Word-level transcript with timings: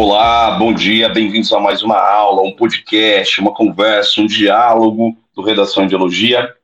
Olá, 0.00 0.52
bom 0.52 0.72
dia, 0.72 1.08
bem-vindos 1.08 1.52
a 1.52 1.58
mais 1.58 1.82
uma 1.82 1.98
aula, 1.98 2.42
um 2.42 2.54
podcast, 2.54 3.40
uma 3.40 3.52
conversa, 3.52 4.20
um 4.20 4.26
diálogo 4.28 5.18
do 5.34 5.42
Redação 5.42 5.86
Ideologia. 5.86 6.54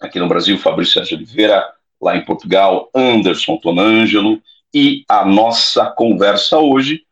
Aqui 0.00 0.18
no 0.18 0.26
Brasil, 0.26 0.56
Fabrício 0.56 0.94
Sérgio 0.94 1.18
Oliveira, 1.18 1.70
lá 2.00 2.16
em 2.16 2.24
Portugal, 2.24 2.88
Anderson 2.94 3.58
Tonângelo. 3.58 4.40
E 4.72 5.04
a 5.06 5.22
nossa 5.22 5.90
conversa 5.90 6.56
hoje 6.60 7.02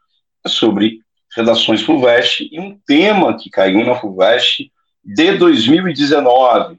é 0.46 0.48
sobre 0.48 1.00
redações 1.36 1.82
FUVEST 1.82 2.48
e 2.50 2.58
um 2.58 2.78
tema 2.86 3.36
que 3.36 3.50
caiu 3.50 3.84
na 3.84 3.96
FUVEST 3.96 4.72
de 5.04 5.32
2019. 5.32 6.78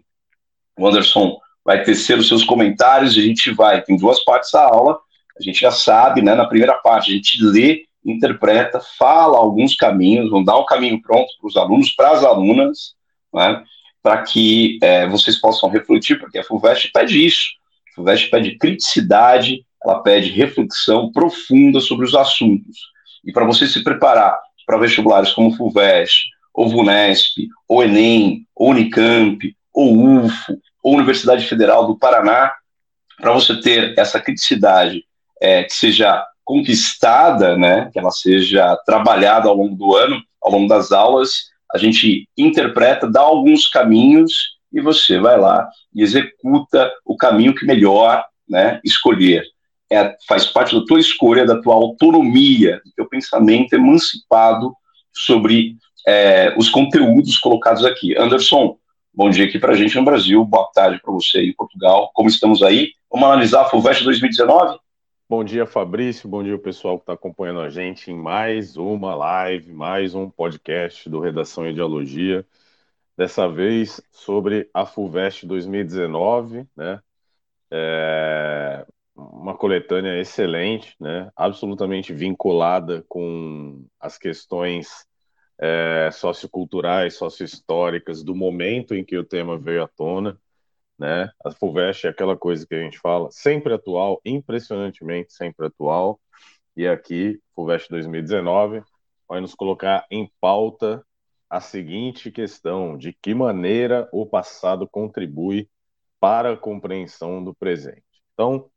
O 0.76 0.88
Anderson 0.88 1.38
vai 1.64 1.84
tecer 1.84 2.18
os 2.18 2.28
seus 2.28 2.44
comentários, 2.44 3.16
a 3.16 3.22
gente 3.22 3.52
vai, 3.52 3.80
tem 3.80 3.96
duas 3.96 4.26
partes 4.26 4.50
da 4.52 4.64
aula, 4.64 4.98
a 5.40 5.44
gente 5.44 5.60
já 5.60 5.70
sabe, 5.70 6.24
né, 6.24 6.34
na 6.34 6.48
primeira 6.48 6.74
parte 6.74 7.12
a 7.12 7.14
gente 7.14 7.38
lê, 7.44 7.87
interpreta, 8.06 8.80
fala 8.98 9.38
alguns 9.38 9.76
caminhos, 9.76 10.30
vão 10.30 10.44
dar 10.44 10.58
o 10.58 10.66
caminho 10.66 11.02
pronto 11.02 11.28
para 11.40 11.48
os 11.48 11.58
alunos, 11.58 11.92
para 11.92 12.12
as 12.12 12.24
alunas, 12.24 12.96
né, 13.34 13.64
para 14.02 14.22
que 14.24 14.80
é, 14.82 15.08
vocês 15.08 15.40
possam 15.40 15.70
refletir, 15.70 16.20
porque 16.20 16.38
a 16.38 16.44
FUVEST 16.44 16.92
pede 16.94 17.26
isso, 17.26 17.50
a 17.92 17.96
FUVEST 17.96 18.30
pede 18.30 18.58
criticidade, 18.58 19.66
ela 19.84 20.02
pede 20.02 20.32
reflexão 20.32 21.12
profunda 21.12 21.80
sobre 21.80 22.06
os 22.06 22.16
assuntos. 22.16 22.78
E 23.26 23.32
para 23.32 23.46
você 23.46 23.68
se 23.68 23.84
preparar 23.84 24.40
para 24.66 24.78
vestibulares 24.78 25.32
como 25.32 25.56
FUVEST, 25.56 26.30
ou 26.54 26.70
VUNESP, 26.70 27.48
ou 27.68 27.84
ENEM, 27.84 28.46
ou 28.56 28.72
Unicamp, 28.72 29.56
ou 29.74 30.24
UFO, 30.24 30.60
ou 30.82 30.96
Universidade 30.96 31.46
Federal 31.46 31.86
do 31.86 31.98
Paraná, 31.98 32.54
para 33.18 33.32
você 33.32 33.60
ter 33.62 33.94
essa 33.98 34.20
criticidade 34.20 35.04
é, 35.42 35.64
que 35.64 35.74
seja 35.74 36.26
conquistada, 36.48 37.58
né, 37.58 37.90
que 37.92 38.00
ela 38.00 38.10
seja 38.10 38.74
trabalhada 38.86 39.50
ao 39.50 39.56
longo 39.56 39.76
do 39.76 39.94
ano, 39.94 40.24
ao 40.42 40.50
longo 40.50 40.66
das 40.66 40.94
aulas, 40.94 41.50
a 41.74 41.78
gente 41.78 42.26
interpreta, 42.38 43.12
dá 43.12 43.20
alguns 43.20 43.68
caminhos 43.68 44.32
e 44.72 44.80
você 44.80 45.20
vai 45.20 45.38
lá 45.38 45.68
e 45.94 46.02
executa 46.02 46.90
o 47.06 47.18
caminho 47.18 47.54
que 47.54 47.66
melhor 47.66 48.24
né, 48.50 48.80
escolher. 48.82 49.44
É, 49.92 50.16
faz 50.26 50.46
parte 50.46 50.74
da 50.74 50.86
tua 50.86 51.02
escolha, 51.02 51.46
da 51.46 51.62
tua 51.62 51.76
autonomia, 51.76 52.82
do 52.86 52.92
teu 52.96 53.10
pensamento 53.10 53.74
emancipado 53.74 54.74
sobre 55.14 55.76
é, 56.08 56.54
os 56.58 56.70
conteúdos 56.70 57.38
colocados 57.38 57.84
aqui. 57.84 58.18
Anderson, 58.18 58.78
Bom 59.14 59.32
dia 59.32 59.46
aqui 59.46 59.58
para 59.58 59.74
a 59.74 59.76
gente 59.76 59.96
no 59.96 60.06
Brasil, 60.06 60.46
boa 60.46 60.70
tarde 60.76 61.02
para 61.02 61.12
você 61.12 61.42
em 61.42 61.54
Portugal. 61.54 62.12
Como 62.14 62.30
estamos 62.30 62.62
aí? 62.62 62.92
Vamos 63.12 63.28
analisar 63.28 63.62
a 63.62 63.66
FUVEST 63.66 64.04
2019? 64.04 64.78
Bom 65.30 65.44
dia, 65.44 65.66
Fabrício. 65.66 66.30
Bom 66.30 66.42
dia, 66.42 66.58
pessoal 66.58 66.98
que 66.98 67.04
está 67.04 67.14
acompanhando 67.14 67.60
a 67.60 67.70
gente 67.70 68.10
em 68.10 68.16
mais 68.16 68.78
uma 68.78 69.14
live, 69.14 69.74
mais 69.74 70.16
um 70.16 70.30
podcast 70.30 71.10
do 71.10 71.20
Redação 71.20 71.68
Ideologia. 71.68 72.46
Dessa 73.18 73.48
vez 73.50 74.02
sobre 74.12 74.70
a 74.74 74.86
FUVEST 74.86 75.46
2019, 75.46 76.66
né? 76.76 77.02
É 77.72 78.86
uma 79.16 79.58
coletânea 79.58 80.20
excelente, 80.20 80.96
né? 81.00 81.30
Absolutamente 81.36 82.14
vinculada 82.14 83.04
com 83.10 83.86
as 84.00 84.18
questões 84.18 85.06
é, 85.60 86.10
socioculturais, 86.12 87.16
sociohistóricas 87.16 88.24
do 88.24 88.36
momento 88.36 88.96
em 88.96 89.04
que 89.04 89.18
o 89.18 89.26
tema 89.26 89.58
veio 89.58 89.84
à 89.84 89.88
tona, 89.88 90.40
né? 90.98 91.30
A 91.44 91.52
FUVEST 91.52 92.08
é 92.08 92.10
aquela 92.10 92.36
coisa 92.36 92.66
que 92.66 92.76
a 92.76 92.82
gente 92.82 93.00
fala, 93.00 93.30
sempre 93.32 93.74
atual, 93.74 94.20
impressionantemente 94.26 95.34
sempre 95.34 95.68
atual, 95.68 96.20
e 96.76 96.88
aqui, 96.88 97.42
FUVEST 97.56 97.90
2019, 97.90 98.84
vai 99.28 99.42
nos 99.42 99.56
colocar 99.56 100.06
em 100.12 100.32
pauta 100.40 101.04
a 101.50 101.60
seguinte 101.60 102.32
questão, 102.32 102.98
de 102.98 103.14
que 103.14 103.34
maneira 103.34 104.08
o 104.12 104.26
passado 104.26 104.88
contribui 104.88 105.70
para 106.20 106.54
a 106.54 106.58
compreensão 106.58 107.44
do 107.44 107.56
presente. 107.56 108.04
Então, 108.34 108.70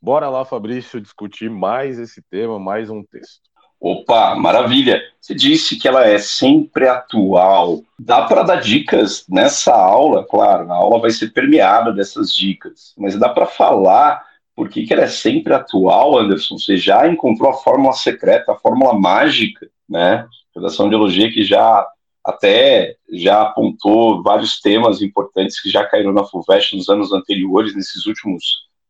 bora 0.00 0.28
lá, 0.28 0.44
Fabrício, 0.44 1.00
discutir 1.00 1.50
mais 1.50 1.98
esse 1.98 2.22
tema, 2.22 2.58
mais 2.58 2.90
um 2.90 3.02
texto. 3.04 3.51
Opa, 3.84 4.36
maravilha! 4.36 5.02
Você 5.20 5.34
disse 5.34 5.76
que 5.76 5.88
ela 5.88 6.06
é 6.06 6.16
sempre 6.16 6.86
atual. 6.86 7.82
Dá 7.98 8.22
para 8.22 8.44
dar 8.44 8.60
dicas 8.60 9.24
nessa 9.28 9.74
aula, 9.74 10.24
claro, 10.24 10.70
a 10.70 10.76
aula 10.76 11.00
vai 11.00 11.10
ser 11.10 11.32
permeada 11.32 11.92
dessas 11.92 12.32
dicas, 12.32 12.94
mas 12.96 13.18
dá 13.18 13.28
para 13.28 13.44
falar 13.44 14.24
por 14.54 14.68
que, 14.68 14.86
que 14.86 14.92
ela 14.92 15.02
é 15.02 15.08
sempre 15.08 15.52
atual, 15.52 16.16
Anderson? 16.16 16.58
Você 16.58 16.76
já 16.76 17.08
encontrou 17.08 17.50
a 17.50 17.54
fórmula 17.54 17.92
secreta, 17.92 18.52
a 18.52 18.56
fórmula 18.56 18.94
mágica, 18.94 19.68
né? 19.88 20.28
Redação 20.54 20.88
de 20.88 20.94
Elogia 20.94 21.32
que 21.32 21.42
já 21.42 21.84
até 22.24 22.94
já 23.10 23.42
apontou 23.42 24.22
vários 24.22 24.60
temas 24.60 25.02
importantes 25.02 25.60
que 25.60 25.68
já 25.68 25.84
caíram 25.84 26.12
na 26.12 26.22
FUVEST 26.22 26.76
nos 26.76 26.88
anos 26.88 27.12
anteriores, 27.12 27.74
nesses 27.74 28.06
últimos 28.06 28.44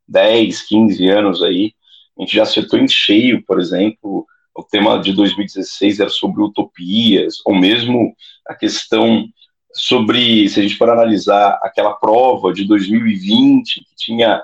10, 0.06 0.60
15 0.66 1.08
anos 1.08 1.42
aí. 1.42 1.72
A 2.18 2.20
gente 2.20 2.36
já 2.36 2.42
acertou 2.42 2.78
em 2.78 2.86
cheio, 2.86 3.42
por 3.46 3.58
exemplo, 3.58 4.26
o 4.54 4.62
tema 4.62 4.98
de 5.00 5.12
2016 5.12 6.00
era 6.00 6.10
sobre 6.10 6.42
utopias, 6.42 7.38
ou 7.44 7.54
mesmo 7.54 8.14
a 8.46 8.54
questão 8.54 9.26
sobre, 9.74 10.48
se 10.48 10.60
a 10.60 10.62
gente 10.62 10.76
for 10.76 10.90
analisar 10.90 11.58
aquela 11.62 11.94
prova 11.94 12.52
de 12.52 12.64
2020, 12.64 13.84
que 13.84 13.96
tinha 13.96 14.42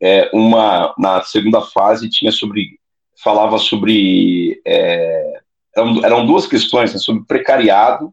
é, 0.00 0.28
uma, 0.32 0.94
na 0.98 1.22
segunda 1.22 1.60
fase, 1.60 2.10
tinha 2.10 2.32
sobre, 2.32 2.78
falava 3.22 3.58
sobre, 3.58 4.60
é, 4.66 5.40
eram, 5.76 6.04
eram, 6.04 6.26
duas 6.26 6.46
questões, 6.46 6.92
né, 6.92 6.98
sobre 6.98 7.24
precariado, 7.24 8.12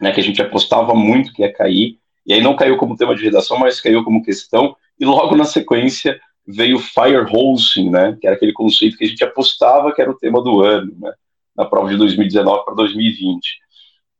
né, 0.00 0.12
que 0.12 0.20
a 0.20 0.22
gente 0.22 0.40
apostava 0.42 0.94
muito 0.94 1.32
que 1.32 1.42
ia 1.42 1.52
cair, 1.52 1.98
e 2.26 2.34
aí 2.34 2.42
não 2.42 2.56
caiu 2.56 2.76
como 2.76 2.96
tema 2.96 3.14
de 3.14 3.24
redação, 3.24 3.58
mas 3.58 3.80
caiu 3.80 4.04
como 4.04 4.22
questão, 4.22 4.76
e 4.98 5.04
logo 5.06 5.34
na 5.34 5.44
sequência 5.44 6.20
veio 6.50 6.78
firehosing, 6.78 7.90
né, 7.90 8.16
que 8.20 8.26
era 8.26 8.36
aquele 8.36 8.52
conceito 8.52 8.96
que 8.96 9.04
a 9.04 9.08
gente 9.08 9.24
apostava 9.24 9.92
que 9.92 10.00
era 10.00 10.10
o 10.10 10.16
tema 10.16 10.42
do 10.42 10.62
ano, 10.62 10.92
né, 10.98 11.12
na 11.56 11.64
prova 11.64 11.88
de 11.88 11.96
2019 11.96 12.64
para 12.64 12.74
2020. 12.74 13.58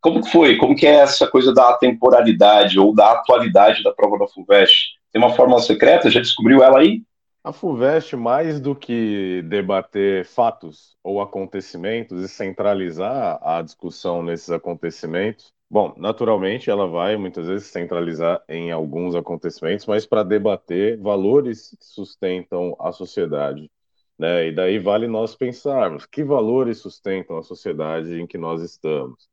Como 0.01 0.25
foi? 0.25 0.57
Como 0.57 0.75
que 0.75 0.87
é 0.87 0.97
essa 0.97 1.27
coisa 1.27 1.53
da 1.53 1.75
temporalidade 1.75 2.79
ou 2.79 2.95
da 2.95 3.13
atualidade 3.13 3.83
da 3.83 3.93
prova 3.93 4.19
da 4.19 4.27
FUVEST? 4.27 4.99
Tem 5.13 5.21
uma 5.21 5.35
fórmula 5.35 5.61
secreta? 5.61 6.11
Já 6.11 6.21
descobriu 6.21 6.63
ela 6.63 6.79
aí? 6.79 7.03
A 7.43 7.53
FUVEST, 7.53 8.17
mais 8.17 8.61
do 8.61 8.75
que 8.75 9.43
debater 9.49 10.25
fatos 10.25 10.97
ou 11.03 11.21
acontecimentos 11.21 12.23
e 12.23 12.29
centralizar 12.29 13.39
a 13.43 13.63
discussão 13.63 14.23
nesses 14.23 14.51
acontecimentos, 14.51 15.53
Bom, 15.71 15.95
naturalmente 15.97 16.69
ela 16.69 16.89
vai 16.89 17.17
muitas 17.17 17.47
vezes 17.47 17.69
centralizar 17.69 18.43
em 18.49 18.73
alguns 18.73 19.15
acontecimentos, 19.15 19.87
mas 19.87 20.05
para 20.05 20.25
debater 20.25 20.99
valores 20.99 21.71
que 21.79 21.85
sustentam 21.87 22.77
a 22.81 22.91
sociedade. 22.91 23.71
Né? 24.19 24.49
E 24.49 24.53
daí 24.53 24.81
vale 24.81 25.07
nós 25.07 25.37
pensarmos 25.37 26.05
que 26.07 26.25
valores 26.25 26.79
sustentam 26.79 27.39
a 27.39 27.43
sociedade 27.45 28.21
em 28.21 28.27
que 28.27 28.37
nós 28.37 28.63
estamos. 28.63 29.29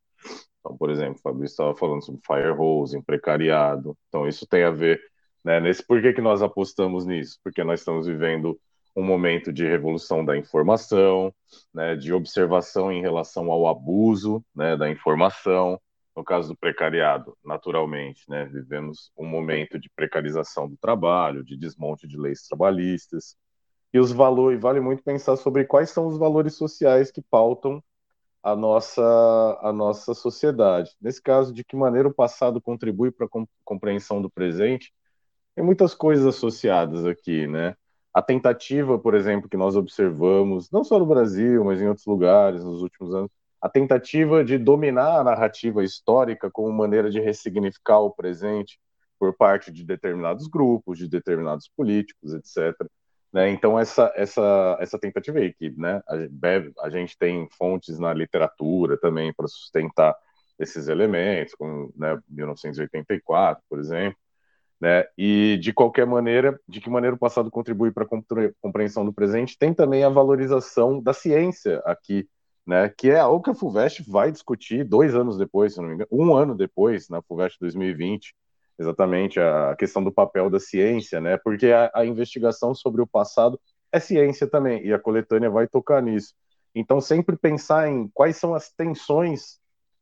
Então, 0.60 0.78
por 0.78 0.92
exemplo, 0.92 1.16
o 1.16 1.22
Fabrício 1.22 1.54
estava 1.54 1.76
falando 1.76 2.06
sobre 2.06 2.22
firehose, 2.26 3.02
precariado. 3.02 3.98
Então, 4.08 4.28
isso 4.28 4.46
tem 4.46 4.64
a 4.64 4.70
ver, 4.72 5.02
né, 5.44 5.60
nesse 5.60 5.86
por 5.86 6.02
que, 6.02 6.14
que 6.14 6.22
nós 6.22 6.44
apostamos 6.44 7.06
nisso? 7.06 7.40
Porque 7.44 7.64
nós 7.64 7.80
estamos 7.80 8.06
vivendo 8.06 8.60
um 8.96 9.04
momento 9.04 9.52
de 9.52 9.66
revolução 9.66 10.24
da 10.24 10.38
informação, 10.38 11.34
né, 11.74 11.96
de 11.96 12.14
observação 12.14 12.92
em 12.92 13.02
relação 13.02 13.52
ao 13.52 13.68
abuso 13.68 14.44
né, 14.56 14.78
da 14.78 14.90
informação, 14.90 15.80
no 16.18 16.24
caso 16.24 16.50
do 16.50 16.58
precariado, 16.58 17.38
naturalmente, 17.46 18.24
né, 18.28 18.46
vivemos 18.46 19.12
um 19.16 19.24
momento 19.24 19.78
de 19.78 19.88
precarização 19.96 20.68
do 20.68 20.76
trabalho, 20.76 21.44
de 21.44 21.56
desmonte 21.56 22.08
de 22.08 22.18
leis 22.18 22.42
trabalhistas, 22.48 23.38
e 23.94 24.00
os 24.00 24.12
valores, 24.12 24.60
vale 24.60 24.80
muito 24.80 25.04
pensar 25.04 25.38
sobre 25.38 25.64
quais 25.66 25.92
são 25.92 26.08
os 26.08 26.18
valores 26.18 26.56
sociais 26.56 27.12
que 27.12 27.22
pautam 27.22 27.84
a 28.42 28.56
nossa, 28.56 29.60
a 29.62 29.72
nossa 29.72 30.16
sociedade. 30.16 30.92
Nesse 31.00 31.22
caso, 31.22 31.54
de 31.54 31.64
que 31.64 31.76
maneira 31.76 32.08
o 32.08 32.14
passado 32.14 32.60
contribui 32.60 33.12
para 33.12 33.28
a 33.28 33.46
compreensão 33.64 34.20
do 34.20 34.30
presente, 34.30 34.92
tem 35.56 35.64
muitas 35.64 35.94
coisas 35.94 36.26
associadas 36.26 37.06
aqui, 37.06 37.46
né? 37.46 37.76
A 38.12 38.24
tentativa, 38.24 38.98
por 38.98 39.14
exemplo, 39.14 39.48
que 39.48 39.58
nós 39.58 39.76
observamos, 39.76 40.72
não 40.72 40.84
só 40.84 40.98
no 40.98 41.06
Brasil, 41.06 41.64
mas 41.64 41.80
em 41.80 41.88
outros 41.88 42.08
lugares 42.08 42.64
nos 42.64 42.82
últimos 42.82 43.14
anos, 43.14 43.30
a 43.62 43.70
tentativa 43.70 44.44
de 44.44 44.58
dominar 44.58 45.20
a 45.20 45.24
narrativa 45.24 45.84
histórica 45.84 46.50
como 46.52 46.72
maneira 46.72 47.10
de 47.10 47.20
ressignificar 47.20 48.00
o 48.00 48.12
presente 48.12 48.80
por 49.20 49.36
parte 49.36 49.72
de 49.72 49.84
determinados 49.84 50.48
grupos, 50.48 51.00
de 51.00 51.08
determinados 51.08 51.68
políticos, 51.76 52.34
etc. 52.34 52.74
Né? 53.34 53.50
Então 53.50 53.78
essa 53.78 54.12
essa 54.16 54.78
essa 54.80 55.00
tentativa 55.00 55.40
aí 55.40 55.54
que 55.54 55.72
né, 55.72 56.02
a, 56.80 56.90
gente 56.90 57.18
tem 57.18 57.48
fontes 57.58 58.00
na 58.00 58.14
literatura 58.14 58.98
também 58.98 59.34
para 59.34 59.48
sustentar 59.48 60.16
esses 60.60 60.88
elementos, 60.88 61.54
como 61.56 61.94
né, 61.96 62.18
1984, 62.30 63.64
por 63.70 63.80
exemplo, 63.80 64.18
né? 64.80 65.06
E 65.18 65.58
de 65.58 65.74
qualquer 65.74 66.06
maneira, 66.06 66.60
de 66.68 66.80
que 66.82 66.90
maneira 66.90 67.16
o 67.16 67.20
passado 67.20 67.52
contribui 67.52 67.92
para 67.92 68.06
a 68.06 68.54
compreensão 68.62 69.06
do 69.06 69.14
presente, 69.14 69.58
tem 69.58 69.74
também 69.74 70.04
a 70.04 70.10
valorização 70.10 71.02
da 71.02 71.14
ciência 71.14 71.80
aqui 71.86 72.28
né, 72.68 72.90
que 72.90 73.10
é 73.10 73.18
algo 73.18 73.42
que 73.42 73.50
a 73.50 73.56
FUVEST 73.56 74.04
vai 74.06 74.30
discutir 74.30 74.84
dois 74.84 75.16
anos 75.16 75.38
depois, 75.38 75.74
se 75.74 75.80
não 75.80 75.88
me 75.88 75.96
engano, 75.96 76.10
um 76.12 76.36
ano 76.36 76.54
depois, 76.54 77.08
na 77.08 77.22
FUVEST 77.22 77.58
2020, 77.62 78.36
exatamente 78.78 79.40
a 79.40 79.74
questão 79.80 80.04
do 80.04 80.12
papel 80.12 80.50
da 80.50 80.60
ciência, 80.60 81.22
né, 81.22 81.38
porque 81.38 81.68
a, 81.68 81.90
a 81.96 82.06
investigação 82.06 82.76
sobre 82.76 83.02
o 83.02 83.08
passado 83.08 83.58
é 83.90 84.00
ciência 84.02 84.46
também, 84.46 84.86
e 84.86 84.94
a 84.94 85.00
coletânea 85.00 85.50
vai 85.50 85.66
tocar 85.66 86.04
nisso. 86.04 86.36
Então, 86.76 87.00
sempre 87.00 87.38
pensar 87.38 87.88
em 87.88 88.10
quais 88.14 88.36
são 88.36 88.54
as 88.54 88.70
tensões 88.70 89.60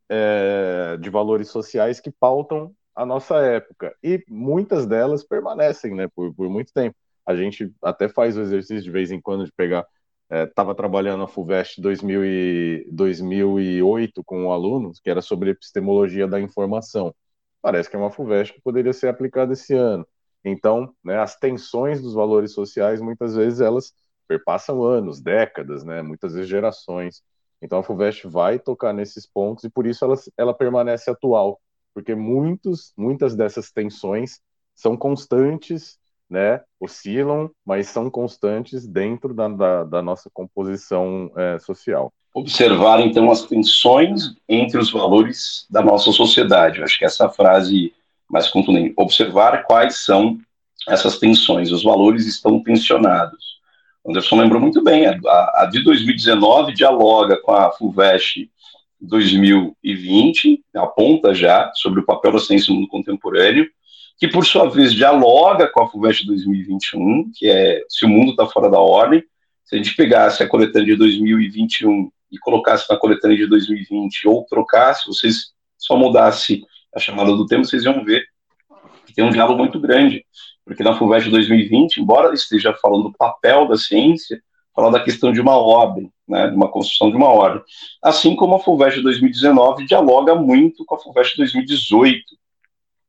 é, 0.10 0.98
de 1.00 1.10
valores 1.12 1.50
sociais 1.50 2.00
que 2.00 2.12
pautam 2.12 2.74
a 2.96 3.06
nossa 3.06 3.36
época, 3.38 3.96
e 4.04 4.24
muitas 4.28 4.88
delas 4.88 5.24
permanecem, 5.24 5.94
né, 5.94 6.08
por, 6.16 6.34
por 6.34 6.50
muito 6.50 6.74
tempo. 6.74 6.96
A 7.26 7.36
gente 7.36 7.72
até 7.84 8.10
faz 8.10 8.36
o 8.38 8.42
exercício 8.42 8.84
de 8.84 8.92
vez 8.92 9.12
em 9.12 9.22
quando 9.22 9.46
de 9.46 9.52
pegar 9.52 9.86
estava 10.30 10.72
é, 10.72 10.76
trabalhando 10.76 11.22
na 11.22 11.28
FUVEST 11.28 11.82
2000 11.82 12.26
e, 12.26 12.88
2008 12.92 14.24
com 14.24 14.46
um 14.46 14.52
aluno, 14.52 14.92
que 15.04 15.10
era 15.10 15.22
sobre 15.22 15.52
epistemologia 15.52 16.28
da 16.28 16.40
informação. 16.40 17.14
Parece 17.62 17.90
que 17.90 17.96
é 17.96 18.00
uma 18.00 18.12
FUVEST 18.12 18.54
que 18.54 18.62
poderia 18.62 18.94
ser 18.94 19.08
aplicada 19.08 19.54
esse 19.54 19.74
ano. 19.74 20.08
Então, 20.44 20.94
né, 21.04 21.18
as 21.20 21.36
tensões 21.38 22.02
dos 22.02 22.14
valores 22.14 22.52
sociais, 22.54 23.02
muitas 23.02 23.36
vezes, 23.36 23.60
elas 23.62 23.94
perpassam 24.28 24.84
anos, 24.84 25.22
décadas, 25.22 25.84
né, 25.84 26.02
muitas 26.02 26.34
vezes 26.34 26.50
gerações. 26.50 27.24
Então, 27.62 27.80
a 27.80 27.84
FUVEST 27.84 28.28
vai 28.28 28.60
tocar 28.60 28.94
nesses 28.94 29.26
pontos 29.26 29.64
e, 29.64 29.70
por 29.70 29.88
isso, 29.88 30.06
ela, 30.06 30.16
ela 30.38 30.54
permanece 30.54 31.10
atual, 31.10 31.60
porque 31.94 32.14
muitos, 32.14 32.94
muitas 32.96 33.36
dessas 33.36 33.72
tensões 33.72 34.40
são 34.76 34.96
constantes 34.98 35.98
né, 36.30 36.62
oscilam, 36.80 37.50
mas 37.66 37.88
são 37.88 38.10
constantes 38.10 38.88
dentro 38.88 39.34
da, 39.34 39.48
da, 39.48 39.84
da 39.84 40.02
nossa 40.02 40.30
composição 40.34 41.32
é, 41.36 41.60
social. 41.60 42.12
Observar, 42.34 43.00
então, 43.00 43.32
as 43.32 43.44
tensões 43.44 44.36
entre 44.50 44.78
os 44.78 44.92
valores 44.92 45.66
da 45.70 45.82
nossa 45.82 46.12
sociedade. 46.12 46.80
Eu 46.80 46.84
acho 46.84 46.98
que 46.98 47.06
essa 47.06 47.30
frase 47.30 47.94
mais 48.30 48.48
contundente. 48.50 48.94
Observar 48.98 49.64
quais 49.64 50.04
são 50.04 50.38
essas 50.90 51.18
tensões. 51.18 51.72
Os 51.72 51.84
valores 51.84 52.26
estão 52.26 52.62
tensionados. 52.62 53.56
Anderson 54.06 54.40
lembrou 54.40 54.62
muito 54.62 54.84
bem, 54.84 55.08
a, 55.08 55.18
a 55.56 55.70
de 55.72 55.84
2019 55.84 56.74
dialoga 56.74 57.42
com 57.42 57.52
a 57.52 57.72
FUVEST 57.72 58.50
2020, 59.02 60.64
aponta 60.76 61.34
já 61.34 61.72
sobre 61.76 62.00
o 62.00 62.06
papel 62.06 62.34
da 62.34 62.40
ciência 62.40 62.72
no 62.72 62.80
mundo 62.80 62.90
contemporâneo, 62.90 63.68
que 64.18 64.28
por 64.28 64.46
sua 64.46 64.70
vez 64.70 64.94
dialoga 64.94 65.68
com 65.68 65.84
a 65.84 65.90
FUVEST 65.90 66.26
2021, 66.26 67.32
que 67.36 67.50
é 67.50 67.82
se 67.90 68.06
o 68.06 68.10
mundo 68.10 68.32
está 68.32 68.48
fora 68.48 68.70
da 68.70 68.80
ordem. 68.80 69.24
Se 69.66 69.76
a 69.76 69.78
gente 69.78 69.96
pegasse 69.96 70.42
a 70.42 70.48
coletânea 70.48 70.88
de 70.88 70.96
2021 70.96 72.10
e 72.32 72.38
colocasse 72.40 72.86
na 72.90 72.98
coletânea 72.98 73.38
de 73.38 73.48
2020 73.48 74.28
ou 74.28 74.46
trocasse, 74.46 75.08
vocês 75.08 75.54
só 75.78 75.98
mudasse 75.98 76.64
a 76.96 77.00
chamada 77.00 77.36
do 77.36 77.46
tema, 77.46 77.64
vocês 77.64 77.84
iam 77.84 78.04
ver 78.06 78.24
que 79.06 79.14
tem 79.14 79.24
um 79.24 79.32
diálogo 79.32 79.60
muito 79.60 79.80
grande, 79.80 80.26
porque 80.64 80.84
na 80.84 80.98
FUVEST 80.98 81.30
2020, 81.30 81.98
embora 81.98 82.34
esteja 82.34 82.74
falando 82.74 83.04
do 83.04 83.14
papel 83.14 83.68
da 83.68 83.76
ciência, 83.76 84.42
fala 84.74 84.92
da 84.92 85.04
questão 85.04 85.32
de 85.32 85.40
uma 85.40 85.58
ordem, 85.58 86.12
né, 86.28 86.48
de 86.48 86.56
uma 86.56 86.70
construção 86.70 87.10
de 87.10 87.16
uma 87.16 87.30
ordem. 87.30 87.62
Assim 88.02 88.36
como 88.36 88.56
a 88.56 88.60
FUVEST 88.60 89.02
2019 89.02 89.86
dialoga 89.86 90.36
muito 90.36 90.84
com 90.86 90.96
a 90.96 91.00
FUVEST 91.00 91.38
2018, 91.38 92.24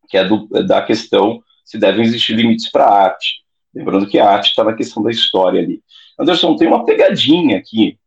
que 0.08 0.16
é 0.16 0.24
do, 0.24 0.46
da 0.66 0.82
questão 0.82 1.42
se 1.64 1.78
devem 1.78 2.04
existir 2.04 2.34
limites 2.34 2.70
para 2.70 2.86
a 2.86 3.04
arte. 3.04 3.44
Lembrando 3.74 4.06
que 4.06 4.18
a 4.18 4.28
arte 4.28 4.50
está 4.50 4.64
na 4.64 4.74
questão 4.74 5.02
da 5.02 5.10
história 5.10 5.60
ali. 5.60 5.82
Anderson, 6.18 6.56
tem 6.56 6.68
uma 6.68 6.84
pegadinha 6.84 7.58
aqui 7.58 7.98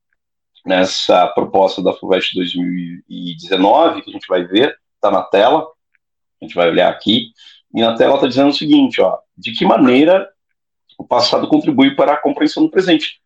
nessa 0.65 1.27
proposta 1.27 1.81
da 1.81 1.93
FUVEST 1.93 2.35
2019, 2.35 4.01
que 4.01 4.09
a 4.09 4.13
gente 4.13 4.27
vai 4.27 4.43
ver, 4.43 4.75
está 4.95 5.11
na 5.11 5.21
tela, 5.21 5.67
a 6.41 6.45
gente 6.45 6.55
vai 6.55 6.69
olhar 6.69 6.89
aqui, 6.89 7.31
e 7.73 7.81
na 7.81 7.95
tela 7.95 8.15
está 8.15 8.27
dizendo 8.27 8.49
o 8.49 8.53
seguinte, 8.53 9.01
ó, 9.01 9.17
de 9.37 9.51
que 9.51 9.65
maneira 9.65 10.27
o 10.97 11.05
passado 11.05 11.47
contribui 11.47 11.95
para 11.95 12.13
a 12.13 12.17
compreensão 12.17 12.63
do 12.63 12.69
presente. 12.69 13.21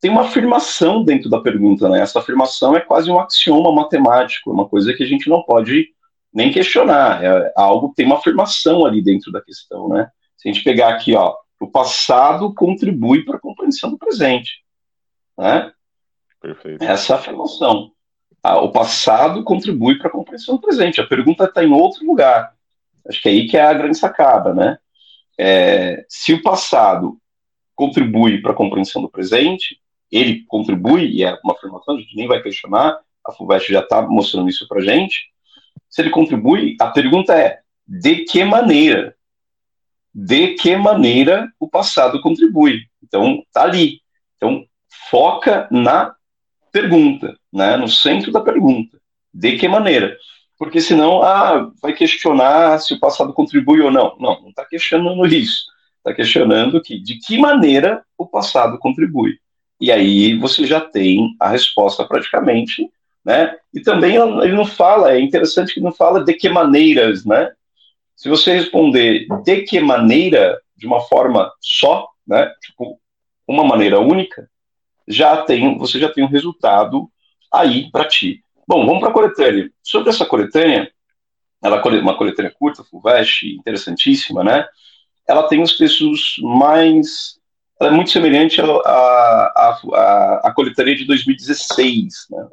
Tem 0.00 0.10
uma 0.10 0.22
afirmação 0.22 1.04
dentro 1.04 1.28
da 1.28 1.40
pergunta, 1.40 1.88
né? 1.88 2.00
Essa 2.00 2.20
afirmação 2.20 2.76
é 2.76 2.80
quase 2.80 3.10
um 3.10 3.18
axioma 3.18 3.72
matemático, 3.72 4.50
é 4.50 4.52
uma 4.52 4.68
coisa 4.68 4.94
que 4.94 5.02
a 5.02 5.06
gente 5.06 5.28
não 5.28 5.42
pode 5.42 5.88
nem 6.32 6.52
questionar, 6.52 7.24
é 7.24 7.52
algo 7.56 7.92
tem 7.96 8.06
uma 8.06 8.16
afirmação 8.16 8.84
ali 8.84 9.02
dentro 9.02 9.32
da 9.32 9.40
questão, 9.40 9.88
né? 9.88 10.10
Se 10.36 10.48
a 10.48 10.52
gente 10.52 10.64
pegar 10.64 10.90
aqui, 10.90 11.14
ó, 11.14 11.34
o 11.60 11.66
passado 11.66 12.54
contribui 12.54 13.24
para 13.24 13.36
a 13.36 13.40
compreensão 13.40 13.90
do 13.90 13.98
presente, 13.98 14.62
né? 15.36 15.72
Perfeito. 16.40 16.82
Essa 16.82 17.12
é 17.12 17.16
a 17.16 17.18
afirmação. 17.18 17.90
Ah, 18.42 18.60
o 18.60 18.70
passado 18.70 19.42
contribui 19.42 19.98
para 19.98 20.08
a 20.08 20.12
compreensão 20.12 20.54
do 20.54 20.60
presente. 20.60 21.00
A 21.00 21.06
pergunta 21.06 21.44
está 21.44 21.64
em 21.64 21.72
outro 21.72 22.06
lugar. 22.06 22.54
Acho 23.08 23.20
que 23.20 23.28
é 23.28 23.32
aí 23.32 23.48
que 23.48 23.56
é 23.56 23.62
a 23.62 23.74
grande 23.74 23.98
sacada, 23.98 24.54
né? 24.54 24.78
É, 25.36 26.04
se 26.08 26.32
o 26.32 26.42
passado 26.42 27.18
contribui 27.74 28.40
para 28.40 28.52
a 28.52 28.56
compreensão 28.56 29.02
do 29.02 29.08
presente, 29.08 29.80
ele 30.10 30.44
contribui, 30.46 31.06
e 31.06 31.24
é 31.24 31.38
uma 31.44 31.54
afirmação, 31.54 31.96
a 31.96 32.00
gente 32.00 32.16
nem 32.16 32.26
vai 32.26 32.42
questionar, 32.42 32.98
a 33.24 33.32
FUVEST 33.32 33.72
já 33.72 33.80
está 33.80 34.02
mostrando 34.02 34.48
isso 34.48 34.66
para 34.66 34.80
gente, 34.80 35.30
se 35.98 36.02
ele 36.02 36.10
contribui, 36.10 36.76
a 36.80 36.86
pergunta 36.86 37.34
é: 37.34 37.58
de 37.84 38.24
que 38.24 38.44
maneira? 38.44 39.16
De 40.14 40.54
que 40.54 40.76
maneira 40.76 41.50
o 41.58 41.68
passado 41.68 42.20
contribui? 42.20 42.82
Então, 43.02 43.42
tá 43.52 43.64
ali. 43.64 44.00
Então, 44.36 44.64
foca 45.10 45.66
na 45.72 46.14
pergunta, 46.70 47.36
né, 47.52 47.76
no 47.76 47.88
centro 47.88 48.30
da 48.30 48.40
pergunta. 48.40 48.96
De 49.34 49.56
que 49.56 49.66
maneira? 49.66 50.16
Porque 50.56 50.80
senão, 50.80 51.20
ah, 51.20 51.68
vai 51.82 51.92
questionar 51.92 52.78
se 52.78 52.94
o 52.94 53.00
passado 53.00 53.32
contribui 53.32 53.80
ou 53.80 53.90
não. 53.90 54.16
Não, 54.20 54.40
não 54.40 54.50
está 54.50 54.64
questionando 54.64 55.26
isso. 55.26 55.64
Está 55.96 56.14
questionando 56.14 56.80
que 56.80 56.96
de 57.00 57.18
que 57.18 57.36
maneira 57.38 58.04
o 58.16 58.24
passado 58.24 58.78
contribui. 58.78 59.40
E 59.80 59.90
aí 59.90 60.38
você 60.38 60.64
já 60.64 60.80
tem 60.80 61.34
a 61.40 61.48
resposta 61.48 62.04
praticamente 62.04 62.88
né? 63.24 63.56
E 63.72 63.80
também 63.80 64.16
ele 64.16 64.54
não 64.54 64.64
fala, 64.64 65.12
é 65.12 65.20
interessante 65.20 65.74
que 65.74 65.80
não 65.80 65.92
fala 65.92 66.24
de 66.24 66.34
que 66.34 66.48
maneiras, 66.48 67.24
né? 67.24 67.52
Se 68.16 68.28
você 68.28 68.52
responder 68.54 69.26
de 69.44 69.62
que 69.62 69.80
maneira, 69.80 70.60
de 70.76 70.86
uma 70.86 71.00
forma 71.00 71.52
só, 71.60 72.08
né? 72.26 72.52
Tipo, 72.60 73.00
uma 73.46 73.64
maneira 73.64 74.00
única, 74.00 74.48
já 75.06 75.42
tem, 75.42 75.78
você 75.78 75.98
já 75.98 76.12
tem 76.12 76.24
um 76.24 76.28
resultado 76.28 77.10
aí 77.52 77.90
para 77.90 78.06
ti. 78.06 78.42
Bom, 78.66 78.84
vamos 78.84 79.00
para 79.00 79.10
a 79.10 79.12
coletânea. 79.12 79.70
Sobre 79.82 80.10
essa 80.10 80.26
coletânea, 80.26 80.90
ela 81.62 81.76
é 81.76 82.00
uma 82.00 82.16
coletânea 82.16 82.52
curta, 82.56 82.84
FUVEST, 82.84 83.54
interessantíssima, 83.54 84.44
né? 84.44 84.66
Ela 85.26 85.48
tem 85.48 85.62
os 85.62 85.76
textos 85.76 86.36
mais 86.42 87.38
ela 87.80 87.90
é 87.90 87.94
muito 87.94 88.10
semelhante 88.10 88.60
à 88.60 88.64
a, 90.42 90.52
coletânea 90.54 90.96
de 90.96 91.04
2016, 91.04 92.26
né? 92.30 92.48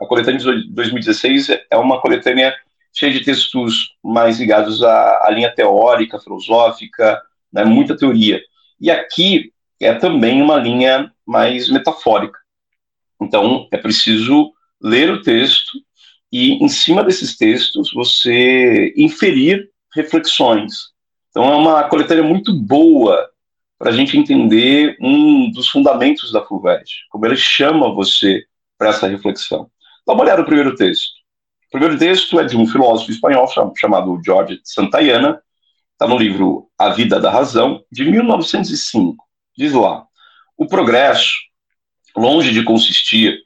A 0.00 0.06
coletânea 0.06 0.38
de 0.38 0.68
2016 0.72 1.48
é 1.70 1.76
uma 1.76 2.00
coletânea 2.00 2.54
cheia 2.92 3.12
de 3.12 3.24
textos 3.24 3.96
mais 4.02 4.38
ligados 4.38 4.82
à, 4.82 5.26
à 5.26 5.30
linha 5.30 5.54
teórica, 5.54 6.18
filosófica, 6.18 7.20
né, 7.52 7.64
muita 7.64 7.96
teoria. 7.96 8.40
E 8.80 8.90
aqui 8.90 9.52
é 9.80 9.94
também 9.94 10.42
uma 10.42 10.56
linha 10.56 11.12
mais 11.26 11.68
metafórica. 11.68 12.38
Então, 13.20 13.68
é 13.72 13.76
preciso 13.76 14.52
ler 14.80 15.10
o 15.10 15.22
texto 15.22 15.78
e, 16.32 16.52
em 16.62 16.68
cima 16.68 17.02
desses 17.02 17.36
textos, 17.36 17.92
você 17.92 18.92
inferir 18.96 19.68
reflexões. 19.94 20.92
Então, 21.30 21.44
é 21.44 21.56
uma 21.56 21.84
coletânea 21.84 22.22
muito 22.22 22.52
boa 22.52 23.28
para 23.78 23.90
a 23.90 23.92
gente 23.92 24.18
entender 24.18 24.96
um 25.00 25.50
dos 25.50 25.68
fundamentos 25.68 26.32
da 26.32 26.44
FUVEST, 26.44 27.06
como 27.10 27.26
ele 27.26 27.36
chama 27.36 27.92
você 27.92 28.44
para 28.76 28.90
essa 28.90 29.06
reflexão. 29.06 29.70
Dá 30.08 30.14
uma 30.14 30.22
olhada 30.22 30.40
no 30.40 30.46
primeiro 30.46 30.74
texto. 30.74 31.10
O 31.66 31.70
primeiro 31.72 31.98
texto 31.98 32.40
é 32.40 32.44
de 32.44 32.56
um 32.56 32.66
filósofo 32.66 33.10
espanhol 33.10 33.46
chamado 33.76 34.18
George 34.24 34.58
Santayana, 34.64 35.38
está 35.92 36.08
no 36.08 36.16
livro 36.16 36.70
A 36.78 36.88
Vida 36.88 37.20
da 37.20 37.30
Razão, 37.30 37.84
de 37.92 38.06
1905. 38.06 39.22
Diz 39.54 39.74
lá: 39.74 40.06
o 40.56 40.66
progresso, 40.66 41.34
longe 42.16 42.52
de 42.52 42.64
consistir 42.64 43.38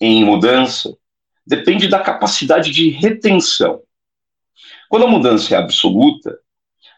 em 0.00 0.24
mudança, 0.24 0.96
depende 1.44 1.88
da 1.88 1.98
capacidade 1.98 2.70
de 2.70 2.90
retenção. 2.90 3.82
Quando 4.88 5.06
a 5.06 5.10
mudança 5.10 5.52
é 5.52 5.58
absoluta, 5.58 6.38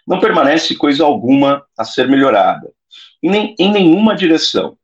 não 0.07 0.21
permanece 0.21 0.77
coisa 0.77 1.05
alguma 1.05 1.65
a 1.75 1.87
ser 1.87 2.07
melhorada, 2.07 2.71
e 3.23 3.31
nem, 3.31 3.55
em 3.59 3.73
nenhuma 3.73 4.15
direção 4.15 4.77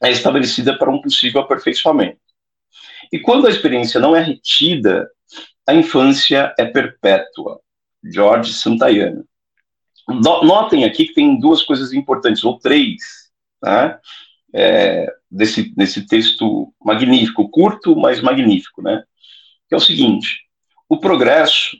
é 0.00 0.08
estabelecida 0.08 0.78
para 0.78 0.88
um 0.88 1.02
possível 1.02 1.40
aperfeiçoamento. 1.40 2.29
E 3.12 3.18
quando 3.18 3.46
a 3.46 3.50
experiência 3.50 4.00
não 4.00 4.14
é 4.14 4.22
retida, 4.22 5.08
a 5.66 5.74
infância 5.74 6.54
é 6.58 6.64
perpétua. 6.64 7.60
George 8.02 8.52
Santayana. 8.54 9.24
Notem 10.08 10.84
aqui 10.84 11.06
que 11.06 11.14
tem 11.14 11.38
duas 11.38 11.62
coisas 11.62 11.92
importantes, 11.92 12.42
ou 12.44 12.58
três. 12.58 13.30
Né? 13.62 13.98
É, 14.52 15.06
desse, 15.30 15.74
desse 15.74 16.06
texto 16.06 16.72
magnífico, 16.82 17.48
curto, 17.48 17.94
mas 17.94 18.20
magnífico, 18.20 18.82
né? 18.82 19.04
Que 19.68 19.74
é 19.74 19.76
o 19.76 19.80
seguinte: 19.80 20.48
o 20.88 20.98
progresso 20.98 21.76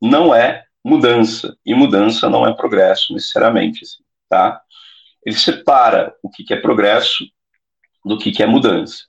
não 0.00 0.34
é 0.34 0.64
mudança, 0.82 1.56
e 1.64 1.74
mudança 1.74 2.30
não 2.30 2.46
é 2.46 2.54
progresso 2.54 3.12
necessariamente, 3.12 3.84
assim, 3.84 4.02
tá? 4.28 4.60
Ele 5.24 5.36
separa 5.36 6.14
o 6.22 6.30
que 6.30 6.52
é 6.52 6.56
progresso 6.56 7.24
do 8.04 8.18
que 8.18 8.42
é 8.42 8.46
mudança. 8.46 9.04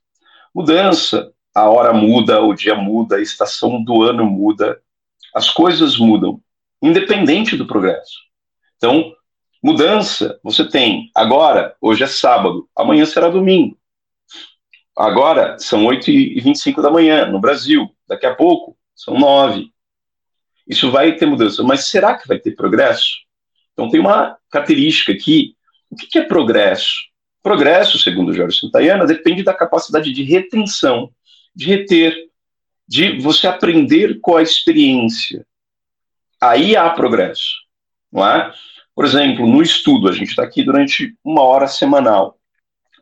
Mudança, 0.54 1.32
a 1.56 1.70
hora 1.70 1.94
muda, 1.94 2.42
o 2.42 2.54
dia 2.54 2.76
muda, 2.76 3.16
a 3.16 3.22
estação 3.22 3.82
do 3.82 4.04
ano 4.04 4.26
muda, 4.26 4.82
as 5.34 5.50
coisas 5.50 5.98
mudam, 5.98 6.42
independente 6.82 7.56
do 7.56 7.66
progresso. 7.66 8.20
Então, 8.76 9.14
mudança, 9.64 10.38
você 10.44 10.68
tem 10.70 11.10
agora, 11.16 11.74
hoje 11.80 12.04
é 12.04 12.08
sábado, 12.08 12.68
amanhã 12.76 13.06
será 13.06 13.30
domingo. 13.30 13.78
Agora 14.98 15.58
são 15.58 15.86
8h25 15.86 16.82
da 16.82 16.92
manhã 16.92 17.26
no 17.26 17.40
Brasil, 17.40 17.90
daqui 18.06 18.26
a 18.26 18.36
pouco 18.36 18.78
são 18.94 19.18
9. 19.18 19.72
Isso 20.68 20.92
vai 20.92 21.16
ter 21.16 21.26
mudança, 21.26 21.64
mas 21.64 21.86
será 21.86 22.18
que 22.18 22.28
vai 22.28 22.38
ter 22.38 22.52
progresso? 22.52 23.20
Então 23.72 23.90
tem 23.90 24.00
uma 24.00 24.38
característica 24.50 25.14
aqui. 25.14 25.56
O 25.90 25.96
que 25.96 26.18
é 26.18 26.24
progresso? 26.24 26.94
Progresso, 27.42 28.00
segundo 28.00 28.34
Jorge 28.34 28.60
Santayana, 28.60 29.06
depende 29.06 29.44
da 29.44 29.54
capacidade 29.54 30.12
de 30.12 30.24
retenção, 30.24 31.12
de 31.56 31.68
reter, 31.68 32.16
de 32.88 33.20
você 33.20 33.48
aprender 33.48 34.20
com 34.22 34.36
a 34.36 34.42
experiência. 34.42 35.46
Aí 36.42 36.76
há 36.76 36.90
progresso, 36.90 37.54
não 38.12 38.28
é? 38.28 38.54
Por 38.94 39.06
exemplo, 39.06 39.48
no 39.48 39.62
estudo, 39.62 40.08
a 40.08 40.12
gente 40.12 40.30
está 40.30 40.44
aqui 40.44 40.64
durante 40.64 41.16
uma 41.24 41.42
hora 41.42 41.68
semanal 41.68 42.38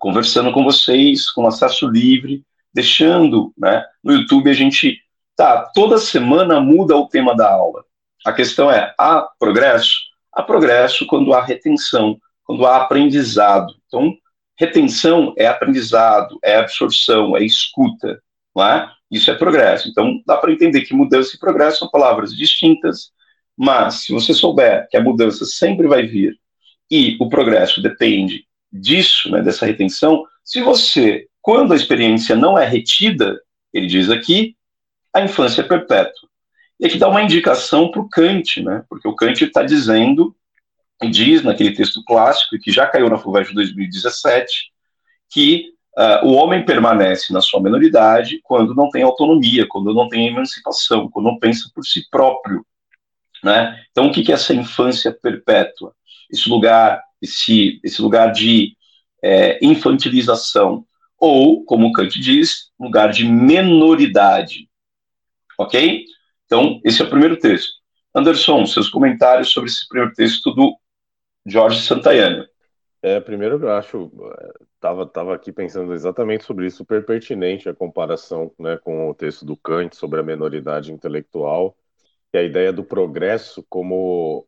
conversando 0.04 0.52
com 0.52 0.66
vocês, 0.66 1.32
com 1.32 1.48
acesso 1.48 1.88
livre, 1.88 2.44
deixando, 2.74 3.54
né? 3.58 3.86
No 4.04 4.12
YouTube 4.12 4.50
a 4.50 4.54
gente, 4.54 5.00
tá, 5.34 5.72
toda 5.74 5.98
semana 5.98 6.60
muda 6.60 6.94
o 6.98 7.08
tema 7.08 7.34
da 7.34 7.50
aula. 7.50 7.86
A 8.26 8.34
questão 8.34 8.70
é, 8.70 8.94
há 9.00 9.26
progresso? 9.40 9.96
Há 10.34 10.44
progresso 10.44 11.08
quando 11.08 11.34
há 11.34 11.42
retenção, 11.42 12.18
quando 12.44 12.66
há 12.66 12.82
aprendizado. 12.82 13.74
Então, 13.88 14.14
retenção 14.60 15.34
é 15.38 15.48
aprendizado, 15.48 16.38
é 16.44 16.58
absorção, 16.58 17.38
é 17.38 17.46
escuta, 17.46 18.22
não 18.56 18.66
é? 18.66 18.92
Isso 19.10 19.30
é 19.30 19.36
progresso. 19.36 19.90
Então, 19.90 20.22
dá 20.26 20.38
para 20.38 20.52
entender 20.52 20.82
que 20.82 20.94
mudança 20.94 21.36
e 21.36 21.40
progresso 21.40 21.80
são 21.80 21.90
palavras 21.90 22.36
distintas, 22.36 23.12
mas 23.56 24.06
se 24.06 24.12
você 24.12 24.34
souber 24.34 24.88
que 24.90 24.98
a 24.98 25.02
mudança 25.04 25.46
sempre 25.46 25.88
vai 25.88 26.04
vir 26.04 26.38
e 26.90 27.16
o 27.20 27.30
progresso 27.30 27.82
depende 27.82 28.46
disso, 28.72 29.30
né, 29.30 29.42
dessa 29.42 29.66
retenção, 29.66 30.26
se 30.44 30.62
você, 30.62 31.28
quando 31.42 31.74
a 31.74 31.76
experiência 31.76 32.36
não 32.36 32.58
é 32.58 32.66
retida, 32.66 33.40
ele 33.72 33.86
diz 33.86 34.10
aqui, 34.10 34.56
a 35.14 35.22
infância 35.22 35.62
é 35.62 35.64
perpétua. 35.64 36.28
E 36.80 36.88
aqui 36.88 36.98
dá 36.98 37.08
uma 37.08 37.22
indicação 37.22 37.92
para 37.92 38.02
o 38.02 38.10
Kant, 38.10 38.62
né, 38.64 38.84
porque 38.90 39.08
o 39.08 39.16
Kant 39.16 39.44
está 39.44 39.62
dizendo, 39.62 40.36
diz 41.10 41.44
naquele 41.44 41.72
texto 41.72 42.04
clássico, 42.04 42.58
que 42.60 42.72
já 42.72 42.88
caiu 42.88 43.10
na 43.10 43.18
FUVEST 43.18 43.50
de 43.50 43.56
2017, 43.56 44.72
que 45.30 45.73
uh, 45.98 46.28
o 46.28 46.34
homem 46.34 46.66
permanece 46.66 47.32
na 47.34 47.42
sua 47.42 47.62
menoridade 47.62 48.40
quando 48.44 48.76
não 48.76 48.90
tem 48.90 49.04
autonomia, 49.04 49.66
quando 49.68 49.94
não 49.94 50.08
tem 50.08 50.28
emancipação, 50.28 51.10
quando 51.10 51.26
não 51.26 51.40
pensa 51.40 51.70
por 51.74 51.84
si 51.84 52.08
próprio. 52.10 52.66
Né? 53.44 53.84
Então, 53.92 54.08
o 54.08 54.12
que 54.12 54.32
é 54.32 54.36
essa 54.36 54.54
infância 54.54 55.12
perpétua? 55.12 55.94
Esse 56.32 56.50
lugar 56.50 57.02
esse, 57.24 57.80
esse 57.84 58.02
lugar 58.02 58.32
de 58.32 58.76
é, 59.24 59.58
infantilização, 59.66 60.86
ou, 61.18 61.64
como 61.64 61.94
Kant 61.94 62.20
diz, 62.20 62.72
lugar 62.78 63.10
de 63.10 63.24
menoridade. 63.26 64.70
Ok? 65.58 66.04
Então, 66.46 66.82
esse 66.84 67.02
é 67.02 67.06
o 67.06 67.10
primeiro 67.10 67.38
texto. 67.38 67.72
Anderson, 68.14 68.66
seus 68.66 68.90
comentários 68.90 69.52
sobre 69.52 69.70
esse 69.70 69.88
primeiro 69.88 70.14
texto 70.14 70.52
do 70.52 70.76
Jorge 71.46 71.82
Santayana. 71.82 72.48
É, 73.04 73.20
primeiro 73.20 73.62
eu 73.62 73.70
acho, 73.70 74.10
estava 74.76 75.06
tava 75.06 75.36
aqui 75.36 75.52
pensando 75.52 75.94
exatamente 75.94 76.46
sobre 76.46 76.68
isso, 76.68 76.78
super 76.78 77.06
pertinente 77.06 77.68
a 77.68 77.76
comparação 77.76 78.50
né, 78.58 78.78
com 78.78 79.10
o 79.10 79.14
texto 79.14 79.46
do 79.46 79.58
Kant 79.58 79.94
sobre 79.94 80.22
a 80.22 80.24
menoridade 80.24 80.94
intelectual, 80.94 81.76
e 82.34 82.38
a 82.38 82.44
ideia 82.44 82.72
do 82.72 82.84
progresso 82.84 83.62
como 83.70 84.48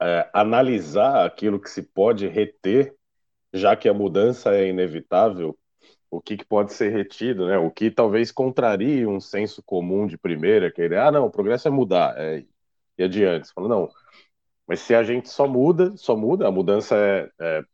é, 0.00 0.28
analisar 0.34 1.24
aquilo 1.26 1.58
que 1.60 1.70
se 1.70 1.82
pode 1.82 2.28
reter, 2.28 2.94
já 3.52 3.74
que 3.76 3.88
a 3.88 3.94
mudança 3.94 4.54
é 4.54 4.68
inevitável, 4.68 5.58
o 6.10 6.20
que, 6.20 6.36
que, 6.36 6.44
pode 6.44 6.74
ser 6.74 6.90
retido, 6.90 7.46
né? 7.46 7.58
O 7.58 7.70
que 7.70 7.90
talvez 7.90 8.30
contrarie 8.32 9.06
um 9.06 9.20
senso 9.20 9.62
comum 9.62 10.06
de 10.06 10.18
primeira, 10.18 10.70
que 10.70 10.82
ele, 10.82 10.96
ah, 10.96 11.10
não, 11.10 11.26
o 11.26 11.30
progresso 11.30 11.68
é 11.68 11.70
mudar, 11.70 12.14
é, 12.18 12.44
e 12.98 13.04
adiante. 13.04 13.48
Você 13.48 13.54
fala, 13.54 13.68
não, 13.68 13.90
mas 14.66 14.80
se 14.80 14.94
a 14.94 15.02
gente 15.02 15.28
só 15.30 15.46
muda, 15.48 15.96
só 15.96 16.16
muda, 16.16 16.48
a 16.48 16.50
mudança 16.52 16.96
é, 16.96 17.30
é 17.40 17.64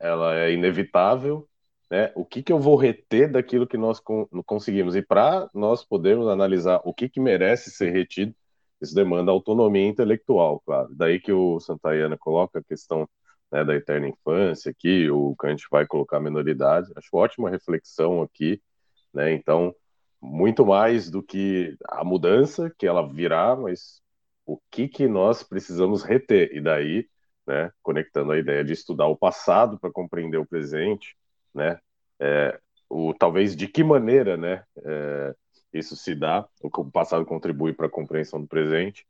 ela 0.00 0.36
é 0.36 0.52
inevitável, 0.52 1.48
né? 1.90 2.12
O 2.14 2.24
que, 2.24 2.42
que 2.42 2.52
eu 2.52 2.58
vou 2.60 2.76
reter 2.76 3.30
daquilo 3.30 3.66
que 3.66 3.76
nós 3.76 4.00
conseguimos? 4.46 4.96
E 4.96 5.02
para 5.02 5.50
nós 5.54 5.84
podermos 5.84 6.28
analisar 6.28 6.80
o 6.84 6.94
que, 6.94 7.08
que 7.08 7.20
merece 7.20 7.70
ser 7.70 7.90
retido, 7.90 8.34
isso 8.80 8.94
demanda 8.94 9.30
autonomia 9.30 9.86
intelectual, 9.86 10.60
claro. 10.64 10.88
Daí 10.94 11.20
que 11.20 11.32
o 11.32 11.60
Santayana 11.60 12.16
coloca 12.16 12.60
a 12.60 12.62
questão 12.62 13.08
né, 13.52 13.64
da 13.64 13.74
eterna 13.74 14.08
infância 14.08 14.70
aqui, 14.70 15.10
o 15.10 15.34
Kant 15.36 15.62
vai 15.70 15.86
colocar 15.86 16.18
a 16.18 16.20
menoridade. 16.20 16.90
Acho 16.96 17.08
ótima 17.12 17.50
reflexão 17.50 18.22
aqui, 18.22 18.62
né? 19.12 19.32
Então, 19.32 19.74
muito 20.20 20.64
mais 20.66 21.10
do 21.10 21.22
que 21.22 21.76
a 21.88 22.04
mudança 22.04 22.72
que 22.78 22.86
ela 22.86 23.06
virá, 23.06 23.56
mas 23.56 24.00
o 24.46 24.58
que 24.70 24.88
que 24.88 25.08
nós 25.08 25.42
precisamos 25.42 26.02
reter 26.02 26.54
e 26.54 26.60
daí, 26.60 27.08
né, 27.50 27.72
conectando 27.82 28.32
a 28.32 28.38
ideia 28.38 28.64
de 28.64 28.72
estudar 28.72 29.06
o 29.06 29.16
passado 29.16 29.78
para 29.78 29.90
compreender 29.90 30.38
o 30.38 30.46
presente, 30.46 31.16
né, 31.54 31.78
é, 32.20 32.58
o 32.88 33.12
talvez 33.14 33.56
de 33.56 33.66
que 33.68 33.82
maneira, 33.82 34.36
né, 34.36 34.64
é, 34.84 35.34
isso 35.72 35.96
se 35.96 36.14
dá, 36.14 36.46
o 36.62 36.90
passado 36.90 37.24
contribui 37.24 37.72
para 37.72 37.86
a 37.86 37.90
compreensão 37.90 38.40
do 38.40 38.46
presente, 38.46 39.06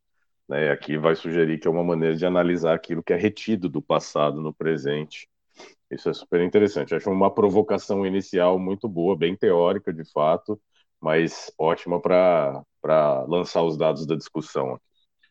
né? 0.48 0.70
Aqui 0.72 0.98
vai 0.98 1.14
sugerir 1.14 1.58
que 1.58 1.68
é 1.68 1.70
uma 1.70 1.84
maneira 1.84 2.16
de 2.16 2.26
analisar 2.26 2.74
aquilo 2.74 3.02
que 3.02 3.12
é 3.12 3.16
retido 3.16 3.68
do 3.68 3.80
passado 3.80 4.40
no 4.42 4.52
presente. 4.52 5.28
Isso 5.90 6.08
é 6.10 6.12
super 6.12 6.40
interessante. 6.40 6.94
Acho 6.94 7.10
uma 7.10 7.32
provocação 7.32 8.06
inicial 8.06 8.58
muito 8.58 8.88
boa, 8.88 9.16
bem 9.16 9.36
teórica 9.36 9.92
de 9.92 10.04
fato, 10.12 10.60
mas 11.00 11.52
ótima 11.58 12.00
para 12.00 12.64
lançar 13.28 13.62
os 13.62 13.76
dados 13.76 14.06
da 14.06 14.16
discussão. 14.16 14.80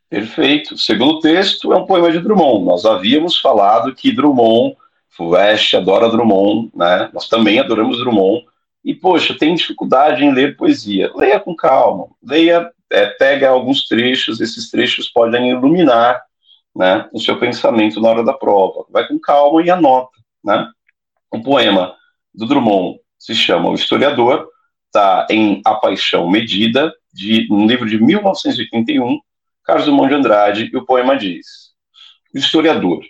Perfeito. 0.09 0.77
Segundo 0.77 1.19
texto, 1.19 1.71
é 1.71 1.77
um 1.77 1.85
poema 1.85 2.11
de 2.11 2.19
Drummond. 2.19 2.65
Nós 2.65 2.85
havíamos 2.85 3.39
falado 3.39 3.93
que 3.93 4.11
Drummond, 4.11 4.75
Fuvest 5.09 5.75
adora 5.75 6.09
Drummond, 6.09 6.71
né? 6.73 7.09
Nós 7.13 7.29
também 7.29 7.59
adoramos 7.59 7.99
Drummond, 7.99 8.45
e, 8.83 8.95
poxa, 8.95 9.37
tem 9.37 9.53
dificuldade 9.53 10.23
em 10.23 10.33
ler 10.33 10.55
poesia. 10.55 11.11
Leia 11.15 11.39
com 11.39 11.55
calma, 11.55 12.07
leia, 12.23 12.71
é, 12.91 13.05
pega 13.05 13.49
alguns 13.49 13.87
trechos, 13.87 14.41
esses 14.41 14.71
trechos 14.71 15.09
podem 15.09 15.51
iluminar 15.51 16.21
né, 16.75 17.07
o 17.13 17.19
seu 17.19 17.37
pensamento 17.37 18.01
na 18.01 18.09
hora 18.09 18.23
da 18.23 18.33
prova. 18.33 18.85
Vai 18.89 19.07
com 19.07 19.19
calma 19.19 19.61
e 19.61 19.69
anota. 19.69 20.17
Né? 20.43 20.67
Um 21.31 21.41
poema 21.41 21.93
do 22.33 22.45
Drummond 22.45 22.99
se 23.17 23.35
chama 23.35 23.69
O 23.69 23.75
Historiador, 23.75 24.47
está 24.87 25.27
em 25.29 25.61
A 25.65 25.75
Paixão 25.75 26.29
Medida, 26.29 26.91
de 27.13 27.47
um 27.51 27.67
livro 27.67 27.87
de 27.87 28.01
1981, 28.01 29.19
Carlos 29.69 29.85
Drummond 29.85 30.09
de 30.09 30.15
Andrade, 30.15 30.69
e 30.73 30.77
o 30.77 30.83
poema 30.83 31.15
diz: 31.15 31.45
O 32.33 32.39
historiador, 32.39 33.03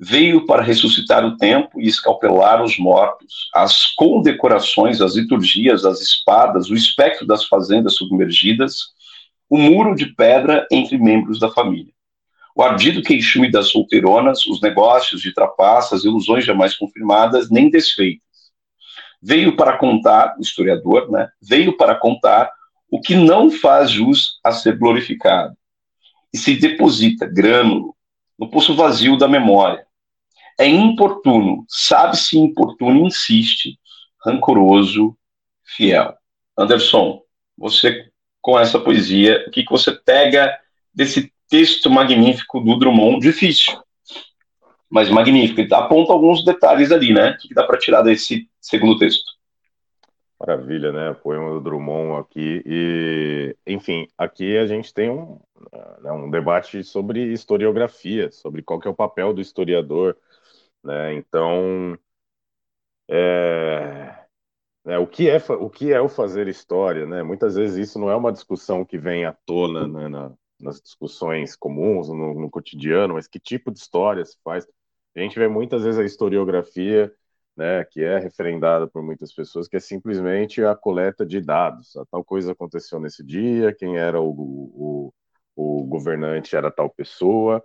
veio 0.00 0.44
para 0.44 0.60
ressuscitar 0.60 1.24
o 1.24 1.36
tempo 1.36 1.80
e 1.80 1.86
escalpelar 1.86 2.60
os 2.64 2.76
mortos. 2.76 3.48
As 3.54 3.94
condecorações, 3.94 5.00
as 5.00 5.14
liturgias, 5.14 5.84
as 5.84 6.00
espadas, 6.00 6.68
o 6.68 6.74
espectro 6.74 7.24
das 7.24 7.44
fazendas 7.44 7.94
submergidas, 7.94 8.88
o 9.48 9.56
muro 9.56 9.94
de 9.94 10.06
pedra 10.06 10.66
entre 10.68 10.98
membros 10.98 11.38
da 11.38 11.48
família. 11.48 11.92
O 12.52 12.60
ardido 12.60 13.00
queixume 13.00 13.48
das 13.48 13.68
solteironas, 13.68 14.44
os 14.46 14.60
negócios 14.60 15.22
de 15.22 15.32
trapaças, 15.32 16.04
ilusões 16.04 16.44
jamais 16.44 16.76
confirmadas 16.76 17.48
nem 17.52 17.70
desfeitas. 17.70 18.26
Veio 19.22 19.54
para 19.54 19.78
contar, 19.78 20.34
o 20.38 20.42
historiador, 20.42 21.08
né, 21.08 21.28
veio 21.40 21.76
para 21.76 21.94
contar 21.94 22.50
o 22.90 23.00
que 23.00 23.14
não 23.14 23.50
faz 23.50 23.90
jus 23.90 24.38
a 24.44 24.52
ser 24.52 24.78
glorificado 24.78 25.56
e 26.32 26.38
se 26.38 26.56
deposita 26.56 27.26
grânulo 27.26 27.96
no 28.38 28.50
poço 28.50 28.74
vazio 28.74 29.16
da 29.16 29.26
memória, 29.26 29.86
é 30.58 30.66
importuno, 30.66 31.64
sabe-se 31.68 32.38
importuno, 32.38 33.06
insiste, 33.06 33.78
rancoroso, 34.24 35.16
fiel. 35.64 36.14
Anderson, 36.56 37.22
você 37.56 38.10
com 38.40 38.58
essa 38.58 38.78
poesia, 38.78 39.44
o 39.46 39.50
que, 39.50 39.64
que 39.64 39.70
você 39.70 39.92
pega 39.92 40.56
desse 40.94 41.32
texto 41.48 41.90
magnífico 41.90 42.60
do 42.60 42.78
Drummond? 42.78 43.20
Difícil. 43.20 43.76
mas 44.88 45.10
magnífico. 45.10 45.60
Ele 45.60 45.74
aponta 45.74 46.12
alguns 46.12 46.44
detalhes 46.44 46.92
ali, 46.92 47.12
né? 47.12 47.30
O 47.32 47.38
que 47.38 47.52
dá 47.52 47.64
para 47.64 47.78
tirar 47.78 48.02
desse 48.02 48.48
segundo 48.60 48.98
texto? 48.98 49.24
Maravilha, 50.46 50.92
né? 50.92 51.12
Poema 51.14 51.50
do 51.50 51.60
Drummond 51.60 52.20
aqui. 52.20 52.62
E, 52.64 53.56
enfim, 53.66 54.06
aqui 54.16 54.56
a 54.56 54.66
gente 54.66 54.94
tem 54.94 55.10
um, 55.10 55.40
né, 56.00 56.12
um 56.12 56.30
debate 56.30 56.84
sobre 56.84 57.32
historiografia, 57.32 58.30
sobre 58.30 58.62
qual 58.62 58.78
que 58.78 58.86
é 58.86 58.90
o 58.90 58.94
papel 58.94 59.34
do 59.34 59.40
historiador, 59.40 60.16
né? 60.84 61.14
Então, 61.14 61.98
é, 63.08 64.26
é, 64.86 64.98
o, 64.98 65.06
que 65.06 65.28
é, 65.30 65.38
o 65.38 65.70
que 65.70 65.92
é 65.92 66.00
o 66.00 66.08
fazer 66.08 66.48
história, 66.48 67.06
né? 67.06 67.22
Muitas 67.22 67.56
vezes 67.56 67.88
isso 67.90 67.98
não 67.98 68.10
é 68.10 68.16
uma 68.16 68.32
discussão 68.32 68.84
que 68.84 68.98
vem 68.98 69.24
à 69.24 69.32
tona 69.46 69.86
né, 69.88 70.08
na, 70.08 70.32
nas 70.60 70.80
discussões 70.80 71.56
comuns, 71.56 72.08
no, 72.08 72.34
no 72.34 72.50
cotidiano, 72.50 73.14
mas 73.14 73.28
que 73.28 73.40
tipo 73.40 73.70
de 73.72 73.78
história 73.80 74.24
se 74.24 74.38
faz? 74.44 74.66
A 75.16 75.20
gente 75.20 75.38
vê 75.38 75.48
muitas 75.48 75.82
vezes 75.84 75.98
a 76.00 76.04
historiografia 76.04 77.12
né, 77.56 77.84
que 77.84 78.02
é 78.02 78.18
referendada 78.18 78.86
por 78.86 79.02
muitas 79.02 79.32
pessoas, 79.32 79.68
que 79.68 79.76
é 79.76 79.80
simplesmente 79.80 80.62
a 80.64 80.74
coleta 80.74 81.24
de 81.24 81.40
dados. 81.40 81.96
A 81.96 82.04
tal 82.06 82.24
coisa 82.24 82.52
aconteceu 82.52 83.00
nesse 83.00 83.24
dia, 83.24 83.74
quem 83.74 83.96
era 83.98 84.20
o, 84.20 84.30
o, 84.30 85.14
o 85.56 85.84
governante 85.86 86.54
era 86.56 86.70
tal 86.70 86.90
pessoa. 86.90 87.62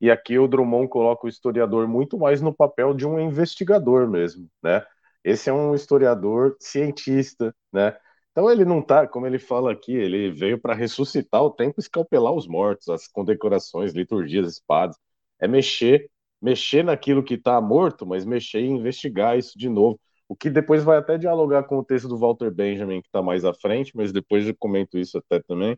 E 0.00 0.10
aqui 0.10 0.38
o 0.38 0.48
Drummond 0.48 0.88
coloca 0.88 1.26
o 1.26 1.28
historiador 1.28 1.88
muito 1.88 2.18
mais 2.18 2.40
no 2.40 2.54
papel 2.54 2.94
de 2.94 3.06
um 3.06 3.18
investigador 3.20 4.08
mesmo, 4.08 4.48
né? 4.62 4.84
Esse 5.24 5.50
é 5.50 5.52
um 5.52 5.74
historiador 5.74 6.56
cientista, 6.60 7.54
né? 7.72 7.96
Então 8.30 8.50
ele 8.50 8.64
não 8.64 8.82
tá, 8.82 9.06
como 9.08 9.26
ele 9.26 9.38
fala 9.38 9.72
aqui, 9.72 9.92
ele 9.94 10.30
veio 10.30 10.60
para 10.60 10.74
ressuscitar 10.74 11.42
o 11.42 11.50
tempo 11.50 11.80
escalpelar 11.80 12.32
os 12.32 12.46
mortos, 12.46 12.88
as 12.88 13.08
condecorações, 13.08 13.92
liturgias, 13.94 14.52
espadas. 14.52 14.96
É 15.40 15.48
mexer 15.48 16.10
mexer 16.46 16.84
naquilo 16.84 17.24
que 17.24 17.34
está 17.34 17.60
morto, 17.60 18.06
mas 18.06 18.24
mexer 18.24 18.60
e 18.60 18.68
investigar 18.68 19.36
isso 19.36 19.58
de 19.58 19.68
novo. 19.68 20.00
O 20.28 20.36
que 20.36 20.48
depois 20.48 20.84
vai 20.84 20.98
até 20.98 21.18
dialogar 21.18 21.64
com 21.64 21.78
o 21.78 21.84
texto 21.84 22.08
do 22.08 22.16
Walter 22.18 22.52
Benjamin, 22.52 23.00
que 23.02 23.08
está 23.08 23.20
mais 23.22 23.44
à 23.44 23.52
frente, 23.52 23.96
mas 23.96 24.12
depois 24.12 24.46
eu 24.46 24.54
comento 24.56 24.96
isso 24.98 25.18
até 25.18 25.40
também. 25.40 25.76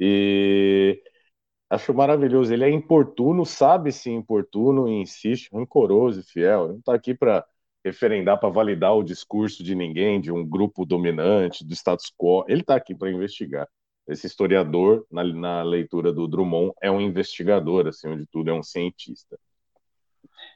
E 0.00 1.02
acho 1.70 1.92
maravilhoso. 1.94 2.52
Ele 2.52 2.64
é 2.64 2.70
importuno, 2.70 3.44
sabe 3.44 3.92
se 3.92 4.10
importuno 4.10 4.88
e 4.88 4.92
insiste, 5.02 5.50
rancoroso 5.52 6.20
e 6.20 6.22
fiel. 6.24 6.64
Ele 6.64 6.72
não 6.72 6.78
está 6.78 6.94
aqui 6.94 7.14
para 7.14 7.44
referendar, 7.84 8.40
para 8.40 8.48
validar 8.50 8.94
o 8.96 9.02
discurso 9.04 9.62
de 9.62 9.74
ninguém, 9.74 10.20
de 10.20 10.32
um 10.32 10.46
grupo 10.46 10.86
dominante, 10.86 11.64
do 11.64 11.74
status 11.74 12.10
quo. 12.16 12.44
Ele 12.48 12.62
está 12.62 12.74
aqui 12.76 12.94
para 12.94 13.10
investigar. 13.10 13.68
Esse 14.08 14.26
historiador, 14.26 15.06
na, 15.10 15.24
na 15.24 15.62
leitura 15.62 16.12
do 16.12 16.26
Drummond, 16.26 16.72
é 16.82 16.90
um 16.90 17.00
investigador, 17.00 17.86
assim, 17.86 18.16
de 18.16 18.26
tudo, 18.26 18.50
é 18.50 18.54
um 18.54 18.62
cientista. 18.62 19.38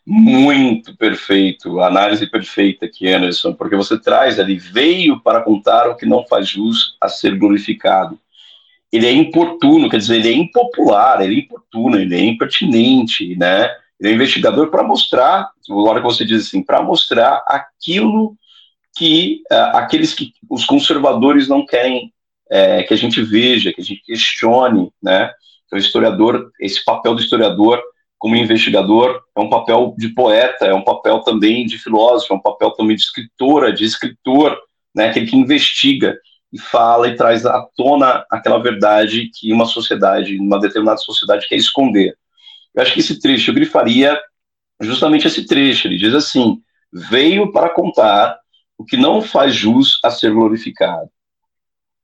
Muito 0.07 0.95
perfeito, 0.97 1.81
análise 1.81 2.27
perfeita 2.27 2.85
aqui, 2.85 3.09
Anderson, 3.09 3.55
porque 3.55 3.75
você 3.75 3.99
traz 3.99 4.39
ali, 4.39 4.57
veio 4.57 5.21
para 5.21 5.41
contar 5.41 5.89
o 5.89 5.97
que 5.97 6.05
não 6.05 6.27
faz 6.27 6.49
jus 6.49 6.97
a 7.01 7.09
ser 7.09 7.39
glorificado. 7.39 8.19
Ele 8.93 9.07
é 9.07 9.13
importuno, 9.13 9.89
quer 9.89 9.97
dizer, 9.97 10.17
ele 10.17 10.29
é 10.29 10.33
impopular, 10.33 11.23
ele 11.23 11.37
é 11.37 11.39
importuno, 11.39 11.99
ele 11.99 12.15
é 12.15 12.21
impertinente, 12.21 13.35
né? 13.37 13.71
Ele 13.99 14.13
é 14.13 14.15
investigador 14.15 14.71
para 14.71 14.83
mostrar, 14.83 15.51
agora 15.71 16.01
que 16.01 16.07
você 16.07 16.25
diz 16.25 16.47
assim, 16.47 16.63
para 16.63 16.83
mostrar 16.83 17.43
aquilo 17.47 18.37
que 18.97 19.43
uh, 19.51 19.77
aqueles 19.77 20.15
que 20.15 20.33
os 20.49 20.67
conservadores 20.67 21.49
não 21.49 21.65
querem 21.65 22.13
é, 22.51 22.83
que 22.83 22.95
a 22.95 22.97
gente 22.97 23.23
veja, 23.23 23.73
que 23.73 23.81
a 23.81 23.85
gente 23.85 24.03
questione, 24.05 24.93
né? 25.03 25.33
Então, 25.67 25.79
o 25.79 25.81
historiador, 25.81 26.53
esse 26.61 26.85
papel 26.85 27.15
do 27.15 27.23
historiador 27.23 27.83
como 28.25 28.37
investigador, 28.37 29.21
é 29.37 29.41
um 29.41 29.51
papel 29.51 29.95
de 29.99 30.09
poeta, 30.09 30.65
é 30.65 30.73
um 30.73 30.83
papel 30.83 31.21
também 31.21 31.67
de 31.67 31.77
filósofo, 31.77 32.33
é 32.33 32.37
um 32.39 32.41
papel 32.41 32.71
também 32.71 32.97
de 32.97 33.03
escritora, 33.03 33.71
de 33.71 33.85
escritor, 33.85 34.59
né, 34.95 35.11
aquele 35.11 35.27
que 35.27 35.37
investiga 35.37 36.19
e 36.51 36.59
fala 36.59 37.07
e 37.07 37.17
traz 37.17 37.45
à 37.45 37.61
tona 37.77 38.25
aquela 38.31 38.57
verdade 38.57 39.31
que 39.31 39.53
uma 39.53 39.67
sociedade, 39.67 40.39
uma 40.39 40.59
determinada 40.59 40.97
sociedade 40.97 41.47
quer 41.47 41.57
esconder. 41.57 42.17
Eu 42.75 42.81
acho 42.81 42.95
que 42.95 43.01
esse 43.01 43.21
trecho 43.21 43.51
eu 43.51 43.55
grifaria 43.55 44.19
justamente 44.81 45.27
esse 45.27 45.47
trecho, 45.47 45.87
ele 45.87 45.99
diz 45.99 46.15
assim, 46.15 46.63
veio 46.91 47.53
para 47.53 47.69
contar 47.69 48.39
o 48.79 48.87
que 48.87 48.97
não 48.97 49.21
faz 49.21 49.55
jus 49.55 50.01
a 50.03 50.11
ser 50.11 50.33
glorificado. 50.33 51.11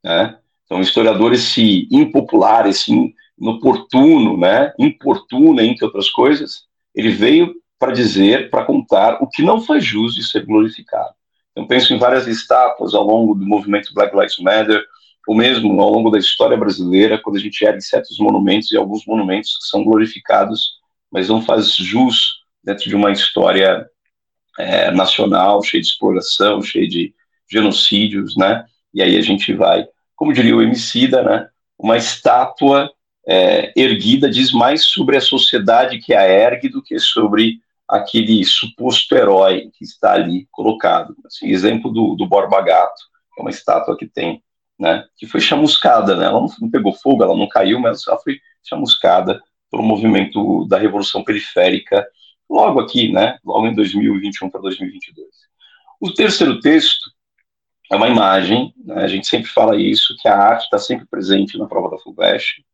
Né? 0.05 0.37
Então, 0.67 0.83
historiador, 0.83 1.33
esse 1.33 1.89
impopular, 1.91 2.67
esse 2.67 2.93
inoportuno, 3.41 4.37
né, 4.37 4.73
importuno, 4.79 5.61
entre 5.61 5.85
outras 5.85 6.11
coisas, 6.11 6.65
ele 6.95 7.11
veio 7.11 7.55
para 7.79 7.93
dizer, 7.93 8.51
para 8.51 8.65
contar 8.65 9.23
o 9.23 9.27
que 9.27 9.43
não 9.43 9.61
foi 9.61 9.81
justo 9.81 10.21
de 10.21 10.27
ser 10.27 10.45
glorificado. 10.45 11.15
Então, 11.53 11.67
penso 11.67 11.95
em 11.95 11.99
várias 11.99 12.27
estátuas 12.27 12.95
ao 12.95 13.05
longo 13.05 13.35
do 13.35 13.47
movimento 13.47 13.95
Black 13.95 14.15
Lives 14.15 14.39
Matter, 14.39 14.85
ou 15.27 15.35
mesmo 15.35 15.81
ao 15.81 15.91
longo 15.91 16.11
da 16.11 16.19
história 16.19 16.57
brasileira, 16.57 17.19
quando 17.19 17.37
a 17.37 17.41
gente 17.41 17.63
ergue 17.65 17.81
certos 17.81 18.19
monumentos, 18.19 18.71
e 18.71 18.77
alguns 18.77 19.05
monumentos 19.07 19.57
são 19.71 19.83
glorificados, 19.83 20.79
mas 21.11 21.29
não 21.29 21.41
faz 21.41 21.75
jus 21.75 22.41
dentro 22.63 22.89
de 22.89 22.95
uma 22.95 23.11
história 23.11 23.87
é, 24.59 24.91
nacional, 24.91 25.63
cheia 25.63 25.81
de 25.81 25.89
exploração, 25.89 26.63
cheia 26.63 26.87
de 26.87 27.15
genocídios, 27.51 28.37
né? 28.37 28.65
E 28.93 29.03
aí 29.03 29.17
a 29.17 29.23
gente 29.23 29.53
vai, 29.55 29.87
como 30.15 30.33
diria 30.33 30.57
o 30.57 30.63
Emicida, 30.63 31.23
né? 31.23 31.49
Uma 31.79 31.97
estátua 31.97 32.91
é, 33.33 33.73
erguida 33.77 34.29
diz 34.29 34.51
mais 34.51 34.87
sobre 34.87 35.17
a 35.17 35.21
sociedade 35.21 36.01
que 36.01 36.13
a 36.13 36.27
ergue 36.29 36.69
do 36.69 36.83
que 36.83 36.99
sobre 36.99 37.61
aquele 37.89 38.45
suposto 38.45 39.15
herói 39.15 39.71
que 39.73 39.85
está 39.85 40.15
ali 40.15 40.49
colocado. 40.51 41.15
Assim, 41.25 41.49
exemplo 41.49 41.93
do, 41.93 42.17
do 42.17 42.27
Borba 42.27 42.61
Gato, 42.61 43.01
que 43.33 43.41
é 43.41 43.45
uma 43.45 43.51
estátua 43.51 43.97
que 43.97 44.07
tem, 44.07 44.43
né, 44.77 45.05
que 45.17 45.29
foi 45.29 45.41
chamuscada, 45.41 46.17
né, 46.17 46.25
ela 46.25 46.41
não, 46.41 46.49
não 46.61 46.71
pegou 46.71 46.93
fogo, 46.93 47.23
ela 47.23 47.37
não 47.37 47.47
caiu, 47.47 47.79
mas 47.79 48.05
ela 48.05 48.19
foi 48.19 48.41
chamuscada 48.65 49.41
pelo 49.71 49.85
movimento 49.85 50.67
da 50.67 50.77
Revolução 50.77 51.23
Periférica, 51.23 52.05
logo 52.49 52.81
aqui, 52.81 53.13
né, 53.13 53.39
logo 53.45 53.65
em 53.69 53.75
2021 53.77 54.51
para 54.51 54.61
2022. 54.61 55.29
O 56.01 56.13
terceiro 56.13 56.59
texto 56.59 57.09
é 57.93 57.95
uma 57.95 58.09
imagem, 58.09 58.75
né, 58.85 59.05
a 59.05 59.07
gente 59.07 59.29
sempre 59.29 59.49
fala 59.49 59.77
isso, 59.77 60.17
que 60.21 60.27
a 60.27 60.37
arte 60.37 60.65
está 60.65 60.79
sempre 60.79 61.07
presente 61.07 61.57
na 61.57 61.67
prova 61.67 61.91
da 61.91 61.99
FUVEST, 61.99 62.65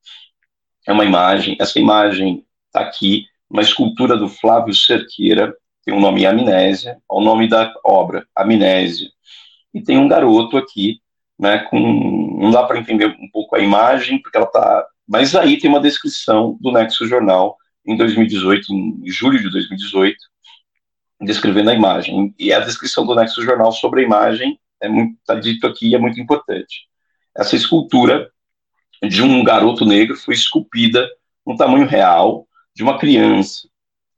é 0.87 0.93
uma 0.93 1.05
imagem, 1.05 1.57
essa 1.61 1.79
imagem 1.79 2.45
está 2.67 2.81
aqui, 2.81 3.27
uma 3.51 3.63
escultura 3.63 4.17
do 4.17 4.29
Flávio 4.29 4.75
Cerqueira, 4.75 5.55
tem 5.85 5.95
o 5.95 5.99
um 5.99 6.01
nome 6.01 6.27
Amnésia, 6.27 6.99
o 7.09 7.21
nome 7.21 7.49
da 7.49 7.73
obra, 7.85 8.27
Amnésia. 8.35 9.09
E 9.75 9.83
tem 9.83 9.99
um 9.99 10.09
garoto 10.09 10.57
aqui, 10.57 11.01
né, 11.39 11.59
com, 11.71 11.79
não 12.41 12.51
dá 12.51 12.65
para 12.65 12.79
entender 12.79 13.07
um 13.21 13.29
pouco 13.31 13.57
a 13.57 13.61
imagem, 13.61 14.21
porque 14.21 14.37
ela 14.37 14.47
está, 14.47 14.87
mas 15.07 15.35
aí 15.35 15.59
tem 15.59 15.71
uma 15.71 15.81
descrição 15.81 16.57
do 16.61 16.73
Nexo 16.73 17.07
Jornal, 17.07 17.57
em 17.87 17.97
2018, 17.97 18.73
em 18.73 19.11
julho 19.11 19.39
de 19.39 19.51
2018, 19.51 20.17
descrevendo 21.21 21.71
a 21.71 21.75
imagem. 21.75 22.35
E 22.39 22.53
a 22.53 22.61
descrição 22.61 23.07
do 23.07 23.15
Nexo 23.15 23.43
Jornal 23.43 23.71
sobre 23.71 24.01
a 24.01 24.05
imagem 24.05 24.59
é 24.81 24.89
muito, 24.89 25.17
está 25.21 25.35
dito 25.35 25.67
aqui 25.67 25.89
e 25.89 25.95
é 25.95 25.99
muito 25.99 26.21
importante. 26.21 26.89
Essa 27.37 27.55
escultura 27.55 28.31
de 29.03 29.23
um 29.23 29.43
garoto 29.45 29.85
negro 29.85 30.17
foi 30.17 30.35
esculpida 30.35 31.09
no 31.47 31.57
tamanho 31.57 31.87
real 31.87 32.47
de 32.75 32.83
uma 32.83 32.99
criança, 32.99 33.69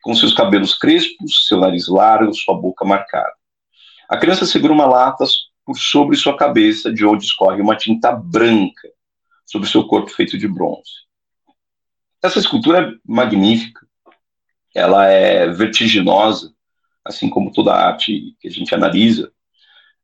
com 0.02 0.14
seus 0.14 0.32
cabelos 0.32 0.74
crespos, 0.74 1.46
seu 1.46 1.58
nariz 1.58 1.88
largo, 1.88 2.34
sua 2.34 2.54
boca 2.54 2.84
marcada. 2.84 3.32
A 4.08 4.16
criança 4.16 4.46
segura 4.46 4.72
uma 4.72 4.86
lata 4.86 5.24
por 5.64 5.76
sobre 5.76 6.16
sua 6.16 6.36
cabeça, 6.36 6.92
de 6.92 7.04
onde 7.04 7.24
escorre 7.24 7.60
uma 7.60 7.76
tinta 7.76 8.12
branca 8.12 8.88
sobre 9.44 9.68
seu 9.68 9.86
corpo 9.86 10.10
feito 10.10 10.38
de 10.38 10.48
bronze. 10.48 11.06
Essa 12.22 12.38
escultura 12.38 12.80
é 12.80 12.92
magnífica, 13.06 13.86
ela 14.74 15.06
é 15.06 15.48
vertiginosa, 15.48 16.52
assim 17.04 17.28
como 17.28 17.52
toda 17.52 17.72
a 17.72 17.86
arte 17.86 18.34
que 18.40 18.48
a 18.48 18.50
gente 18.50 18.74
analisa, 18.74 19.30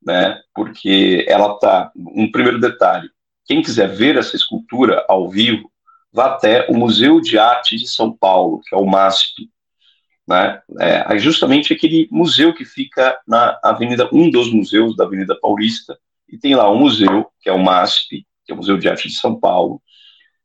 né? 0.05 0.41
Porque 0.55 1.25
ela 1.29 1.59
tá 1.59 1.91
um 1.97 2.31
primeiro 2.31 2.61
detalhe, 2.61 3.09
quem 3.45 3.63
quiser 3.63 3.89
ver 3.89 4.17
essa 4.17 4.37
escultura 4.37 5.05
ao 5.09 5.29
vivo, 5.29 5.71
vá 6.13 6.27
até 6.27 6.67
o 6.69 6.75
Museu 6.75 7.21
de 7.21 7.39
Arte 7.39 7.77
de 7.77 7.89
São 7.89 8.13
Paulo, 8.13 8.61
que 8.67 8.75
é 8.75 8.79
o 8.79 8.87
MASP. 8.87 9.51
Né? 10.27 10.61
É 10.79 11.19
justamente 11.19 11.73
aquele 11.73 12.09
museu 12.11 12.55
que 12.55 12.65
fica 12.65 13.19
na 13.27 13.59
Avenida, 13.63 14.09
um 14.13 14.31
dos 14.31 14.51
museus 14.53 14.97
da 14.97 15.05
Avenida 15.05 15.39
Paulista, 15.39 15.99
e 16.29 16.39
tem 16.39 16.55
lá 16.55 16.71
um 16.71 16.79
museu, 16.79 17.27
que 17.41 17.49
é 17.49 17.53
o 17.53 17.63
MASP, 17.63 18.27
que 18.45 18.53
é 18.53 18.55
o 18.55 18.57
Museu 18.57 18.79
de 18.79 18.89
Arte 18.89 19.09
de 19.09 19.15
São 19.15 19.39
Paulo, 19.39 19.81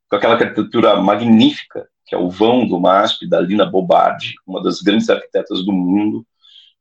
com 0.09 0.15
aquela 0.15 0.33
arquitetura 0.33 0.95
magnífica, 1.01 1.87
que 2.05 2.15
é 2.15 2.17
o 2.17 2.29
vão 2.29 2.67
do 2.67 2.79
MASP, 2.79 3.27
da 3.27 3.39
Lina 3.39 3.65
Bobardi, 3.65 4.33
uma 4.45 4.61
das 4.61 4.81
grandes 4.81 5.09
arquitetas 5.09 5.63
do 5.63 5.71
mundo, 5.71 6.25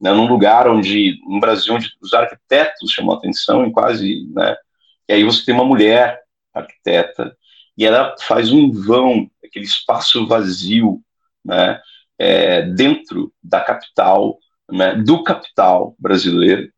né, 0.00 0.12
num 0.12 0.26
lugar 0.26 0.68
onde, 0.68 1.18
no 1.26 1.40
Brasil, 1.40 1.74
onde 1.74 1.90
os 2.00 2.14
arquitetos 2.14 2.90
chamam 2.90 3.14
atenção 3.14 3.66
em 3.66 3.72
quase, 3.72 4.26
né, 4.33 4.57
e 5.08 5.12
aí 5.12 5.24
você 5.24 5.44
tem 5.44 5.54
uma 5.54 5.64
mulher 5.64 6.20
arquiteta, 6.54 7.36
e 7.76 7.84
ela 7.84 8.14
faz 8.20 8.52
um 8.52 8.70
vão, 8.70 9.30
aquele 9.44 9.64
espaço 9.64 10.26
vazio, 10.26 11.00
né? 11.44 11.80
é, 12.18 12.62
dentro 12.62 13.32
da 13.42 13.60
capital, 13.60 14.38
né, 14.70 14.94
do 14.96 15.22
capital 15.22 15.94
brasileiro, 15.98 16.70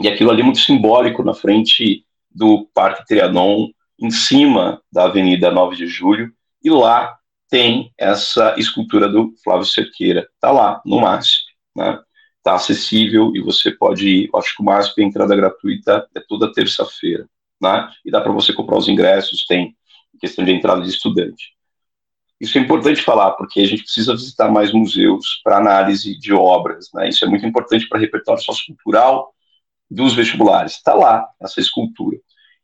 e 0.00 0.08
aquilo 0.08 0.30
ali 0.30 0.42
é 0.42 0.44
muito 0.44 0.58
simbólico 0.58 1.22
na 1.24 1.32
frente 1.32 2.04
do 2.30 2.68
Parque 2.74 3.06
Trianon, 3.06 3.70
em 3.98 4.10
cima 4.10 4.82
da 4.92 5.04
Avenida 5.04 5.50
9 5.50 5.74
de 5.74 5.86
Julho, 5.86 6.30
e 6.62 6.68
lá 6.68 7.16
tem 7.48 7.92
essa 7.96 8.54
escultura 8.58 9.08
do 9.08 9.32
Flávio 9.42 9.64
Cerqueira. 9.64 10.28
Está 10.34 10.50
lá, 10.50 10.82
no 10.84 11.00
MASP. 11.00 11.44
Né? 11.74 11.98
Está 12.38 12.54
acessível 12.54 13.32
e 13.34 13.40
você 13.40 13.70
pode 13.70 14.08
ir. 14.08 14.30
Acho 14.34 14.54
que 14.54 14.62
o 14.62 14.64
MASP, 14.64 15.00
a 15.00 15.04
entrada 15.04 15.34
gratuita 15.34 16.06
é 16.14 16.20
toda 16.20 16.52
terça-feira. 16.52 17.26
Né? 17.60 17.90
E 18.04 18.10
dá 18.10 18.20
para 18.20 18.32
você 18.32 18.52
comprar 18.52 18.76
os 18.76 18.88
ingressos, 18.88 19.46
tem 19.46 19.74
questão 20.20 20.44
de 20.44 20.52
entrada 20.52 20.82
de 20.82 20.88
estudante. 20.88 21.56
Isso 22.40 22.58
é 22.58 22.60
importante 22.60 23.00
falar, 23.00 23.32
porque 23.32 23.60
a 23.60 23.66
gente 23.66 23.82
precisa 23.82 24.12
visitar 24.12 24.50
mais 24.50 24.72
museus 24.72 25.40
para 25.42 25.56
análise 25.56 26.18
de 26.18 26.32
obras. 26.32 26.88
Né? 26.94 27.08
Isso 27.08 27.24
é 27.24 27.28
muito 27.28 27.46
importante 27.46 27.88
para 27.88 27.98
repertório 27.98 28.42
sociocultural 28.42 29.32
dos 29.90 30.14
vestibulares. 30.14 30.72
Está 30.72 30.92
lá, 30.92 31.26
essa 31.40 31.60
escultura. 31.60 32.18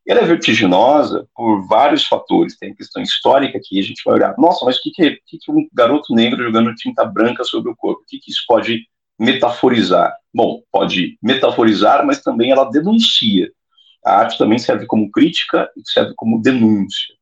Ela 0.07 0.21
é 0.21 0.27
vertiginosa 0.27 1.27
por 1.35 1.67
vários 1.67 2.05
fatores. 2.05 2.59
Tem 2.59 2.73
a 2.73 2.77
questão 2.77 3.03
histórica 3.03 3.59
que 3.63 3.79
a 3.79 3.83
gente 3.83 4.03
vai 4.05 4.15
olhar. 4.15 4.35
Nossa, 4.37 4.65
mas 4.65 4.77
o 4.77 4.83
que, 4.83 4.91
que, 4.91 5.39
que, 5.39 5.51
um 5.51 5.67
garoto 5.73 6.13
negro 6.15 6.43
jogando 6.43 6.75
tinta 6.75 7.05
branca 7.05 7.45
sobre 7.45 7.71
o 7.71 7.77
corpo? 7.77 8.03
O 8.03 8.07
que, 8.07 8.19
que 8.19 8.31
isso 8.31 8.45
pode 8.47 8.81
metaforizar? 9.19 10.13
Bom, 10.35 10.61
pode 10.73 11.17
metaforizar, 11.23 12.05
mas 12.05 12.21
também 12.21 12.51
ela 12.51 12.65
denuncia. 12.65 13.51
A 14.05 14.21
arte 14.21 14.39
também 14.39 14.59
serve 14.59 14.87
como 14.87 15.11
crítica 15.11 15.71
e 15.77 15.83
serve 15.85 16.13
como 16.17 16.41
denúncia. 16.41 17.15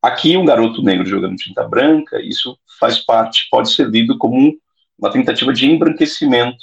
Aqui, 0.00 0.36
um 0.36 0.44
garoto 0.44 0.82
negro 0.82 1.06
jogando 1.06 1.36
tinta 1.36 1.62
branca, 1.62 2.20
isso 2.20 2.58
faz 2.78 2.98
parte, 2.98 3.46
pode 3.50 3.70
ser 3.70 3.88
lido 3.88 4.18
como 4.18 4.52
uma 4.98 5.10
tentativa 5.10 5.52
de 5.52 5.66
embranquecimento 5.66 6.58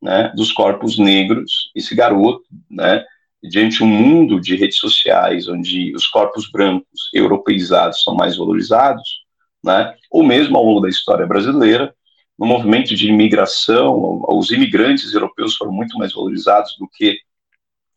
né, 0.00 0.32
dos 0.36 0.52
corpos 0.52 0.98
negros. 0.98 1.70
Esse 1.74 1.94
garoto, 1.94 2.44
né, 2.70 3.04
diante 3.42 3.82
um 3.82 3.86
mundo 3.86 4.40
de 4.40 4.54
redes 4.54 4.78
sociais, 4.78 5.48
onde 5.48 5.92
os 5.94 6.06
corpos 6.06 6.50
brancos 6.50 7.10
europeizados 7.12 8.02
são 8.02 8.14
mais 8.14 8.36
valorizados, 8.36 9.24
né, 9.62 9.94
ou 10.10 10.22
mesmo 10.22 10.56
ao 10.56 10.64
longo 10.64 10.80
da 10.80 10.88
história 10.88 11.26
brasileira, 11.26 11.94
no 12.38 12.46
movimento 12.46 12.94
de 12.94 13.08
imigração, 13.08 14.24
os 14.28 14.50
imigrantes 14.50 15.14
europeus 15.14 15.56
foram 15.56 15.72
muito 15.72 15.96
mais 15.96 16.12
valorizados 16.12 16.76
do 16.78 16.88
que 16.88 17.18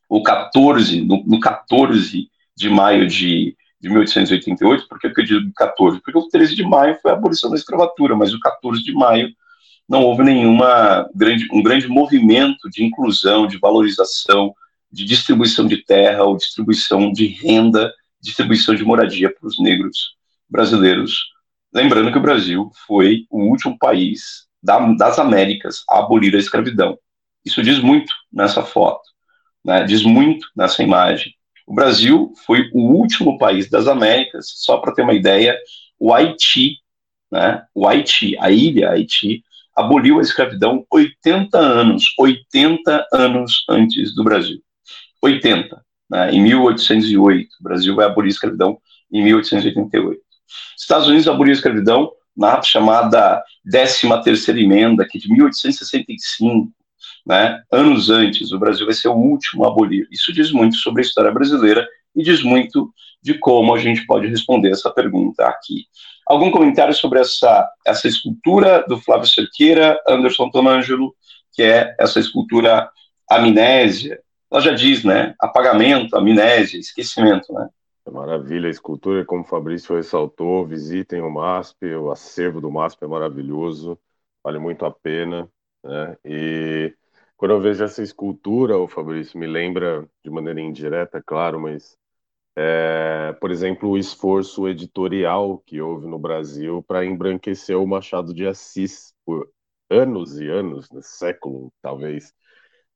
o 0.10 0.22
14, 0.24 1.02
no, 1.02 1.24
no 1.26 1.40
14 1.40 2.30
de 2.56 2.70
maio 2.70 3.08
de, 3.08 3.56
de 3.80 3.90
1888, 3.90 4.88
por 4.88 5.00
que 5.00 5.08
eu 5.08 5.26
digo 5.26 5.52
14? 5.56 6.02
Porque 6.02 6.18
o 6.18 6.28
13 6.28 6.56
de 6.56 6.64
maio 6.64 6.98
foi 7.02 7.12
a 7.12 7.14
abolição 7.14 7.50
da 7.50 7.56
escravatura, 7.56 8.16
mas 8.16 8.34
o 8.34 8.40
14 8.40 8.84
de 8.84 8.94
maio 8.94 9.30
não 9.88 10.04
houve 10.04 10.24
nenhuma 10.24 11.08
grande, 11.16 11.48
um 11.52 11.62
grande 11.62 11.88
movimento 11.88 12.70
de 12.70 12.84
inclusão, 12.84 13.48
de 13.48 13.58
valorização, 13.58 14.54
de 14.92 15.06
distribuição 15.06 15.66
de 15.66 15.78
terra 15.84 16.24
ou 16.24 16.38
distribuição 16.38 17.12
de 17.12 17.28
renda, 17.28 17.94
distribuição 18.22 18.76
de 18.76 18.84
moradia 18.84 19.34
para 19.34 19.48
os 19.48 19.60
negros 19.60 20.16
brasileiros. 20.50 21.20
Lembrando 21.74 22.12
que 22.12 22.18
o 22.18 22.22
Brasil 22.22 22.72
foi 22.86 23.26
o 23.30 23.44
último 23.44 23.78
país 23.78 24.48
da, 24.62 24.80
das 24.94 25.20
Américas 25.20 25.84
a 25.90 26.00
abolir 26.00 26.36
a 26.36 26.40
escravidão. 26.40 26.98
Isso 27.46 27.62
diz 27.62 27.80
muito 27.80 28.12
nessa 28.32 28.64
foto, 28.64 29.02
né? 29.68 29.84
diz 29.84 30.04
muito 30.04 30.48
nessa 30.56 30.82
imagem. 30.82 31.34
O 31.68 31.76
Brasil 31.76 32.32
foi 32.46 32.70
o 32.74 32.94
último 32.94 33.38
país 33.38 33.70
das 33.70 33.88
Américas, 33.88 34.48
só 34.56 34.78
para 34.78 34.94
ter 34.94 35.02
uma 35.02 35.14
ideia, 35.14 35.56
o 36.00 36.14
Haiti, 36.14 36.78
né? 37.30 37.64
o 37.76 37.86
Haiti, 37.86 38.38
a 38.40 38.50
ilha 38.50 38.92
Haiti, 38.92 39.44
aboliu 39.76 40.20
a 40.20 40.22
escravidão 40.22 40.86
80 40.90 41.60
anos, 41.60 42.06
80 42.18 43.08
anos 43.14 43.66
antes 43.70 44.16
do 44.16 44.24
Brasil. 44.24 44.60
80, 45.22 45.80
né, 46.10 46.32
em 46.32 46.42
1808. 46.42 47.50
O 47.60 47.64
Brasil 47.64 47.96
vai 47.96 48.06
abolir 48.06 48.30
a 48.30 48.32
escravidão 48.32 48.80
em 49.12 49.24
1888. 49.24 50.20
Estados 50.78 51.08
Unidos 51.08 51.28
aboliu 51.28 51.52
a 51.52 51.56
escravidão 51.56 52.12
na 52.36 52.62
chamada 52.62 53.44
13 53.70 54.24
terceira 54.24 54.60
emenda, 54.60 55.06
que 55.08 55.18
é 55.18 55.22
de 55.22 55.30
1865, 55.32 56.72
né, 57.28 57.62
anos 57.72 58.10
antes, 58.10 58.54
o 58.54 58.60
Brasil 58.60 58.86
vai 58.86 58.96
ser 58.96 59.10
o 59.10 59.16
último 59.16 59.66
a 59.66 59.68
abolir. 59.68 60.08
Isso 60.10 60.32
diz 60.32 60.52
muito 60.52 60.78
sobre 60.78 61.02
a 61.02 61.06
história 61.06 61.32
brasileira 61.32 61.86
e 62.16 62.24
diz 62.24 62.42
muito 62.42 62.90
de 63.22 63.34
como 63.34 63.76
a 63.76 63.78
gente 63.78 64.06
pode 64.06 64.28
responder 64.28 64.72
essa 64.72 64.90
pergunta 64.90 65.46
aqui. 65.46 65.86
Algum 66.26 66.50
comentário 66.50 66.94
sobre 66.94 67.20
essa, 67.20 67.70
essa 67.86 68.08
escultura 68.08 68.86
do 68.88 68.98
Flávio 68.98 69.28
Cerqueira, 69.28 70.02
Anderson 70.08 70.50
Tonângelo, 70.50 71.14
que 71.52 71.64
é 71.64 71.94
essa 72.00 72.20
escultura 72.20 72.90
amnésia, 73.30 74.22
ela 74.50 74.62
já 74.62 74.72
diz, 74.72 75.04
né? 75.04 75.36
Apagamento, 75.42 76.16
amnésia, 76.16 76.80
esquecimento, 76.80 77.52
né? 77.52 77.68
É 78.06 78.10
maravilha, 78.10 78.68
a 78.68 78.72
escultura, 78.72 79.26
como 79.26 79.42
o 79.42 79.46
Fabrício 79.46 79.98
ressaltou, 79.98 80.66
visitem 80.66 81.20
o 81.22 81.30
MASP, 81.30 81.94
o 81.96 82.10
acervo 82.10 82.62
do 82.62 82.72
MASP 82.72 83.04
é 83.04 83.08
maravilhoso, 83.08 84.00
vale 84.42 84.60
muito 84.60 84.86
a 84.86 84.92
pena, 84.92 85.50
né? 85.84 86.16
E 86.24 86.94
quando 87.38 87.52
eu 87.52 87.62
vejo 87.62 87.84
essa 87.84 88.02
escultura, 88.04 88.78
o 88.78 88.88
Fabrício 88.88 89.40
me 89.40 89.48
lembra 89.48 90.10
de 90.24 90.30
maneira 90.32 90.60
indireta, 90.60 91.22
claro, 91.24 91.60
mas 91.62 91.96
é, 92.56 93.34
por 93.40 93.52
exemplo, 93.52 93.90
o 93.90 93.98
esforço 93.98 94.68
editorial 94.68 95.60
que 95.60 95.80
houve 95.82 96.08
no 96.08 96.20
Brasil 96.20 96.84
para 96.88 97.06
embranquecer 97.06 97.78
o 97.78 97.88
Machado 97.88 98.34
de 98.34 98.48
Assis 98.48 99.14
por 99.26 99.48
anos 99.90 100.40
e 100.40 100.48
anos, 100.50 100.90
né, 100.92 101.00
século 101.04 101.72
talvez, 101.82 102.34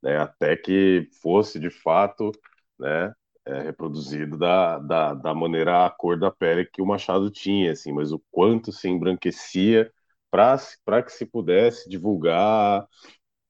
né, 0.02 0.18
até 0.18 0.58
que 0.58 1.08
fosse 1.22 1.60
de 1.60 1.70
fato 1.70 2.32
né, 2.80 3.14
é, 3.46 3.62
reproduzido 3.62 4.38
da, 4.38 4.80
da, 4.80 5.14
da 5.14 5.34
maneira 5.36 5.86
a 5.86 5.90
cor 5.92 6.20
da 6.20 6.32
pele 6.32 6.66
que 6.66 6.82
o 6.82 6.86
Machado 6.86 7.30
tinha, 7.30 7.72
assim, 7.72 7.92
mas 7.94 8.12
o 8.12 8.22
quanto 8.32 8.72
se 8.72 8.90
embranquecia 8.90 9.92
para 10.32 11.04
que 11.04 11.12
se 11.12 11.26
pudesse 11.26 11.90
divulgar 11.90 12.88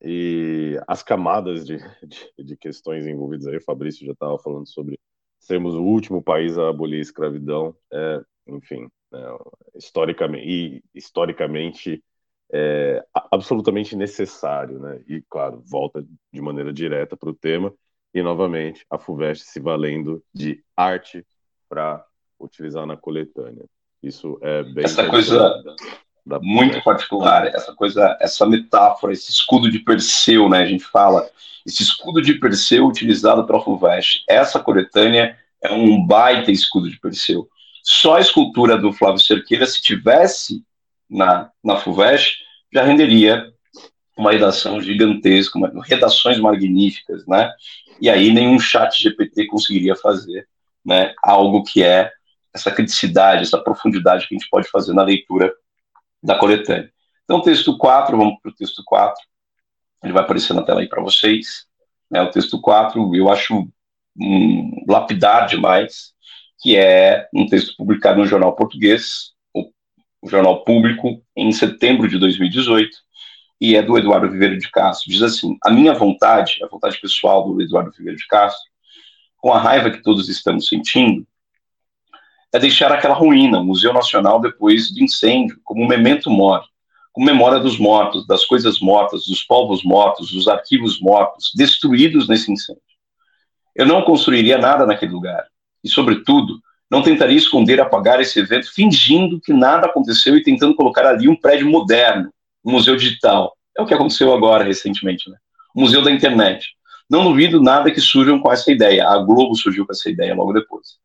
e 0.01 0.79
as 0.87 1.03
camadas 1.03 1.65
de, 1.65 1.77
de, 2.03 2.43
de 2.43 2.57
questões 2.57 3.05
envolvidas 3.05 3.47
aí, 3.47 3.57
o 3.57 3.63
Fabrício 3.63 4.05
já 4.05 4.13
estava 4.13 4.37
falando 4.39 4.67
sobre 4.67 4.99
sermos 5.39 5.75
o 5.75 5.83
último 5.83 6.21
país 6.23 6.57
a 6.57 6.69
abolir 6.69 6.99
a 6.99 7.01
escravidão, 7.01 7.75
é, 7.91 8.21
enfim, 8.47 8.87
é, 9.13 9.37
historicamente, 9.75 10.47
e 10.47 10.83
historicamente 10.93 12.03
é 12.53 13.03
absolutamente 13.31 13.95
necessário, 13.95 14.79
né? 14.79 15.01
E, 15.07 15.23
claro, 15.29 15.61
volta 15.65 16.05
de 16.33 16.41
maneira 16.41 16.73
direta 16.73 17.15
para 17.15 17.29
o 17.29 17.33
tema, 17.33 17.73
e 18.13 18.21
novamente 18.21 18.85
a 18.89 18.97
FUVEST 18.97 19.45
se 19.45 19.59
valendo 19.59 20.21
de 20.33 20.61
arte 20.75 21.25
para 21.69 22.05
utilizar 22.39 22.85
na 22.85 22.97
coletânea. 22.97 23.65
Isso 24.03 24.37
é 24.41 24.63
bem. 24.63 24.83
Essa 24.83 25.09
coisa 25.09 25.63
muito 26.41 26.81
particular, 26.83 27.47
essa 27.47 27.73
coisa, 27.73 28.17
essa 28.19 28.45
metáfora, 28.45 29.13
esse 29.13 29.31
escudo 29.31 29.69
de 29.69 29.79
Perseu, 29.79 30.47
né? 30.47 30.59
A 30.59 30.65
gente 30.65 30.83
fala, 30.83 31.27
esse 31.65 31.83
escudo 31.83 32.21
de 32.21 32.35
Perseu 32.35 32.85
utilizado 32.85 33.45
pela 33.45 33.63
FUVEST. 33.63 34.23
Essa 34.27 34.59
coletânea 34.59 35.37
é 35.61 35.71
um 35.71 36.05
baita 36.05 36.51
escudo 36.51 36.89
de 36.89 36.99
Perseu. 36.99 37.47
Só 37.83 38.17
a 38.17 38.21
escultura 38.21 38.77
do 38.77 38.93
Flávio 38.93 39.19
Cerqueira, 39.19 39.65
se 39.65 39.81
tivesse 39.81 40.63
na, 41.09 41.49
na 41.63 41.77
FUVEST, 41.77 42.37
já 42.71 42.83
renderia 42.83 43.51
uma 44.17 44.31
redação 44.31 44.81
gigantesca, 44.81 45.57
uma, 45.57 45.71
redações 45.83 46.37
magníficas, 46.39 47.25
né? 47.25 47.51
E 47.99 48.09
aí 48.09 48.31
nenhum 48.31 48.59
chat 48.59 49.01
GPT 49.01 49.47
conseguiria 49.47 49.95
fazer, 49.95 50.47
né? 50.85 51.13
Algo 51.23 51.63
que 51.63 51.83
é 51.83 52.11
essa 52.53 52.71
criticidade, 52.71 53.43
essa 53.43 53.57
profundidade 53.57 54.27
que 54.27 54.35
a 54.35 54.37
gente 54.37 54.49
pode 54.49 54.67
fazer 54.69 54.93
na 54.93 55.03
leitura 55.03 55.51
da 56.21 56.37
coletânea. 56.37 56.91
Então, 57.23 57.41
texto 57.41 57.77
4, 57.77 58.17
vamos 58.17 58.39
para 58.41 58.51
o 58.51 58.55
texto 58.55 58.83
4. 58.85 59.21
Ele 60.03 60.13
vai 60.13 60.23
aparecer 60.23 60.53
na 60.53 60.63
tela 60.63 60.81
aí 60.81 60.89
para 60.89 61.01
vocês. 61.01 61.65
Né, 62.09 62.21
o 62.21 62.29
texto 62.29 62.59
4, 62.59 63.15
eu 63.15 63.29
acho 63.29 63.67
um, 64.19 64.85
lapidar 64.87 65.47
demais, 65.47 66.13
que 66.61 66.75
é 66.75 67.27
um 67.33 67.45
texto 67.45 67.75
publicado 67.77 68.19
no 68.19 68.25
jornal 68.25 68.55
português, 68.55 69.31
o 70.21 70.29
Jornal 70.29 70.63
Público, 70.63 71.23
em 71.35 71.51
setembro 71.51 72.07
de 72.07 72.17
2018, 72.19 72.95
e 73.59 73.75
é 73.75 73.81
do 73.81 73.97
Eduardo 73.97 74.29
Viveiro 74.29 74.57
de 74.57 74.69
Castro. 74.69 75.09
Diz 75.09 75.21
assim: 75.21 75.57
A 75.63 75.71
minha 75.71 75.93
vontade, 75.93 76.63
a 76.63 76.67
vontade 76.67 76.99
pessoal 76.99 77.43
do 77.43 77.61
Eduardo 77.61 77.91
Viveiro 77.91 78.17
de 78.17 78.27
Castro, 78.27 78.61
com 79.37 79.51
a 79.51 79.59
raiva 79.59 79.89
que 79.89 80.03
todos 80.03 80.29
estamos 80.29 80.67
sentindo, 80.67 81.25
é 82.53 82.59
deixar 82.59 82.91
aquela 82.91 83.13
ruína, 83.13 83.59
o 83.59 83.65
Museu 83.65 83.93
Nacional, 83.93 84.39
depois 84.41 84.91
do 84.91 85.01
incêndio, 85.01 85.59
como 85.63 85.83
um 85.83 85.87
memento 85.87 86.29
mori, 86.29 86.65
com 87.13 87.23
memória 87.23 87.59
dos 87.59 87.77
mortos, 87.77 88.25
das 88.27 88.45
coisas 88.45 88.79
mortas, 88.79 89.25
dos 89.25 89.43
povos 89.43 89.83
mortos, 89.83 90.31
dos 90.31 90.47
arquivos 90.47 90.99
mortos, 90.99 91.51
destruídos 91.55 92.27
nesse 92.27 92.51
incêndio. 92.51 92.81
Eu 93.75 93.85
não 93.85 94.03
construiria 94.03 94.57
nada 94.57 94.85
naquele 94.85 95.11
lugar. 95.11 95.45
E, 95.83 95.89
sobretudo, 95.89 96.59
não 96.89 97.01
tentaria 97.01 97.37
esconder, 97.37 97.79
apagar 97.79 98.19
esse 98.19 98.39
evento, 98.39 98.71
fingindo 98.73 99.39
que 99.39 99.53
nada 99.53 99.87
aconteceu 99.87 100.35
e 100.35 100.43
tentando 100.43 100.75
colocar 100.75 101.05
ali 101.05 101.29
um 101.29 101.35
prédio 101.35 101.69
moderno, 101.69 102.29
um 102.63 102.71
museu 102.71 102.95
digital. 102.95 103.55
É 103.77 103.81
o 103.81 103.85
que 103.85 103.93
aconteceu 103.93 104.33
agora, 104.33 104.63
recentemente, 104.63 105.29
né? 105.29 105.37
O 105.73 105.79
museu 105.81 106.01
da 106.01 106.11
internet. 106.11 106.67
Não 107.09 107.23
duvido 107.23 107.61
nada 107.61 107.91
que 107.91 108.01
surjam 108.01 108.39
com 108.39 108.51
essa 108.51 108.71
ideia. 108.71 109.07
A 109.07 109.17
Globo 109.17 109.55
surgiu 109.55 109.85
com 109.85 109.93
essa 109.93 110.09
ideia 110.09 110.35
logo 110.35 110.51
depois. 110.51 111.00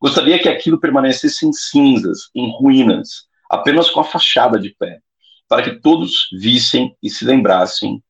Gostaria 0.00 0.38
que 0.38 0.48
aquilo 0.48 0.80
permanecesse 0.80 1.46
em 1.46 1.52
cinzas, 1.52 2.30
em 2.34 2.50
ruínas, 2.50 3.28
apenas 3.50 3.90
com 3.90 4.00
a 4.00 4.04
fachada 4.04 4.58
de 4.58 4.70
pé, 4.70 5.00
para 5.46 5.62
que 5.62 5.80
todos 5.80 6.28
vissem 6.32 6.96
e 7.02 7.10
se 7.10 7.24
lembrassem 7.24 8.02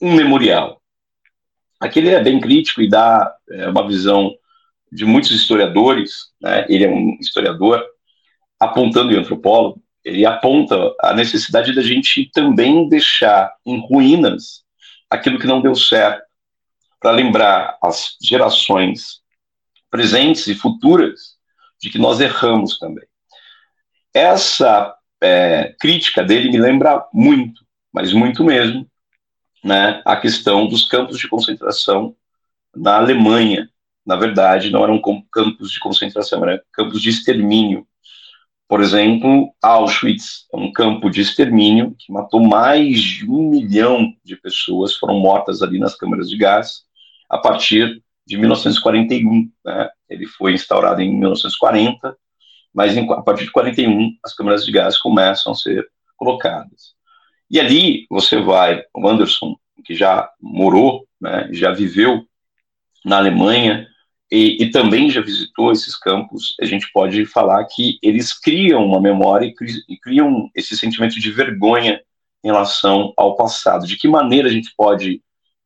um 0.00 0.14
memorial. 0.14 0.80
Aquele 1.78 2.08
é 2.08 2.22
bem 2.22 2.40
crítico 2.40 2.80
e 2.80 2.88
dá 2.88 3.34
é, 3.50 3.68
uma 3.68 3.86
visão 3.86 4.34
de 4.90 5.04
muitos 5.04 5.30
historiadores, 5.30 6.30
né? 6.40 6.64
ele 6.68 6.84
é 6.84 6.88
um 6.88 7.18
historiador, 7.20 7.84
apontando 8.58 9.12
e 9.12 9.16
antropólogo, 9.16 9.82
ele 10.02 10.24
aponta 10.24 10.94
a 11.02 11.12
necessidade 11.12 11.74
da 11.74 11.82
gente 11.82 12.30
também 12.32 12.88
deixar 12.88 13.52
em 13.66 13.78
ruínas 13.78 14.64
aquilo 15.10 15.38
que 15.38 15.46
não 15.46 15.60
deu 15.60 15.74
certo, 15.74 16.24
para 16.98 17.10
lembrar 17.10 17.76
as 17.82 18.16
gerações 18.22 19.20
presentes 19.90 20.46
e 20.46 20.54
futuras 20.54 21.36
de 21.80 21.90
que 21.90 21.98
nós 21.98 22.20
erramos 22.20 22.78
também. 22.78 23.06
Essa 24.12 24.94
é, 25.20 25.74
crítica 25.78 26.22
dele 26.22 26.50
me 26.50 26.58
lembra 26.58 27.06
muito, 27.12 27.64
mas 27.92 28.12
muito 28.12 28.44
mesmo, 28.44 28.88
né, 29.62 30.00
a 30.04 30.16
questão 30.16 30.66
dos 30.66 30.84
campos 30.86 31.18
de 31.18 31.28
concentração 31.28 32.16
na 32.74 32.96
Alemanha. 32.96 33.68
Na 34.04 34.16
verdade, 34.16 34.70
não 34.70 34.84
eram 34.84 35.02
campos 35.32 35.70
de 35.72 35.80
concentração, 35.80 36.44
eram 36.44 36.62
campos 36.72 37.02
de 37.02 37.10
extermínio. 37.10 37.86
Por 38.68 38.80
exemplo, 38.80 39.52
Auschwitz, 39.62 40.46
é 40.52 40.56
um 40.56 40.72
campo 40.72 41.08
de 41.10 41.20
extermínio 41.20 41.94
que 41.98 42.12
matou 42.12 42.40
mais 42.40 43.00
de 43.00 43.28
um 43.28 43.50
milhão 43.50 44.12
de 44.24 44.36
pessoas, 44.36 44.96
foram 44.96 45.18
mortas 45.18 45.62
ali 45.62 45.78
nas 45.78 45.96
câmaras 45.96 46.28
de 46.28 46.36
gás, 46.36 46.82
a 47.28 47.38
partir 47.38 48.02
de 48.26 48.36
1941. 48.36 49.50
Né? 49.64 49.90
Ele 50.08 50.26
foi 50.26 50.52
instaurado 50.52 51.00
em 51.00 51.10
1940, 51.18 52.16
mas 52.74 52.96
em, 52.96 53.10
a 53.12 53.22
partir 53.22 53.44
de 53.44 53.52
41 53.52 54.16
as 54.24 54.34
câmaras 54.34 54.64
de 54.64 54.72
gás 54.72 54.98
começam 54.98 55.52
a 55.52 55.56
ser 55.56 55.86
colocadas. 56.16 56.94
E 57.50 57.60
ali 57.60 58.06
você 58.10 58.40
vai, 58.40 58.82
o 58.94 59.08
Anderson, 59.08 59.56
que 59.84 59.94
já 59.94 60.28
morou, 60.40 61.06
né, 61.20 61.48
já 61.52 61.70
viveu 61.70 62.26
na 63.04 63.18
Alemanha 63.18 63.86
e, 64.30 64.64
e, 64.64 64.70
também 64.72 65.08
já 65.08 65.20
visitou 65.20 65.70
esses 65.70 65.96
campos, 65.96 66.56
a 66.60 66.64
gente 66.64 66.90
pode 66.92 67.24
falar 67.26 67.64
que 67.66 67.96
eles 68.02 68.32
criam 68.32 68.84
uma 68.84 69.00
memória 69.00 69.46
e 69.88 69.96
criam 69.98 70.50
esse 70.52 70.76
sentimento 70.76 71.20
de 71.20 71.30
vergonha 71.30 72.00
em 72.42 72.48
relação 72.48 73.12
ao 73.16 73.36
passado. 73.36 73.86
De 73.86 73.96
que 73.96 74.08
maneira 74.08 74.48
a 74.48 74.52
gente 74.52 74.72
pode 74.76 75.22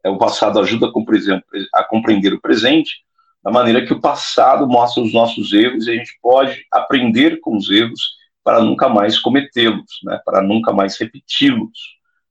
o 0.08 0.18
passado 0.18 0.58
ajuda, 0.60 0.90
por 0.92 1.14
exemplo, 1.14 1.44
a 1.74 1.84
compreender 1.84 2.32
o 2.32 2.40
presente, 2.40 3.04
da 3.42 3.50
maneira 3.50 3.84
que 3.84 3.92
o 3.92 4.00
passado 4.00 4.66
mostra 4.66 5.02
os 5.02 5.12
nossos 5.12 5.52
erros 5.52 5.86
e 5.86 5.90
a 5.90 5.94
gente 5.94 6.18
pode 6.22 6.64
aprender 6.70 7.40
com 7.40 7.56
os 7.56 7.70
erros 7.70 8.00
para 8.44 8.62
nunca 8.62 8.88
mais 8.88 9.18
cometê-los, 9.18 10.00
né, 10.04 10.20
para 10.24 10.42
nunca 10.42 10.72
mais 10.72 10.98
repeti-los. 10.98 11.70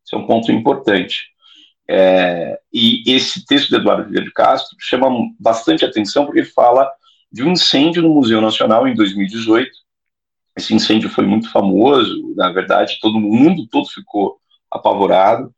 Esse 0.05 0.15
é 0.15 0.17
um 0.17 0.25
ponto 0.25 0.51
importante. 0.51 1.29
É, 1.87 2.59
e 2.71 3.03
esse 3.07 3.45
texto 3.45 3.69
de 3.69 3.75
Eduardo 3.75 4.09
Vieira 4.09 4.25
de 4.25 4.31
Castro 4.31 4.75
chama 4.79 5.09
bastante 5.39 5.83
atenção 5.83 6.25
porque 6.25 6.43
fala 6.43 6.89
de 7.31 7.43
um 7.43 7.51
incêndio 7.51 8.03
no 8.03 8.09
Museu 8.09 8.41
Nacional 8.41 8.87
em 8.87 8.93
2018. 8.93 9.71
Esse 10.55 10.73
incêndio 10.73 11.09
foi 11.09 11.25
muito 11.25 11.49
famoso, 11.51 12.33
na 12.35 12.51
verdade, 12.51 12.99
todo 13.01 13.19
mundo 13.19 13.67
todo 13.67 13.87
ficou 13.87 14.39
apavorado 14.69 15.53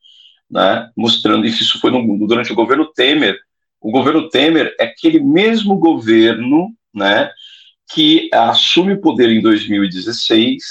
né, 0.52 0.90
mostrando 0.96 1.44
que 1.44 1.50
isso 1.50 1.80
foi 1.80 1.90
no, 1.92 2.28
durante 2.28 2.52
o 2.52 2.56
governo 2.56 2.86
Temer. 2.86 3.40
O 3.80 3.92
governo 3.92 4.30
Temer 4.30 4.76
é 4.80 4.86
aquele 4.86 5.20
mesmo 5.20 5.78
governo 5.78 6.70
né, 6.94 7.32
que 7.94 8.30
assume 8.34 8.94
o 8.94 9.02
poder 9.02 9.30
em 9.30 9.42
2016 9.42 10.64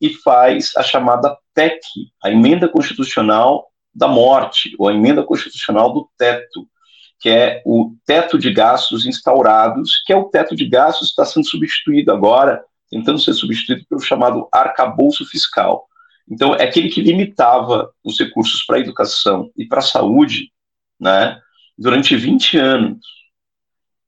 e 0.00 0.10
faz 0.10 0.72
a 0.76 0.82
chamada 0.82 1.36
PEC, 1.54 1.80
a 2.22 2.30
emenda 2.30 2.68
constitucional 2.68 3.68
da 3.94 4.08
morte, 4.08 4.74
ou 4.78 4.88
a 4.88 4.94
emenda 4.94 5.22
constitucional 5.22 5.92
do 5.92 6.08
teto, 6.16 6.66
que 7.20 7.28
é 7.28 7.62
o 7.64 7.94
teto 8.04 8.38
de 8.38 8.52
gastos 8.52 9.06
instaurados, 9.06 10.02
que 10.04 10.12
é 10.12 10.16
o 10.16 10.24
teto 10.24 10.56
de 10.56 10.68
gastos 10.68 11.08
que 11.08 11.12
está 11.12 11.24
sendo 11.24 11.46
substituído 11.46 12.10
agora, 12.10 12.62
tentando 12.90 13.18
ser 13.20 13.32
substituído 13.32 13.86
pelo 13.88 14.00
chamado 14.00 14.48
arcabouço 14.52 15.24
fiscal. 15.26 15.86
Então, 16.30 16.54
é 16.54 16.64
aquele 16.64 16.88
que 16.88 17.02
limitava 17.02 17.92
os 18.02 18.18
recursos 18.18 18.64
para 18.64 18.76
a 18.76 18.80
educação 18.80 19.50
e 19.56 19.66
para 19.66 19.80
a 19.80 19.82
saúde 19.82 20.50
né, 20.98 21.40
durante 21.76 22.16
20 22.16 22.58
anos. 22.58 23.04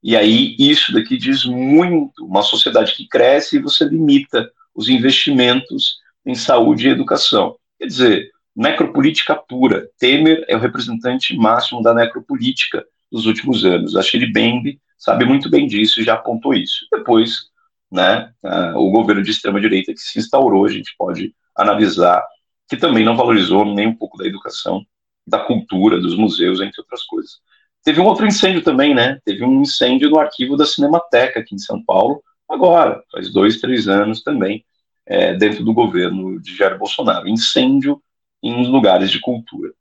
E 0.01 0.15
aí, 0.15 0.55
isso 0.57 0.93
daqui 0.93 1.17
diz 1.17 1.45
muito. 1.45 2.25
Uma 2.25 2.43
sociedade 2.43 2.93
que 2.93 3.07
cresce 3.07 3.57
e 3.57 3.61
você 3.61 3.85
limita 3.85 4.49
os 4.73 4.87
investimentos 4.89 5.97
em 6.25 6.35
saúde 6.35 6.87
e 6.87 6.91
educação. 6.91 7.55
Quer 7.79 7.87
dizer, 7.87 8.31
necropolítica 8.55 9.35
pura. 9.35 9.89
Temer 9.99 10.45
é 10.47 10.55
o 10.55 10.59
representante 10.59 11.35
máximo 11.35 11.81
da 11.81 11.93
necropolítica 11.93 12.85
dos 13.11 13.25
últimos 13.25 13.65
anos. 13.65 13.95
A 13.95 14.01
Shirley 14.01 14.31
Bembe 14.31 14.79
sabe 14.97 15.25
muito 15.25 15.49
bem 15.49 15.67
disso 15.67 15.99
e 15.99 16.03
já 16.03 16.13
apontou 16.13 16.53
isso. 16.53 16.85
Depois, 16.91 17.49
né, 17.91 18.31
o 18.75 18.89
governo 18.91 19.21
de 19.21 19.31
extrema-direita 19.31 19.93
que 19.93 19.99
se 19.99 20.19
instaurou, 20.19 20.65
a 20.65 20.69
gente 20.69 20.93
pode 20.97 21.33
analisar, 21.55 22.23
que 22.67 22.77
também 22.77 23.03
não 23.03 23.15
valorizou 23.15 23.65
nem 23.65 23.87
um 23.87 23.95
pouco 23.95 24.17
da 24.17 24.25
educação, 24.25 24.85
da 25.25 25.39
cultura, 25.39 25.99
dos 25.99 26.15
museus, 26.15 26.61
entre 26.61 26.81
outras 26.81 27.03
coisas. 27.03 27.39
Teve 27.83 28.01
um 28.01 28.05
outro 28.05 28.25
incêndio 28.25 28.63
também, 28.63 28.95
né? 28.95 29.19
Teve 29.23 29.43
um 29.43 29.61
incêndio 29.61 30.09
no 30.09 30.19
arquivo 30.19 30.57
da 30.57 30.65
Cinemateca 30.65 31.39
aqui 31.39 31.53
em 31.53 31.59
São 31.59 31.83
Paulo, 31.83 32.21
agora, 32.49 33.03
faz 33.11 33.31
dois, 33.31 33.59
três 33.59 33.87
anos 33.87 34.23
também, 34.23 34.65
é, 35.05 35.35
dentro 35.35 35.63
do 35.63 35.73
governo 35.73 36.41
de 36.41 36.55
Jair 36.55 36.77
Bolsonaro. 36.77 37.27
Incêndio 37.27 38.01
em 38.41 38.67
lugares 38.67 39.11
de 39.11 39.19
cultura. 39.19 39.71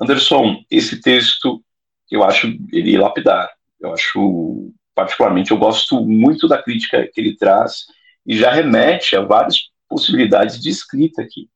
Anderson, 0.00 0.62
esse 0.70 1.00
texto, 1.00 1.62
eu 2.10 2.24
acho 2.24 2.46
ele 2.72 2.96
lapidar. 2.96 3.50
Eu 3.80 3.92
acho, 3.92 4.72
particularmente, 4.94 5.50
eu 5.50 5.58
gosto 5.58 6.00
muito 6.04 6.48
da 6.48 6.62
crítica 6.62 7.08
que 7.12 7.20
ele 7.20 7.36
traz 7.36 7.86
e 8.26 8.36
já 8.36 8.50
remete 8.50 9.16
a 9.16 9.20
vários 9.22 9.71
possibilidades 9.92 10.58
de 10.58 10.70
escrita 10.70 11.20
aqui. 11.20 11.50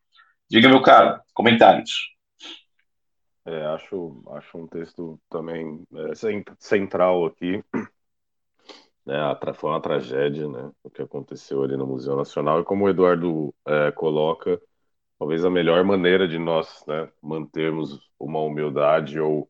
Diga, 0.46 0.68
meu 0.68 0.82
caro, 0.82 1.18
comentários. 1.32 2.14
É, 3.46 3.64
acho, 3.66 4.22
acho 4.32 4.58
um 4.58 4.66
texto 4.66 5.18
também 5.30 5.82
é, 5.94 6.12
central 6.58 7.24
aqui. 7.24 7.64
Né, 9.06 9.16
foi 9.54 9.70
uma 9.70 9.80
tragédia, 9.80 10.48
né, 10.48 10.70
o 10.82 10.90
que 10.90 11.00
aconteceu 11.00 11.62
ali 11.62 11.76
no 11.76 11.86
Museu 11.86 12.14
Nacional. 12.16 12.60
E 12.60 12.64
como 12.64 12.84
o 12.84 12.88
Eduardo 12.90 13.54
é, 13.64 13.90
coloca, 13.92 14.60
talvez 15.18 15.44
a 15.44 15.50
melhor 15.50 15.82
maneira 15.84 16.28
de 16.28 16.38
nós 16.38 16.84
né, 16.86 17.08
mantermos 17.22 18.00
uma 18.18 18.40
humildade 18.40 19.18
ou 19.18 19.48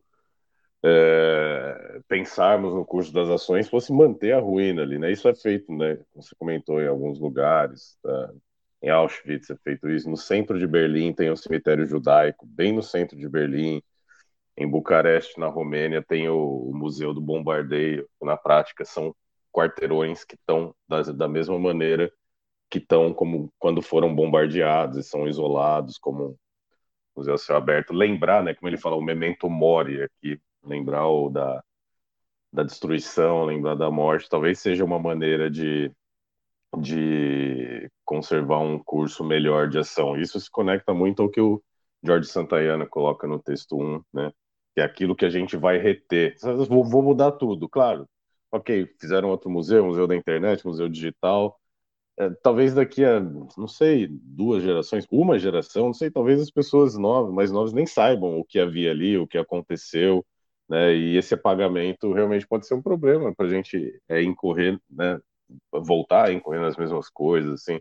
é, 0.84 2.00
pensarmos 2.06 2.72
no 2.72 2.84
curso 2.84 3.12
das 3.12 3.28
ações 3.28 3.68
fosse 3.68 3.92
manter 3.92 4.32
a 4.32 4.40
ruína 4.40 4.82
ali, 4.82 4.98
né? 4.98 5.10
Isso 5.10 5.28
é 5.28 5.34
feito, 5.34 5.72
né? 5.72 5.98
Você 6.14 6.34
comentou 6.38 6.80
em 6.80 6.86
alguns 6.86 7.18
lugares, 7.18 7.98
tá? 8.02 8.32
Em 8.82 8.90
Auschwitz 8.90 9.50
é 9.50 9.56
feito 9.56 9.88
isso. 9.88 10.08
No 10.08 10.16
centro 10.16 10.58
de 10.58 10.66
Berlim 10.66 11.12
tem 11.12 11.30
o 11.30 11.36
cemitério 11.36 11.86
judaico, 11.86 12.46
bem 12.46 12.72
no 12.72 12.82
centro 12.82 13.16
de 13.16 13.28
Berlim. 13.28 13.82
Em 14.56 14.68
Bucareste, 14.68 15.38
na 15.38 15.48
Romênia, 15.48 16.02
tem 16.02 16.28
o, 16.28 16.70
Museu 16.74 17.12
do 17.12 17.20
Bombardeio. 17.20 18.08
Na 18.22 18.36
prática, 18.36 18.84
são 18.84 19.14
quarteirões 19.52 20.24
que 20.24 20.34
estão 20.34 20.74
da, 20.88 21.02
da 21.02 21.28
mesma 21.28 21.58
maneira 21.58 22.10
que 22.70 22.78
estão 22.78 23.12
como 23.14 23.52
quando 23.58 23.80
foram 23.82 24.14
bombardeados 24.14 24.98
e 24.98 25.02
são 25.02 25.28
isolados 25.28 25.98
como 25.98 26.38
museu 27.16 27.38
céu 27.38 27.56
aberto. 27.56 27.92
Lembrar, 27.92 28.42
né, 28.42 28.54
como 28.54 28.68
ele 28.68 28.76
fala, 28.76 28.96
o 28.96 29.02
memento 29.02 29.48
mori 29.48 30.02
aqui, 30.02 30.40
lembrar 30.64 31.06
o 31.08 31.30
da, 31.30 31.62
da 32.52 32.62
destruição, 32.62 33.44
lembrar 33.44 33.74
da 33.74 33.90
morte, 33.90 34.28
talvez 34.28 34.58
seja 34.58 34.84
uma 34.84 34.98
maneira 34.98 35.50
de 35.50 35.90
de 36.78 37.90
conservar 38.04 38.60
um 38.60 38.78
curso 38.78 39.24
melhor 39.24 39.68
de 39.68 39.78
ação. 39.78 40.16
Isso 40.16 40.38
se 40.40 40.50
conecta 40.50 40.92
muito 40.94 41.22
ao 41.22 41.30
que 41.30 41.40
o 41.40 41.62
Jorge 42.02 42.28
Santayana 42.28 42.86
coloca 42.86 43.26
no 43.26 43.38
texto 43.42 43.76
1, 43.78 44.02
né? 44.12 44.32
Que 44.74 44.80
é 44.82 44.84
aquilo 44.84 45.16
que 45.16 45.24
a 45.24 45.30
gente 45.30 45.56
vai 45.56 45.78
reter. 45.78 46.36
Vou, 46.68 46.84
vou 46.84 47.02
mudar 47.02 47.32
tudo, 47.32 47.68
claro. 47.68 48.08
Ok, 48.52 48.86
fizeram 49.00 49.30
outro 49.30 49.50
museu, 49.50 49.84
museu 49.86 50.06
da 50.06 50.16
internet, 50.16 50.64
museu 50.66 50.88
digital. 50.88 51.58
É, 52.18 52.30
talvez 52.42 52.74
daqui 52.74 53.04
a, 53.04 53.20
não 53.20 53.68
sei, 53.68 54.08
duas 54.10 54.62
gerações, 54.62 55.06
uma 55.10 55.38
geração, 55.38 55.86
não 55.86 55.94
sei, 55.94 56.10
talvez 56.10 56.40
as 56.40 56.50
pessoas 56.50 56.96
novas, 56.96 57.32
mais 57.34 57.52
novas 57.52 57.72
nem 57.74 57.86
saibam 57.86 58.38
o 58.38 58.44
que 58.44 58.58
havia 58.58 58.90
ali, 58.90 59.18
o 59.18 59.26
que 59.26 59.36
aconteceu, 59.38 60.24
né? 60.68 60.94
E 60.96 61.16
esse 61.16 61.34
apagamento 61.34 62.12
realmente 62.12 62.46
pode 62.46 62.66
ser 62.66 62.74
um 62.74 62.82
problema 62.82 63.34
para 63.34 63.46
a 63.46 63.50
gente 63.50 64.00
é, 64.08 64.22
incorrer, 64.22 64.80
né? 64.90 65.20
Voltar 65.72 66.26
a 66.26 66.32
incorrer 66.32 66.60
nas 66.60 66.76
mesmas 66.76 67.08
coisas, 67.08 67.62
assim. 67.62 67.80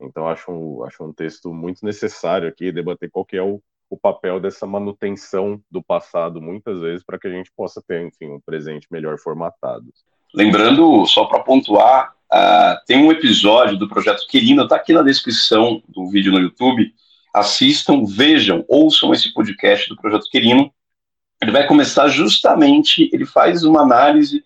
Então 0.00 0.26
acho 0.28 0.50
um, 0.50 0.84
acho 0.84 1.04
um 1.04 1.12
texto 1.12 1.52
muito 1.52 1.84
necessário 1.84 2.48
aqui 2.48 2.72
debater 2.72 3.10
qual 3.10 3.24
que 3.24 3.36
é 3.36 3.42
o, 3.42 3.62
o 3.88 3.98
papel 3.98 4.40
dessa 4.40 4.66
manutenção 4.66 5.60
do 5.70 5.82
passado, 5.82 6.40
muitas 6.40 6.80
vezes, 6.80 7.04
para 7.04 7.18
que 7.18 7.28
a 7.28 7.30
gente 7.30 7.50
possa 7.54 7.82
ter, 7.86 8.06
enfim, 8.06 8.30
um 8.30 8.40
presente 8.40 8.86
melhor 8.90 9.18
formatado. 9.18 9.92
Lembrando, 10.32 11.04
só 11.06 11.24
para 11.24 11.40
pontuar, 11.42 12.14
uh, 12.32 12.84
tem 12.86 13.04
um 13.04 13.10
episódio 13.10 13.76
do 13.76 13.88
Projeto 13.88 14.26
Querino, 14.28 14.62
está 14.62 14.76
aqui 14.76 14.92
na 14.92 15.02
descrição 15.02 15.82
do 15.88 16.08
vídeo 16.08 16.30
no 16.30 16.38
YouTube. 16.38 16.94
Assistam, 17.34 18.04
vejam, 18.04 18.64
ouçam 18.68 19.12
esse 19.12 19.34
podcast 19.34 19.88
do 19.88 19.96
Projeto 19.96 20.30
Querino. 20.30 20.72
Ele 21.42 21.50
vai 21.50 21.66
começar 21.66 22.08
justamente, 22.08 23.10
ele 23.12 23.26
faz 23.26 23.64
uma 23.64 23.82
análise 23.82 24.44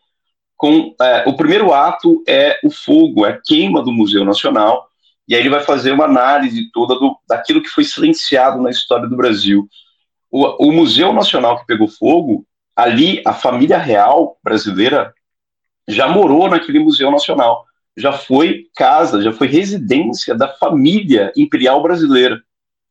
com. 0.65 0.95
É, 0.99 1.25
o 1.29 1.37
primeiro 1.37 1.75
ato 1.75 2.25
é 2.27 2.59
o 2.65 2.71
fogo, 2.71 3.27
é 3.27 3.33
a 3.33 3.39
queima 3.39 3.83
do 3.83 3.93
Museu 3.93 4.25
Nacional, 4.25 4.89
e 5.29 5.35
aí 5.35 5.43
ele 5.43 5.51
vai 5.51 5.61
fazer 5.61 5.93
uma 5.93 6.07
análise 6.07 6.71
toda 6.73 6.95
do, 6.95 7.15
daquilo 7.29 7.63
que 7.63 7.69
foi 7.69 7.85
silenciado 7.85 8.63
na 8.63 8.71
história 8.71 9.07
do 9.07 9.15
Brasil. 9.15 9.69
O, 10.31 10.69
o 10.69 10.73
Museu 10.73 11.13
Nacional 11.13 11.59
que 11.59 11.67
pegou 11.67 11.87
fogo, 11.87 12.47
ali 12.75 13.23
a 13.27 13.35
família 13.35 13.77
real 13.77 14.39
brasileira 14.43 15.13
já 15.87 16.09
morou 16.09 16.49
naquele 16.49 16.79
Museu 16.79 17.11
Nacional, 17.11 17.67
já 17.95 18.15
foi 18.15 18.65
casa, 18.75 19.21
já 19.21 19.35
foi 19.35 19.47
residência 19.47 20.35
da 20.35 20.49
família 20.49 21.31
imperial 21.37 21.83
brasileira, 21.83 22.41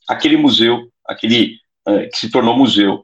aquele 0.07 0.37
museu, 0.37 0.87
aquele 1.07 1.57
uh, 1.87 2.07
que 2.11 2.19
se 2.19 2.29
tornou 2.29 2.55
museu. 2.55 3.03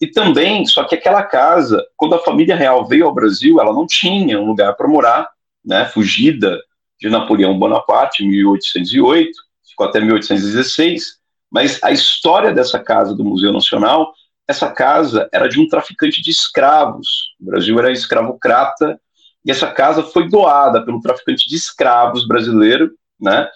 E 0.00 0.06
também, 0.06 0.64
só 0.64 0.84
que 0.84 0.94
aquela 0.94 1.22
casa, 1.22 1.84
quando 1.96 2.14
a 2.14 2.22
família 2.22 2.54
real 2.54 2.86
veio 2.86 3.06
ao 3.06 3.14
Brasil, 3.14 3.60
ela 3.60 3.72
não 3.72 3.86
tinha 3.86 4.40
um 4.40 4.46
lugar 4.46 4.74
para 4.74 4.86
morar, 4.86 5.28
né, 5.64 5.86
fugida 5.86 6.58
de 7.00 7.08
Napoleão 7.08 7.58
Bonaparte, 7.58 8.24
em 8.24 8.28
1808, 8.28 9.30
ficou 9.68 9.86
até 9.86 10.00
1816, 10.00 11.18
mas 11.50 11.82
a 11.82 11.90
história 11.90 12.52
dessa 12.52 12.78
casa 12.78 13.14
do 13.14 13.24
Museu 13.24 13.52
Nacional, 13.52 14.12
essa 14.46 14.70
casa 14.70 15.28
era 15.32 15.48
de 15.48 15.60
um 15.60 15.68
traficante 15.68 16.22
de 16.22 16.30
escravos. 16.30 17.34
O 17.40 17.46
Brasil 17.46 17.78
era 17.78 17.92
escravocrata, 17.92 19.00
e 19.44 19.50
essa 19.50 19.70
casa 19.70 20.02
foi 20.02 20.28
doada 20.28 20.84
pelo 20.84 21.00
traficante 21.00 21.48
de 21.48 21.56
escravos 21.56 22.26
brasileiro, 22.26 22.90
né, 23.20 23.48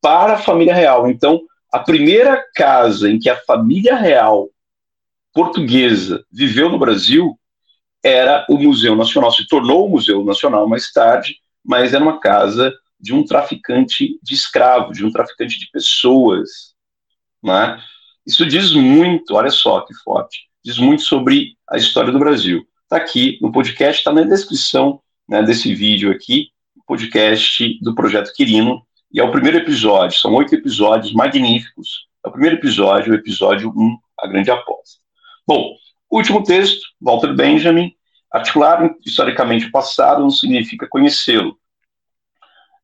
para 0.00 0.34
a 0.34 0.38
família 0.38 0.74
real. 0.74 1.08
Então, 1.10 1.40
a 1.72 1.78
primeira 1.78 2.42
casa 2.54 3.10
em 3.10 3.18
que 3.18 3.28
a 3.28 3.36
família 3.36 3.96
real 3.96 4.48
portuguesa 5.32 6.24
viveu 6.30 6.68
no 6.68 6.78
Brasil 6.78 7.38
era 8.02 8.46
o 8.48 8.56
Museu 8.56 8.96
Nacional, 8.96 9.30
se 9.30 9.46
tornou 9.46 9.86
o 9.86 9.90
Museu 9.90 10.24
Nacional 10.24 10.66
mais 10.68 10.90
tarde, 10.92 11.36
mas 11.64 11.92
era 11.92 12.02
uma 12.02 12.18
casa 12.18 12.72
de 12.98 13.14
um 13.14 13.24
traficante 13.24 14.18
de 14.22 14.34
escravos, 14.34 14.96
de 14.96 15.04
um 15.04 15.10
traficante 15.10 15.58
de 15.58 15.70
pessoas. 15.70 16.74
Né? 17.42 17.80
Isso 18.26 18.46
diz 18.46 18.72
muito, 18.72 19.34
olha 19.34 19.50
só 19.50 19.80
que 19.80 19.94
forte, 19.94 20.48
diz 20.64 20.78
muito 20.78 21.02
sobre 21.02 21.56
a 21.68 21.76
história 21.76 22.12
do 22.12 22.18
Brasil. 22.18 22.66
Está 22.84 22.96
aqui 22.96 23.38
no 23.40 23.52
podcast, 23.52 24.00
está 24.00 24.12
na 24.12 24.22
descrição 24.22 25.00
né, 25.28 25.42
desse 25.42 25.74
vídeo 25.74 26.10
aqui, 26.10 26.48
o 26.76 26.82
podcast 26.84 27.78
do 27.80 27.94
Projeto 27.94 28.32
Quirino, 28.34 28.82
e 29.12 29.20
é 29.20 29.24
o 29.24 29.32
primeiro 29.32 29.58
episódio, 29.58 30.18
são 30.18 30.34
oito 30.34 30.54
episódios 30.54 31.12
magníficos. 31.12 32.08
É 32.24 32.28
o 32.28 32.32
primeiro 32.32 32.56
episódio, 32.56 33.12
o 33.12 33.16
episódio 33.16 33.72
1, 33.74 33.80
um, 33.80 33.98
A 34.18 34.26
Grande 34.26 34.50
Aposta. 34.50 34.99
Bom, 35.50 35.74
último 36.08 36.44
texto, 36.44 36.80
Walter 37.00 37.34
Benjamin. 37.34 37.92
Articular 38.32 38.94
historicamente 39.04 39.66
o 39.66 39.72
passado 39.72 40.20
não 40.20 40.30
significa 40.30 40.86
conhecê-lo, 40.86 41.58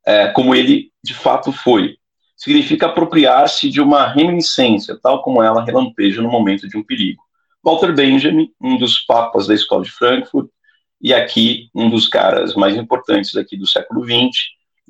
é, 0.05 0.27
como 0.33 0.53
ele 0.53 0.91
de 1.01 1.15
fato 1.15 1.53
foi. 1.53 1.97
Significa 2.37 2.87
apropriar-se 2.87 3.71
de 3.71 3.81
uma 3.81 4.09
reminiscência, 4.09 4.99
tal 5.01 5.23
como 5.23 5.41
ela 5.41 5.65
relampeja 5.65 6.21
no 6.21 6.29
momento 6.29 6.69
de 6.69 6.77
um 6.77 6.83
perigo. 6.83 7.23
Walter 7.65 7.95
Benjamin, 7.95 8.51
um 8.61 8.77
dos 8.77 8.99
papas 8.99 9.47
da 9.47 9.55
escola 9.55 9.85
de 9.85 9.93
Frankfurt, 9.93 10.49
e 11.01 11.15
aqui 11.15 11.71
um 11.73 11.89
dos 11.89 12.09
caras 12.09 12.57
mais 12.57 12.75
importantes 12.75 13.37
aqui 13.37 13.57
do 13.57 13.69
século 13.69 14.03
XX. 14.05 14.37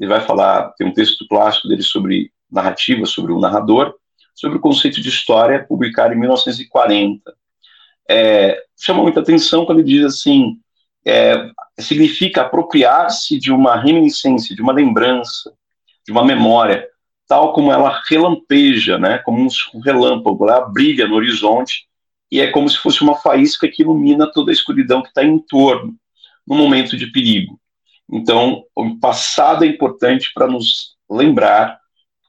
Ele 0.01 0.09
vai 0.09 0.23
falar, 0.23 0.71
tem 0.79 0.87
um 0.87 0.95
texto 0.95 1.29
clássico 1.29 1.69
dele 1.69 1.83
sobre 1.83 2.33
narrativa, 2.51 3.05
sobre 3.05 3.33
o 3.33 3.39
narrador, 3.39 3.95
sobre 4.35 4.57
o 4.57 4.63
conceito 4.63 4.99
de 4.99 5.11
história, 5.11 5.63
publicado 5.63 6.15
em 6.15 6.19
1940 6.19 7.37
é, 8.09 8.63
chama 8.79 9.03
muita 9.03 9.21
atenção 9.21 9.65
quando 9.65 9.81
ele 9.81 9.89
diz 9.89 10.05
assim, 10.05 10.59
é, 11.07 11.51
significa 11.79 12.43
apropriar-se 12.43 13.39
de 13.39 13.53
uma 13.53 13.77
reminiscência, 13.77 14.55
de 14.55 14.63
uma 14.63 14.73
lembrança, 14.73 15.53
de 16.05 16.13
uma 16.13 16.25
memória, 16.25 16.87
tal 17.29 17.53
como 17.53 17.73
ela 17.73 18.03
relampeja, 18.09 18.99
né, 18.99 19.19
como 19.19 19.47
um 19.75 19.81
relâmpago, 19.81 20.49
ela 20.49 20.69
brilha 20.69 21.07
no 21.07 21.17
horizonte, 21.17 21.87
e 22.31 22.41
é 22.41 22.51
como 22.51 22.69
se 22.69 22.77
fosse 22.77 23.03
uma 23.03 23.17
faísca 23.17 23.69
que 23.69 23.83
ilumina 23.83 24.31
toda 24.33 24.51
a 24.51 24.55
escuridão 24.55 25.03
que 25.03 25.09
está 25.09 25.25
em 25.25 25.39
torno, 25.39 25.95
no 26.47 26.57
momento 26.57 26.97
de 26.97 27.07
perigo. 27.09 27.59
Então, 28.11 28.65
o 28.75 28.99
passado 28.99 29.65
é 29.65 29.69
importante 29.69 30.31
para 30.33 30.47
nos 30.47 30.97
lembrar 31.11 31.79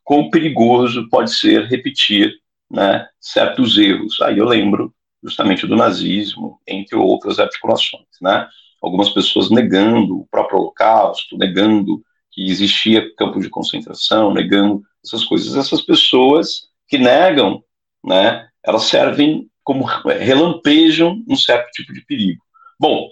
quão 0.04 0.30
perigoso 0.30 1.08
pode 1.10 1.34
ser 1.34 1.66
repetir 1.66 2.34
né, 2.70 3.08
certos 3.20 3.78
erros. 3.78 4.20
Aí 4.22 4.38
eu 4.40 4.46
lembro 4.46 4.94
justamente 5.24 5.66
do 5.66 5.76
nazismo, 5.76 6.60
entre 6.68 6.96
outras 6.96 7.40
articulações, 7.40 8.06
né? 8.22 8.48
Algumas 8.82 9.10
pessoas 9.10 9.50
negando 9.50 10.20
o 10.20 10.28
próprio 10.30 10.60
Holocausto, 10.60 11.38
negando 11.38 12.02
que 12.32 12.50
existia 12.50 13.14
campo 13.16 13.40
de 13.40 13.50
concentração, 13.50 14.34
negando 14.34 14.84
essas 15.04 15.26
coisas. 15.26 15.56
Essas 15.56 15.82
pessoas 15.82 16.68
que 16.88 16.98
negam, 16.98 17.64
né? 18.04 18.48
Elas 18.64 18.84
servem 18.84 19.50
como 19.64 19.84
relampejam 19.84 21.24
um 21.28 21.36
certo 21.36 21.72
tipo 21.72 21.92
de 21.92 22.02
perigo. 22.06 22.44
Bom, 22.80 23.10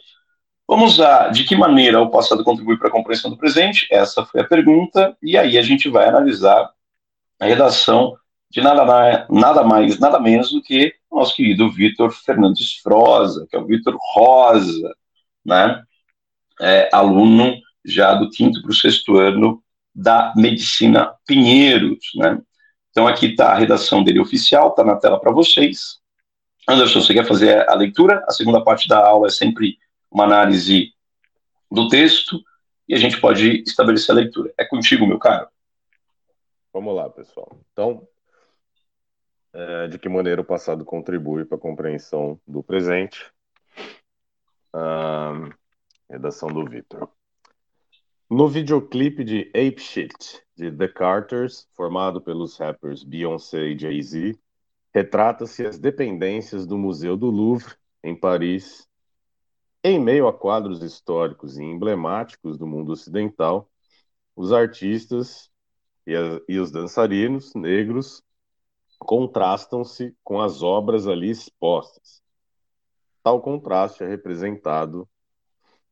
vamos 0.68 1.00
a 1.02 1.30
de 1.30 1.44
que 1.44 1.56
maneira 1.56 2.00
o 2.02 2.12
passado 2.12 2.44
contribui 2.44 2.78
para 2.78 2.88
a 2.88 2.92
compreensão 2.92 3.32
do 3.32 3.38
presente? 3.38 3.88
Essa 3.92 4.26
foi 4.26 4.42
a 4.42 4.48
pergunta, 4.48 5.18
e 5.22 5.38
aí 5.38 5.58
a 5.58 5.62
gente 5.62 5.90
vai 5.90 6.08
analisar 6.08 6.70
a 7.40 7.46
redação 7.46 8.16
de 8.50 8.62
nada, 8.62 9.28
nada 9.30 9.64
mais, 9.64 10.00
nada 10.00 10.20
menos 10.20 10.52
do 10.52 10.62
que 10.62 10.94
o 11.10 11.20
nosso 11.20 11.36
querido 11.36 11.70
Vitor 11.70 12.12
Fernandes 12.12 12.78
Froza, 12.82 13.46
que 13.50 13.56
é 13.56 13.60
o 13.60 13.66
Vitor 13.66 13.98
Rosa, 14.14 14.96
né? 15.44 15.84
É, 16.62 16.90
aluno 16.94 17.58
já 17.84 18.14
do 18.16 18.30
quinto 18.30 18.62
para 18.62 18.72
o 18.72 18.76
sexto 18.76 19.18
ano 19.18 19.62
da 19.94 20.34
Medicina 20.36 21.14
Pinheiros, 21.28 22.00
né? 22.16 22.42
Então 22.92 23.08
aqui 23.08 23.28
está 23.28 23.52
a 23.52 23.56
redação 23.56 24.04
dele 24.04 24.20
oficial, 24.20 24.70
está 24.70 24.84
na 24.84 24.96
tela 24.96 25.20
para 25.20 25.32
vocês. 25.32 26.00
Anderson, 26.68 27.02
você 27.02 27.14
quer 27.14 27.28
fazer 27.28 27.70
a 27.70 27.76
leitura? 27.76 28.24
A 28.28 28.32
segunda 28.32 28.64
parte 28.64 28.88
da 28.88 29.06
aula 29.06 29.28
é 29.28 29.32
sempre 29.32 29.78
uma 30.10 30.24
análise 30.24 30.94
do 31.70 31.88
texto 31.90 32.42
e 32.88 32.96
a 32.96 32.98
gente 32.98 33.20
pode 33.20 33.64
estabelecer 33.68 34.12
a 34.12 34.16
leitura. 34.16 34.54
É 34.58 34.66
contigo, 34.66 35.06
meu 35.06 35.20
caro. 35.20 35.48
Vamos 36.74 36.96
lá, 36.96 37.10
pessoal. 37.10 37.58
Então, 37.72 38.08
é, 39.56 39.88
de 39.88 39.98
que 39.98 40.10
maneira 40.10 40.42
o 40.42 40.46
passado 40.46 40.84
contribui 40.84 41.46
para 41.46 41.56
a 41.56 41.60
compreensão 41.60 42.40
do 42.46 42.62
presente. 42.62 43.32
Ah, 44.74 45.50
redação 46.10 46.50
do 46.50 46.66
Victor. 46.66 47.10
No 48.30 48.50
videoclipe 48.50 49.24
de 49.24 49.50
Ape 49.56 49.80
Shit, 49.80 50.44
de 50.58 50.70
The 50.72 50.90
Carters, 50.90 51.70
formado 51.74 52.20
pelos 52.20 52.58
rappers 52.58 53.02
Beyoncé 53.02 53.70
e 53.70 53.80
Jay-Z, 53.80 54.38
retrata-se 54.94 55.66
as 55.66 55.80
dependências 55.80 56.66
do 56.66 56.78
Museu 56.78 57.16
do 57.16 57.30
Louvre, 57.30 57.76
em 58.04 58.14
Paris. 58.14 58.90
Em 59.82 60.00
meio 60.00 60.28
a 60.28 60.34
quadros 60.34 60.84
históricos 60.84 61.58
e 61.58 61.64
emblemáticos 61.64 62.58
do 62.58 62.68
mundo 62.68 62.92
ocidental, 62.92 63.72
os 64.36 64.52
artistas 64.52 65.50
e, 66.06 66.14
e 66.50 66.60
os 66.60 66.72
dançarinos 66.72 67.54
negros 67.54 68.25
contrastam-se 69.06 70.16
com 70.24 70.42
as 70.42 70.62
obras 70.62 71.08
ali 71.08 71.30
expostas. 71.30 72.22
Tal 73.24 73.42
contraste 73.42 74.04
é 74.04 74.08
representado 74.08 75.08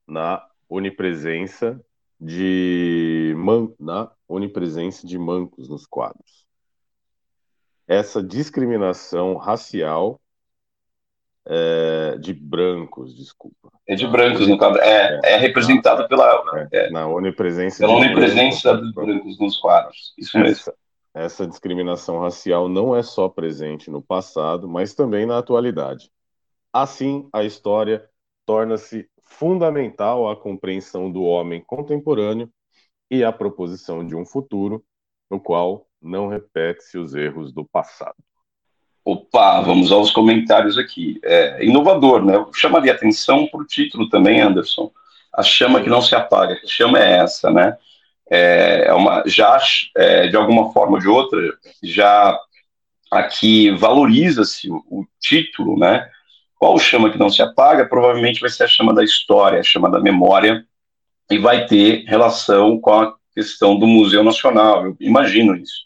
na 0.08 0.46
onipresença 0.68 1.80
de 2.20 3.34
man... 3.38 3.70
na 3.80 4.12
onipresença 4.28 5.06
de 5.08 5.18
mancos 5.18 5.70
nos 5.70 5.86
quadros. 5.86 6.46
Essa 7.88 8.24
discriminação 8.24 9.36
racial 9.36 10.20
é, 11.46 12.18
de 12.18 12.34
brancos, 12.34 13.16
desculpa. 13.16 13.70
É 13.88 13.96
de 13.96 14.08
brancos, 14.08 14.48
no 14.48 14.58
quadro. 14.58 14.82
É, 14.82 15.20
é, 15.24 15.34
é 15.34 15.38
representado 15.38 16.08
pela, 16.08 16.68
é, 16.72 16.90
na 16.90 17.08
onipresença, 17.08 17.80
pela 17.80 17.98
onipresença 17.98 18.76
dos 18.78 18.94
brancos 18.94 19.38
nos 19.38 19.58
quadros. 19.58 20.14
Isso 20.18 20.38
mesmo. 20.38 20.52
Essa, 20.52 20.76
essa 21.14 21.46
discriminação 21.46 22.20
racial 22.20 22.68
não 22.68 22.96
é 22.96 23.04
só 23.04 23.30
presente 23.30 23.90
no 23.92 24.02
passado, 24.02 24.68
mas 24.68 24.94
também 24.94 25.26
na 25.26 25.38
atualidade. 25.38 26.12
Assim, 26.72 27.30
a 27.32 27.44
história 27.44 28.10
torna-se 28.46 29.08
fundamental 29.22 30.30
à 30.30 30.36
compreensão 30.36 31.12
do 31.12 31.24
homem 31.24 31.64
contemporâneo 31.66 32.52
e 33.10 33.24
à 33.24 33.32
proposição 33.32 34.06
de 34.06 34.16
um 34.16 34.26
futuro 34.26 34.84
no 35.30 35.40
qual 35.40 35.88
não 36.02 36.28
repete-se 36.28 36.98
os 36.98 37.14
erros 37.14 37.52
do 37.52 37.64
passado. 37.64 38.16
Opa, 39.06 39.62
vamos 39.62 39.92
aos 39.92 40.12
comentários 40.12 40.78
aqui. 40.78 41.20
É, 41.24 41.64
inovador, 41.64 42.24
né? 42.24 42.36
Eu 42.36 42.54
chamaria 42.54 42.94
atenção 42.94 43.48
para 43.48 43.60
o 43.60 43.66
título 43.66 44.10
também, 44.10 44.40
Anderson. 44.40 44.92
A 45.32 45.44
chama 45.44 45.82
que 45.82 45.90
não 45.90 46.02
se 46.02 46.16
apaga. 46.16 46.56
Que 46.56 46.68
chama 46.68 47.00
é 47.00 47.18
essa, 47.18 47.52
né? 47.52 47.78
É, 48.36 48.86
é 48.88 48.94
uma, 48.94 49.22
já, 49.28 49.60
é, 49.96 50.28
de 50.28 50.36
alguma 50.36 50.74
forma 50.74 50.94
ou 50.94 51.00
de 51.00 51.08
outra, 51.08 51.40
já 51.84 52.36
aqui 53.12 53.70
valoriza-se 53.70 54.72
o, 54.72 54.78
o, 54.90 55.06
título, 55.22 55.78
né? 55.78 56.10
Qual 56.56 56.80
chama 56.80 57.12
que 57.12 57.20
não 57.20 57.30
se 57.30 57.44
apaga? 57.44 57.86
Provavelmente 57.86 58.42
vai 58.42 58.50
ser 58.50 58.64
a 58.64 58.68
chama 58.68 58.92
da 58.92 59.04
história, 59.04 59.60
a 59.60 59.64
chama 59.64 59.88
da 59.88 60.00
memória, 60.00 60.66
e 61.30 61.38
vai 61.38 61.68
ter 61.68 62.06
relação 62.08 62.80
com 62.80 62.92
a 62.92 63.14
questão 63.36 63.78
do 63.78 63.86
Museu 63.86 64.24
Nacional. 64.24 64.84
Eu 64.84 64.98
imagino 65.00 65.56
isso. 65.56 65.84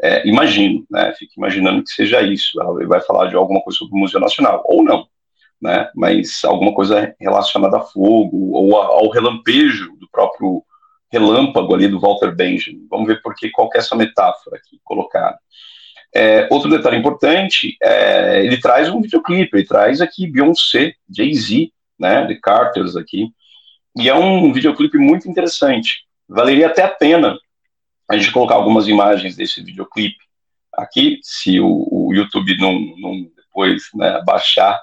É, 0.00 0.26
imagino, 0.26 0.82
né? 0.90 1.12
Fico 1.18 1.34
imaginando 1.36 1.84
que 1.84 1.90
seja 1.90 2.22
isso. 2.22 2.58
Ela 2.58 2.86
vai 2.86 3.02
falar 3.02 3.26
de 3.26 3.36
alguma 3.36 3.60
coisa 3.60 3.78
sobre 3.78 3.94
o 3.94 3.98
Museu 3.98 4.18
Nacional, 4.18 4.62
ou 4.64 4.82
não, 4.82 5.06
né? 5.60 5.90
Mas 5.94 6.42
alguma 6.42 6.72
coisa 6.72 7.14
relacionada 7.20 7.76
a 7.76 7.82
fogo, 7.82 8.52
ou 8.52 8.80
a, 8.80 8.86
ao 8.86 9.10
relampejo 9.10 9.94
do 9.98 10.08
próprio 10.08 10.64
relâmpago 11.10 11.74
ali 11.74 11.88
do 11.88 12.00
Walter 12.00 12.34
Benjamin. 12.34 12.86
Vamos 12.90 13.06
ver 13.06 13.20
por 13.22 13.34
que, 13.34 13.50
qual 13.50 13.70
é 13.74 13.78
essa 13.78 13.94
metáfora 13.94 14.56
aqui 14.56 14.80
colocada. 14.84 15.38
É, 16.14 16.48
outro 16.50 16.70
detalhe 16.70 16.96
importante, 16.96 17.76
é, 17.82 18.44
ele 18.44 18.58
traz 18.58 18.88
um 18.88 19.00
videoclipe, 19.00 19.56
ele 19.56 19.66
traz 19.66 20.00
aqui 20.00 20.26
Beyoncé, 20.26 20.94
Jay-Z, 21.10 21.70
né, 21.98 22.26
The 22.26 22.38
Carters 22.42 22.96
aqui, 22.96 23.28
e 23.96 24.08
é 24.08 24.14
um 24.14 24.52
videoclipe 24.52 24.98
muito 24.98 25.28
interessante. 25.28 26.04
Valeria 26.28 26.68
até 26.68 26.82
a 26.82 26.88
pena 26.88 27.38
a 28.08 28.16
gente 28.16 28.32
colocar 28.32 28.54
algumas 28.54 28.88
imagens 28.88 29.36
desse 29.36 29.62
videoclipe 29.62 30.24
aqui, 30.72 31.18
se 31.22 31.60
o, 31.60 31.86
o 31.90 32.14
YouTube 32.14 32.56
não, 32.58 32.78
não 32.98 33.30
depois 33.36 33.82
né, 33.94 34.22
baixar 34.24 34.80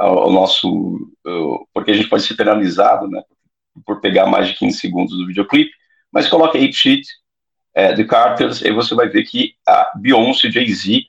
o 0.00 0.30
nosso, 0.30 0.98
porque 1.74 1.90
a 1.90 1.94
gente 1.94 2.08
pode 2.08 2.22
ser 2.22 2.34
penalizado, 2.34 3.06
né, 3.08 3.22
por 3.28 3.36
pegar 4.00 4.26
mais 4.26 4.48
de 4.48 4.54
15 4.54 4.78
segundos 4.78 5.16
do 5.16 5.26
videoclipe, 5.26 5.70
mas 6.12 6.28
coloque 6.28 6.58
aí 6.58 6.72
Cheat, 6.72 7.06
é, 7.74 7.94
The 7.94 8.04
Carters, 8.04 8.62
e 8.62 8.72
você 8.72 8.94
vai 8.94 9.08
ver 9.08 9.24
que 9.24 9.54
a 9.66 9.92
Beyoncé 9.96 10.48
e 10.48 10.52
Jay-Z 10.52 11.04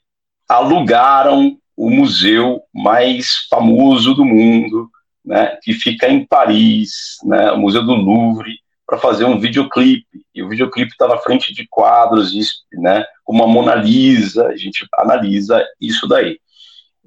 alugaram 0.47 1.57
o 1.75 1.89
museu 1.89 2.61
mais 2.73 3.47
famoso 3.49 4.13
do 4.13 4.25
mundo, 4.25 4.89
né, 5.25 5.57
que 5.63 5.73
fica 5.73 6.07
em 6.07 6.25
Paris, 6.25 7.17
né, 7.23 7.51
o 7.51 7.57
Museu 7.57 7.83
do 7.83 7.93
Louvre, 7.93 8.59
para 8.85 8.97
fazer 8.97 9.25
um 9.25 9.39
videoclipe. 9.39 10.25
E 10.35 10.43
o 10.43 10.49
videoclipe 10.49 10.91
está 10.91 11.07
na 11.07 11.17
frente 11.17 11.53
de 11.53 11.65
quadros, 11.67 12.33
né, 12.73 13.05
como 13.23 13.43
a 13.43 13.47
Mona 13.47 13.75
Lisa, 13.75 14.47
a 14.47 14.55
gente 14.55 14.85
analisa 14.97 15.65
isso 15.79 16.07
daí. 16.07 16.39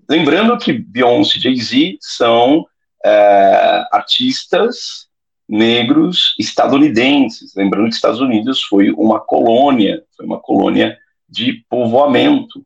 Lembrando 0.08 0.56
que 0.58 0.72
Beyoncé 0.72 1.38
e 1.38 1.40
Jay-Z 1.40 1.98
são 2.00 2.66
é, 3.04 3.84
artistas 3.92 5.08
negros 5.48 6.34
estadunidenses. 6.38 7.54
Lembrando 7.54 7.88
que 7.88 7.94
Estados 7.94 8.20
Unidos 8.20 8.62
foi 8.62 8.90
uma 8.90 9.20
colônia, 9.20 10.02
foi 10.16 10.26
uma 10.26 10.40
colônia 10.40 10.96
de 11.28 11.64
povoamento. 11.68 12.64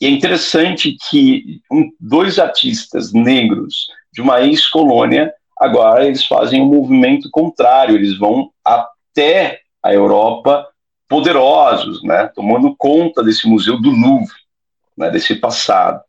E 0.00 0.06
é 0.06 0.10
interessante 0.10 0.96
que 1.08 1.60
um, 1.70 1.90
dois 2.00 2.38
artistas 2.38 3.12
negros 3.12 3.86
de 4.12 4.20
uma 4.20 4.40
ex-colônia, 4.42 5.32
agora 5.58 6.06
eles 6.06 6.24
fazem 6.24 6.60
um 6.60 6.66
movimento 6.66 7.30
contrário, 7.30 7.94
eles 7.94 8.18
vão 8.18 8.50
até 8.64 9.60
a 9.82 9.92
Europa 9.94 10.66
poderosos, 11.08 12.02
né, 12.02 12.30
tomando 12.34 12.74
conta 12.76 13.22
desse 13.22 13.46
museu 13.46 13.80
do 13.80 13.90
Louvre, 13.90 14.34
né, 14.96 15.10
desse 15.10 15.34
passado. 15.36 16.00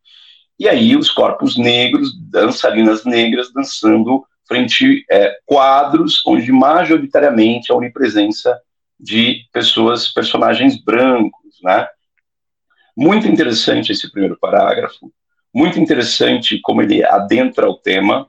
E 0.60 0.68
aí 0.68 0.96
os 0.96 1.10
corpos 1.10 1.58
negros, 1.58 2.18
dançarinas 2.30 3.04
negras 3.04 3.52
dançando 3.54 4.24
frente 4.48 5.06
é, 5.10 5.38
quadros 5.46 6.22
onde 6.26 6.52
majoritariamente 6.52 7.72
há 7.72 7.76
onipresença 7.76 8.60
de 9.00 9.42
pessoas, 9.52 10.12
personagens 10.12 10.82
brancos, 10.82 11.60
né? 11.64 11.88
Muito 12.96 13.28
interessante 13.28 13.92
esse 13.92 14.12
primeiro 14.12 14.38
parágrafo, 14.40 15.12
muito 15.54 15.80
interessante 15.80 16.60
como 16.62 16.82
ele 16.82 17.04
adentra 17.04 17.70
o 17.70 17.78
tema, 17.78 18.28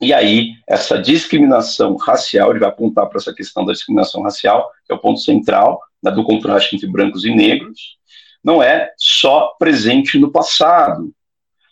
e 0.00 0.12
aí 0.12 0.54
essa 0.68 1.00
discriminação 1.00 1.96
racial, 1.96 2.50
ele 2.50 2.58
vai 2.58 2.68
apontar 2.68 3.08
para 3.08 3.18
essa 3.18 3.32
questão 3.32 3.64
da 3.64 3.72
discriminação 3.72 4.22
racial, 4.22 4.70
que 4.84 4.92
é 4.92 4.96
o 4.96 4.98
ponto 4.98 5.20
central 5.20 5.80
né, 6.02 6.10
do 6.10 6.24
contraste 6.24 6.74
entre 6.74 6.88
brancos 6.88 7.24
e 7.24 7.34
negros, 7.34 7.96
não 8.42 8.62
é 8.62 8.92
só 8.96 9.54
presente 9.58 10.18
no 10.18 10.32
passado, 10.32 11.14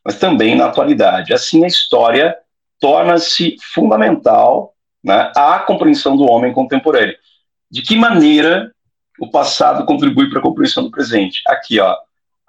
mas 0.04 0.18
também 0.18 0.54
na 0.54 0.66
atualidade. 0.66 1.34
Assim, 1.34 1.64
a 1.64 1.68
história 1.68 2.36
torna-se 2.80 3.56
fundamental 3.74 4.74
né, 5.04 5.30
à 5.36 5.58
compreensão 5.60 6.16
do 6.16 6.24
homem 6.24 6.52
contemporâneo. 6.52 7.14
De 7.70 7.82
que 7.82 7.94
maneira 7.94 8.72
o 9.20 9.30
passado 9.30 9.84
contribui 9.84 10.28
para 10.28 10.40
a 10.40 10.42
compreensão 10.42 10.82
do 10.82 10.90
presente? 10.90 11.42
Aqui, 11.46 11.78
ó, 11.78 11.94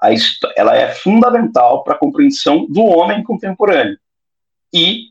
a, 0.02 0.10
ela 0.56 0.76
é 0.76 0.88
fundamental 0.88 1.84
para 1.84 1.94
a 1.94 1.98
compreensão 1.98 2.66
do 2.68 2.84
homem 2.84 3.22
contemporâneo. 3.24 3.98
E 4.74 5.10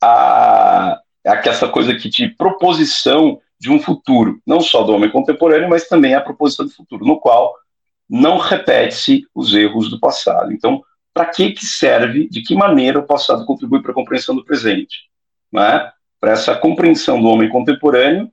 a, 0.00 0.98
a, 1.24 1.32
essa 1.44 1.68
coisa 1.68 1.92
aqui 1.92 2.08
de 2.08 2.28
proposição 2.28 3.38
de 3.60 3.70
um 3.70 3.78
futuro, 3.78 4.40
não 4.44 4.60
só 4.60 4.82
do 4.82 4.92
homem 4.92 5.10
contemporâneo, 5.10 5.68
mas 5.68 5.86
também 5.86 6.14
a 6.14 6.20
proposição 6.20 6.66
do 6.66 6.72
futuro, 6.72 7.04
no 7.06 7.20
qual 7.20 7.54
não 8.10 8.36
repete-se 8.36 9.24
os 9.32 9.54
erros 9.54 9.88
do 9.88 10.00
passado. 10.00 10.52
Então, 10.52 10.82
para 11.14 11.26
que, 11.26 11.52
que 11.52 11.66
serve, 11.66 12.28
de 12.28 12.42
que 12.42 12.54
maneira 12.54 12.98
o 12.98 13.06
passado 13.06 13.44
contribui 13.44 13.82
para 13.82 13.92
a 13.92 13.94
compreensão 13.94 14.34
do 14.34 14.44
presente, 14.44 15.08
né? 15.52 15.90
para 16.20 16.32
essa 16.32 16.54
compreensão 16.54 17.20
do 17.20 17.28
homem 17.28 17.48
contemporâneo, 17.48 18.30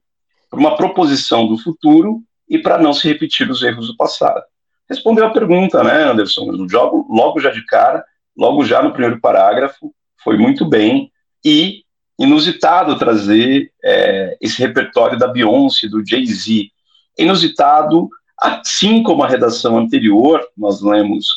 para 0.49 0.59
uma 0.59 0.75
proposição 0.77 1.47
do 1.47 1.57
futuro 1.57 2.21
e 2.47 2.57
para 2.57 2.77
não 2.77 2.93
se 2.93 3.07
repetir 3.07 3.49
os 3.49 3.61
erros 3.61 3.87
do 3.87 3.97
passado. 3.97 4.43
Respondeu 4.89 5.25
a 5.25 5.31
pergunta, 5.31 5.83
né, 5.83 6.03
Anderson? 6.03 6.51
Logo, 6.71 7.07
logo 7.09 7.39
já 7.39 7.51
de 7.51 7.63
cara, 7.65 8.03
logo 8.35 8.63
já 8.63 8.81
no 8.81 8.91
primeiro 8.91 9.19
parágrafo, 9.19 9.93
foi 10.23 10.37
muito 10.37 10.65
bem 10.65 11.11
e 11.43 11.83
inusitado 12.19 12.97
trazer 12.97 13.71
é, 13.83 14.37
esse 14.41 14.59
repertório 14.59 15.17
da 15.17 15.27
Beyoncé, 15.27 15.87
do 15.87 16.05
Jay-Z. 16.05 16.69
Inusitado, 17.17 18.09
assim 18.37 19.03
como 19.03 19.23
a 19.23 19.27
redação 19.27 19.77
anterior, 19.77 20.45
nós 20.57 20.81
lemos 20.81 21.27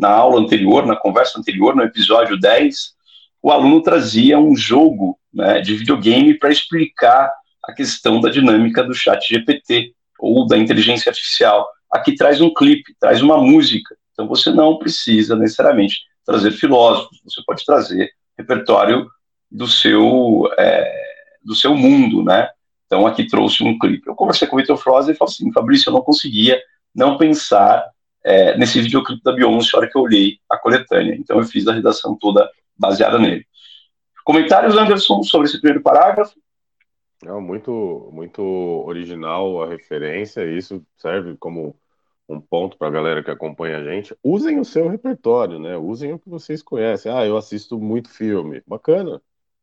na 0.00 0.08
aula 0.08 0.40
anterior, 0.40 0.86
na 0.86 0.96
conversa 0.96 1.38
anterior, 1.38 1.76
no 1.76 1.82
episódio 1.82 2.40
10, 2.40 2.94
o 3.42 3.50
aluno 3.50 3.82
trazia 3.82 4.38
um 4.38 4.56
jogo 4.56 5.18
né, 5.32 5.60
de 5.60 5.74
videogame 5.74 6.32
para 6.38 6.50
explicar 6.50 7.30
a 7.62 7.72
questão 7.74 8.18
da 8.18 8.30
dinâmica 8.30 8.82
do 8.82 8.94
chat 8.94 9.28
GPT 9.28 9.92
ou 10.18 10.46
da 10.46 10.56
inteligência 10.56 11.10
artificial. 11.10 11.68
Aqui 11.92 12.14
traz 12.14 12.40
um 12.40 12.52
clipe, 12.52 12.94
traz 12.98 13.20
uma 13.20 13.36
música. 13.36 13.94
Então 14.12 14.26
você 14.26 14.50
não 14.50 14.78
precisa 14.78 15.36
necessariamente 15.36 15.98
trazer 16.24 16.52
filósofos, 16.52 17.20
você 17.22 17.42
pode 17.46 17.64
trazer 17.66 18.10
repertório 18.38 19.06
do 19.50 19.66
seu, 19.66 20.50
é, 20.58 20.90
do 21.44 21.54
seu 21.54 21.74
mundo, 21.74 22.24
né? 22.24 22.48
Então 22.86 23.06
aqui 23.06 23.26
trouxe 23.26 23.62
um 23.62 23.78
clipe. 23.78 24.08
Eu 24.08 24.14
conversei 24.14 24.48
com 24.48 24.56
o 24.56 24.58
Vitor 24.58 24.78
Froza 24.78 25.12
e 25.12 25.14
falei 25.14 25.34
assim, 25.34 25.52
Fabrício, 25.52 25.90
eu 25.90 25.92
não 25.92 26.00
conseguia 26.00 26.58
não 26.94 27.18
pensar 27.18 27.84
é, 28.24 28.56
nesse 28.56 28.80
videoclipe 28.80 29.22
da 29.22 29.32
Beyoncé, 29.32 29.70
a 29.74 29.80
hora 29.80 29.90
que 29.90 29.96
eu 29.96 30.02
olhei 30.02 30.38
a 30.48 30.58
coletânea. 30.58 31.14
Então 31.14 31.38
eu 31.38 31.44
fiz 31.44 31.66
a 31.66 31.72
redação 31.72 32.16
toda 32.16 32.50
baseada 32.76 33.18
nele. 33.18 33.46
Comentários, 34.24 34.76
Anderson, 34.76 35.22
sobre 35.22 35.48
esse 35.48 35.60
primeiro 35.60 35.82
parágrafo? 35.82 36.34
Não, 37.22 37.40
muito, 37.40 38.10
muito 38.12 38.42
original 38.86 39.62
a 39.62 39.68
referência, 39.68 40.44
isso 40.44 40.84
serve 40.96 41.36
como 41.36 41.76
um 42.28 42.40
ponto 42.40 42.78
para 42.78 42.88
a 42.88 42.92
galera 42.92 43.22
que 43.22 43.30
acompanha 43.30 43.78
a 43.78 43.84
gente. 43.84 44.16
Usem 44.22 44.60
o 44.60 44.64
seu 44.64 44.88
repertório, 44.88 45.58
né? 45.58 45.76
Usem 45.76 46.12
o 46.12 46.18
que 46.18 46.28
vocês 46.28 46.62
conhecem. 46.62 47.12
Ah, 47.12 47.26
eu 47.26 47.36
assisto 47.36 47.78
muito 47.78 48.08
filme. 48.08 48.62
Bacana 48.66 49.20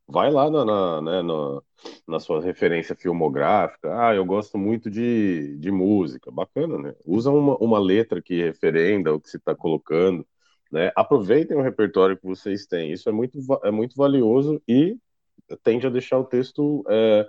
vai 0.07 0.31
lá 0.31 0.49
na, 0.49 0.63
na, 0.63 1.01
né, 1.01 1.21
na, 1.21 1.61
na, 2.07 2.19
sua 2.19 2.41
referência 2.41 2.95
filmográfica. 2.95 3.89
Ah, 3.99 4.15
eu 4.15 4.25
gosto 4.25 4.57
muito 4.57 4.89
de, 4.89 5.57
de 5.57 5.71
música. 5.71 6.31
Bacana, 6.31 6.77
né? 6.77 6.95
Usa 7.05 7.29
uma, 7.29 7.57
uma 7.57 7.79
letra 7.79 8.21
que 8.21 8.41
referenda 8.41 9.13
o 9.13 9.19
que 9.19 9.29
se 9.29 9.37
está 9.37 9.53
colocando. 9.53 10.25
Né? 10.71 10.91
Aproveitem 10.95 11.57
o 11.57 11.61
repertório 11.61 12.17
que 12.17 12.25
vocês 12.25 12.65
têm. 12.65 12.91
Isso 12.91 13.09
é 13.09 13.11
muito, 13.11 13.37
é 13.63 13.71
muito 13.71 13.95
valioso 13.95 14.61
e 14.67 14.97
tende 15.63 15.87
a 15.87 15.89
deixar 15.89 16.19
o 16.19 16.25
texto 16.25 16.83
é, 16.89 17.27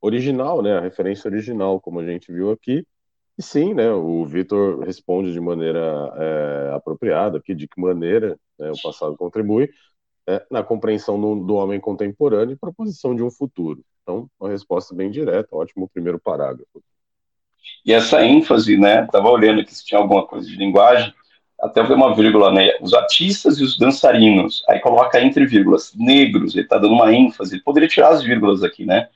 original, 0.00 0.62
né? 0.62 0.78
A 0.78 0.80
referência 0.80 1.28
original, 1.28 1.80
como 1.80 2.00
a 2.00 2.06
gente 2.06 2.32
viu 2.32 2.50
aqui. 2.50 2.86
E 3.38 3.42
sim, 3.42 3.74
né? 3.74 3.90
O 3.92 4.24
Vitor 4.24 4.80
responde 4.80 5.32
de 5.32 5.40
maneira 5.40 5.80
é, 6.16 6.74
apropriada 6.74 7.38
aqui, 7.38 7.54
de 7.54 7.68
que 7.68 7.80
maneira 7.80 8.38
né, 8.58 8.70
o 8.70 8.82
passado 8.82 9.16
contribui 9.16 9.70
é, 10.30 10.46
na 10.50 10.62
compreensão 10.62 11.20
do, 11.20 11.44
do, 11.44 11.54
homem 11.54 11.80
contemporâneo 11.80 12.52
e 12.52 12.56
proposição 12.56 13.14
de 13.14 13.22
um 13.22 13.30
futuro. 13.30 13.82
Então, 14.02 14.28
uma 14.38 14.48
resposta 14.50 14.94
bem 14.94 15.10
direta, 15.10 15.48
ótimo 15.56 15.90
primeiro 15.92 16.20
parágrafo. 16.20 16.82
E 17.84 17.92
essa 17.92 18.24
ênfase, 18.24 18.76
né, 18.76 19.04
estava 19.04 19.28
olhando 19.28 19.60
aqui 19.60 19.74
se 19.74 19.84
tinha 19.84 20.00
alguma 20.00 20.26
coisa 20.26 20.46
de 20.46 20.56
linguagem, 20.56 21.12
até 21.60 21.82
ver 21.82 21.94
uma 21.94 22.14
vírgula, 22.14 22.50
né? 22.52 22.70
Os 22.80 22.94
artistas 22.94 23.58
e 23.58 23.62
os 23.62 23.78
dançarinos. 23.78 24.64
Aí 24.68 24.80
coloca 24.80 25.20
entre 25.20 25.44
vírgulas, 25.46 25.92
negros, 25.94 26.54
ele 26.54 26.64
está 26.64 26.78
dando 26.78 26.94
uma 26.94 27.12
ênfase. 27.12 27.54
Ele 27.54 27.62
poderia 27.62 27.88
tirar 27.88 28.10
as 28.10 28.22
vírgulas 28.22 28.62
aqui, 28.62 28.86
né? 28.86 29.08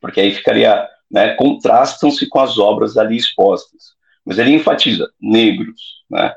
Porque 0.00 0.20
aí 0.20 0.32
ficaria, 0.32 0.88
né? 1.10 1.34
Contrastam-se 1.34 2.26
com 2.28 2.40
as 2.40 2.58
obras 2.58 2.96
ali 2.96 3.16
expostas. 3.16 3.92
Mas 4.24 4.38
ele 4.38 4.52
enfatiza 4.52 5.10
negros, 5.20 6.04
né? 6.08 6.34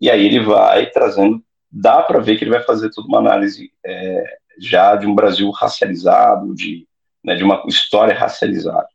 E 0.00 0.10
aí 0.10 0.26
ele 0.26 0.40
vai 0.40 0.86
trazendo, 0.90 1.42
dá 1.70 2.02
para 2.02 2.20
ver 2.20 2.36
que 2.36 2.44
ele 2.44 2.50
vai 2.50 2.62
fazer 2.62 2.90
toda 2.90 3.08
uma 3.08 3.18
análise 3.18 3.72
é, 3.84 4.38
já 4.58 4.96
de 4.96 5.06
um 5.06 5.14
Brasil 5.14 5.50
racializado, 5.50 6.54
de, 6.54 6.86
né, 7.24 7.34
de 7.34 7.44
uma 7.44 7.62
história 7.66 8.14
racializada. 8.14 8.88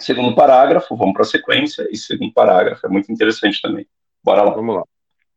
Segundo 0.00 0.34
parágrafo, 0.34 0.96
vamos 0.96 1.14
para 1.14 1.22
a 1.22 1.26
sequência, 1.26 1.86
e 1.90 1.96
segundo 1.96 2.32
parágrafo 2.32 2.84
é 2.86 2.90
muito 2.90 3.12
interessante 3.12 3.60
também. 3.62 3.86
Bora 4.22 4.42
lá. 4.42 4.50
Vamos 4.50 4.76
lá. 4.76 4.84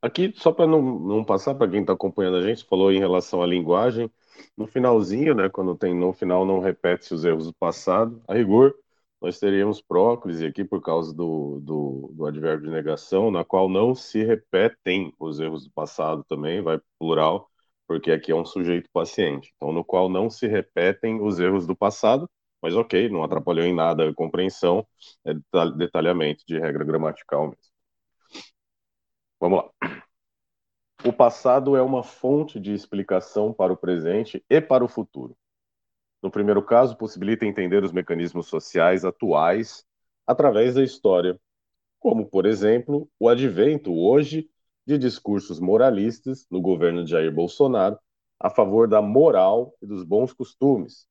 Aqui, 0.01 0.33
só 0.35 0.51
para 0.51 0.67
não, 0.67 0.81
não 0.81 1.23
passar 1.23 1.55
para 1.55 1.69
quem 1.69 1.81
está 1.81 1.93
acompanhando 1.93 2.37
a 2.37 2.41
gente, 2.41 2.65
falou 2.65 2.91
em 2.91 2.99
relação 2.99 3.41
à 3.41 3.47
linguagem. 3.47 4.09
No 4.55 4.67
finalzinho, 4.67 5.33
né, 5.33 5.49
quando 5.49 5.75
tem 5.75 5.93
no 5.93 6.13
final, 6.13 6.45
não 6.45 6.59
repete-se 6.59 7.13
os 7.13 7.25
erros 7.25 7.47
do 7.47 7.53
passado. 7.53 8.21
A 8.27 8.33
rigor, 8.33 8.75
nós 9.21 9.39
teríamos 9.39 9.81
próclise 9.81 10.45
aqui 10.45 10.63
por 10.63 10.81
causa 10.81 11.13
do, 11.13 11.59
do, 11.61 12.11
do, 12.13 12.25
advérbio 12.25 12.67
de 12.67 12.71
negação, 12.73 13.31
na 13.31 13.43
qual 13.43 13.67
não 13.67 13.95
se 13.95 14.23
repetem 14.23 15.13
os 15.19 15.39
erros 15.39 15.65
do 15.65 15.71
passado 15.71 16.23
também, 16.27 16.61
vai 16.61 16.79
plural, 16.99 17.49
porque 17.87 18.11
aqui 18.11 18.31
é 18.31 18.35
um 18.35 18.45
sujeito 18.45 18.89
paciente. 18.91 19.51
Então, 19.55 19.71
no 19.71 19.83
qual 19.83 20.09
não 20.09 20.29
se 20.29 20.47
repetem 20.47 21.21
os 21.21 21.39
erros 21.39 21.65
do 21.65 21.75
passado, 21.75 22.29
mas 22.61 22.75
ok, 22.75 23.09
não 23.09 23.23
atrapalhou 23.23 23.65
em 23.65 23.73
nada 23.73 24.09
a 24.09 24.13
compreensão, 24.13 24.85
é 25.25 25.33
detalhamento 25.77 26.43
de 26.47 26.59
regra 26.59 26.83
gramatical 26.83 27.47
mesmo. 27.47 27.77
Vamos 29.39 29.63
lá. 29.63 29.91
O 31.05 31.13
passado 31.13 31.75
é 31.75 31.81
uma 31.81 32.03
fonte 32.03 32.59
de 32.59 32.73
explicação 32.73 33.53
para 33.53 33.71
o 33.71 33.77
presente 33.77 34.43
e 34.49 34.59
para 34.59 34.83
o 34.83 34.87
futuro. 34.87 35.35
No 36.21 36.31
primeiro 36.31 36.63
caso, 36.63 36.97
possibilita 36.97 37.45
entender 37.45 37.83
os 37.83 37.91
mecanismos 37.91 38.47
sociais 38.47 39.05
atuais 39.05 39.85
através 40.25 40.75
da 40.75 40.83
história, 40.83 41.39
como, 41.99 42.25
por 42.25 42.45
exemplo, 42.45 43.09
o 43.19 43.29
advento 43.29 43.93
hoje 43.93 44.49
de 44.85 44.97
discursos 44.97 45.59
moralistas 45.59 46.47
no 46.49 46.61
governo 46.61 47.03
de 47.03 47.11
Jair 47.11 47.33
Bolsonaro 47.33 47.99
a 48.39 48.49
favor 48.49 48.87
da 48.87 49.01
moral 49.01 49.73
e 49.81 49.85
dos 49.85 50.03
bons 50.03 50.31
costumes, 50.31 51.07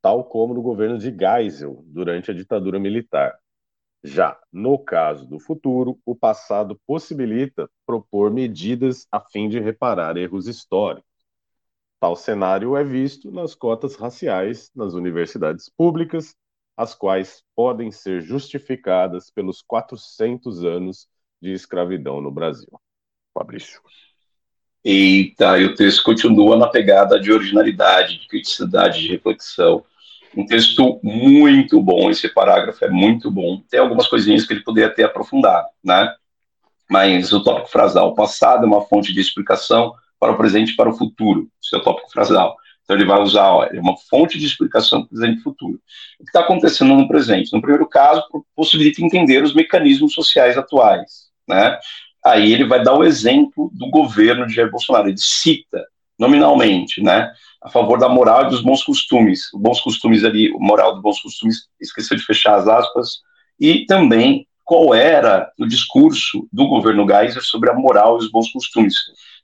tal 0.00 0.24
como 0.24 0.54
no 0.54 0.62
governo 0.62 0.98
de 0.98 1.10
Geisel 1.10 1.82
durante 1.86 2.30
a 2.30 2.34
ditadura 2.34 2.78
militar. 2.78 3.36
Já 4.04 4.38
no 4.52 4.78
caso 4.78 5.26
do 5.26 5.38
futuro, 5.38 5.98
o 6.04 6.14
passado 6.14 6.80
possibilita 6.86 7.70
propor 7.86 8.32
medidas 8.32 9.06
a 9.12 9.20
fim 9.20 9.48
de 9.48 9.60
reparar 9.60 10.16
erros 10.16 10.48
históricos. 10.48 11.11
Tal 12.02 12.16
cenário 12.16 12.76
é 12.76 12.82
visto 12.82 13.30
nas 13.30 13.54
cotas 13.54 13.94
raciais 13.94 14.72
nas 14.74 14.92
universidades 14.92 15.68
públicas, 15.68 16.34
as 16.76 16.96
quais 16.96 17.44
podem 17.54 17.92
ser 17.92 18.20
justificadas 18.20 19.30
pelos 19.30 19.62
400 19.62 20.64
anos 20.64 21.06
de 21.40 21.52
escravidão 21.52 22.20
no 22.20 22.32
Brasil. 22.32 22.72
Fabrício. 23.32 23.80
Eita, 24.82 25.56
e 25.60 25.64
o 25.64 25.76
texto 25.76 26.02
continua 26.02 26.56
na 26.56 26.66
pegada 26.66 27.20
de 27.20 27.30
originalidade, 27.30 28.18
de 28.18 28.26
criticidade, 28.26 29.00
de 29.00 29.06
reflexão. 29.06 29.84
Um 30.36 30.44
texto 30.44 30.98
muito 31.04 31.80
bom, 31.80 32.10
esse 32.10 32.28
parágrafo 32.28 32.84
é 32.84 32.90
muito 32.90 33.30
bom. 33.30 33.62
Tem 33.70 33.78
algumas 33.78 34.08
coisinhas 34.08 34.44
que 34.44 34.52
ele 34.52 34.64
poderia 34.64 34.92
ter 34.92 35.04
aprofundado, 35.04 35.68
né? 35.84 36.12
Mas 36.90 37.32
o 37.32 37.44
tópico 37.44 37.70
frasal, 37.70 38.08
o 38.08 38.14
passado 38.16 38.64
é 38.64 38.66
uma 38.66 38.82
fonte 38.82 39.12
de 39.12 39.20
explicação 39.20 39.94
para 40.22 40.30
o 40.30 40.36
presente 40.36 40.70
e 40.70 40.76
para 40.76 40.88
o 40.88 40.96
futuro. 40.96 41.48
Esse 41.60 41.74
é 41.74 41.78
o 41.78 41.82
tópico 41.82 42.08
frasal. 42.12 42.54
Então 42.84 42.94
ele 42.94 43.04
vai 43.04 43.20
usar, 43.20 43.50
ó, 43.50 43.64
é 43.64 43.80
uma 43.80 43.96
fonte 44.08 44.38
de 44.38 44.46
explicação 44.46 45.00
para 45.00 45.06
o 45.06 45.08
presente 45.08 45.40
e 45.40 45.42
futuro. 45.42 45.80
O 46.20 46.24
que 46.24 46.30
está 46.30 46.38
acontecendo 46.38 46.94
no 46.94 47.08
presente? 47.08 47.52
No 47.52 47.60
primeiro 47.60 47.88
caso, 47.88 48.22
possibilita 48.54 49.02
entender 49.02 49.42
os 49.42 49.52
mecanismos 49.52 50.14
sociais 50.14 50.56
atuais, 50.56 51.24
né? 51.48 51.76
Aí 52.24 52.52
ele 52.52 52.64
vai 52.64 52.80
dar 52.80 52.94
o 52.94 53.02
exemplo 53.02 53.68
do 53.74 53.90
governo 53.90 54.46
de 54.46 54.54
Jair 54.54 54.70
Bolsonaro. 54.70 55.08
Ele 55.08 55.18
cita 55.18 55.84
nominalmente, 56.16 57.02
né? 57.02 57.32
a 57.60 57.68
favor 57.68 57.98
da 57.98 58.08
moral 58.08 58.46
e 58.46 58.50
dos 58.50 58.60
bons 58.60 58.84
costumes. 58.84 59.48
Bons 59.52 59.80
costumes 59.80 60.22
ali, 60.22 60.52
moral 60.52 60.92
dos 60.92 61.02
bons 61.02 61.20
costumes, 61.20 61.68
esqueceu 61.80 62.16
de 62.16 62.24
fechar 62.24 62.54
as 62.56 62.68
aspas, 62.68 63.20
e 63.58 63.86
também 63.86 64.46
qual 64.64 64.94
era 64.94 65.50
o 65.58 65.66
discurso 65.66 66.48
do 66.52 66.66
governo 66.66 67.06
Geyser 67.06 67.42
sobre 67.42 67.70
a 67.70 67.74
moral 67.74 68.16
e 68.16 68.24
os 68.24 68.30
bons 68.30 68.50
costumes. 68.52 68.94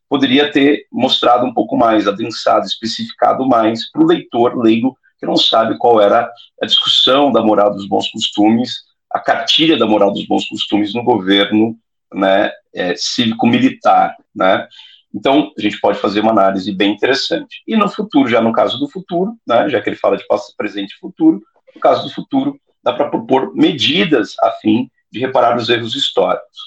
Poderia 0.08 0.50
ter 0.50 0.86
mostrado 0.90 1.44
um 1.44 1.52
pouco 1.52 1.76
mais, 1.76 2.06
adensado, 2.08 2.66
especificado 2.66 3.46
mais 3.46 3.90
para 3.90 4.02
o 4.02 4.06
leitor 4.06 4.56
leigo 4.56 4.96
que 5.18 5.26
não 5.26 5.36
sabe 5.36 5.76
qual 5.78 6.00
era 6.00 6.30
a 6.62 6.66
discussão 6.66 7.32
da 7.32 7.42
moral 7.42 7.74
dos 7.74 7.86
bons 7.86 8.08
costumes, 8.10 8.84
a 9.10 9.18
cartilha 9.18 9.76
da 9.76 9.86
moral 9.86 10.12
dos 10.12 10.26
bons 10.26 10.46
costumes 10.48 10.94
no 10.94 11.02
governo 11.02 11.76
né, 12.12 12.52
é, 12.74 12.94
cívico-militar, 12.94 14.16
né? 14.34 14.66
Então, 15.14 15.52
a 15.56 15.60
gente 15.60 15.80
pode 15.80 15.98
fazer 15.98 16.20
uma 16.20 16.30
análise 16.30 16.70
bem 16.72 16.92
interessante. 16.92 17.62
E 17.66 17.76
no 17.76 17.88
futuro, 17.88 18.28
já 18.28 18.40
no 18.40 18.52
caso 18.52 18.78
do 18.78 18.88
futuro, 18.88 19.34
né, 19.46 19.68
já 19.68 19.80
que 19.80 19.88
ele 19.88 19.96
fala 19.96 20.16
de 20.16 20.26
passado, 20.26 20.54
presente 20.56 20.92
e 20.92 20.98
futuro, 20.98 21.42
no 21.74 21.80
caso 21.80 22.06
do 22.06 22.14
futuro, 22.14 22.60
dá 22.82 22.92
para 22.92 23.08
propor 23.08 23.54
medidas 23.54 24.34
a 24.42 24.50
fim 24.52 24.90
de 25.10 25.18
reparar 25.18 25.56
os 25.56 25.68
erros 25.68 25.96
históricos. 25.96 26.58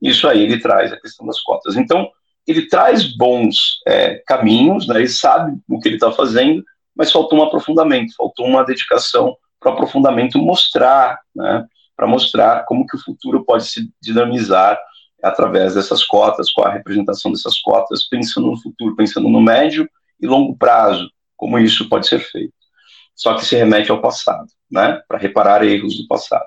Isso 0.00 0.28
aí 0.28 0.42
ele 0.44 0.60
traz 0.60 0.92
a 0.92 1.00
questão 1.00 1.26
das 1.26 1.40
cotas. 1.40 1.76
Então, 1.76 2.08
ele 2.48 2.66
traz 2.66 3.14
bons 3.14 3.80
é, 3.86 4.22
caminhos, 4.26 4.88
né, 4.88 4.96
ele 4.96 5.08
sabe 5.08 5.58
o 5.68 5.78
que 5.78 5.86
ele 5.86 5.96
está 5.96 6.10
fazendo, 6.10 6.64
mas 6.96 7.12
faltou 7.12 7.38
um 7.38 7.42
aprofundamento, 7.42 8.14
faltou 8.16 8.46
uma 8.46 8.64
dedicação 8.64 9.36
para 9.60 9.70
o 9.70 9.74
aprofundamento 9.74 10.38
mostrar, 10.38 11.20
né, 11.36 11.66
para 11.94 12.06
mostrar 12.06 12.64
como 12.64 12.86
que 12.86 12.96
o 12.96 13.00
futuro 13.00 13.44
pode 13.44 13.66
se 13.66 13.90
dinamizar 14.00 14.80
através 15.22 15.74
dessas 15.74 16.04
cotas, 16.04 16.50
com 16.50 16.62
a 16.62 16.72
representação 16.72 17.30
dessas 17.30 17.58
cotas, 17.58 18.08
pensando 18.08 18.50
no 18.50 18.56
futuro, 18.56 18.96
pensando 18.96 19.28
no 19.28 19.40
médio 19.40 19.88
e 20.18 20.26
longo 20.26 20.56
prazo, 20.56 21.10
como 21.36 21.58
isso 21.58 21.88
pode 21.88 22.08
ser 22.08 22.20
feito. 22.20 22.54
Só 23.14 23.34
que 23.34 23.44
se 23.44 23.56
remete 23.56 23.90
ao 23.90 24.00
passado, 24.00 24.46
né, 24.70 25.02
para 25.06 25.18
reparar 25.18 25.62
erros 25.64 25.98
do 25.98 26.06
passado. 26.06 26.46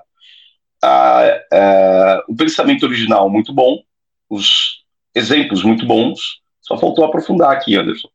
Ah, 0.82 1.22
é, 1.52 2.22
o 2.28 2.34
pensamento 2.34 2.84
original 2.86 3.30
muito 3.30 3.52
bom, 3.52 3.78
os 4.28 4.81
exemplos 5.14 5.62
muito 5.62 5.86
bons, 5.86 6.42
só 6.60 6.78
faltou 6.78 7.04
aprofundar 7.04 7.52
aqui, 7.52 7.76
Anderson. 7.76 8.08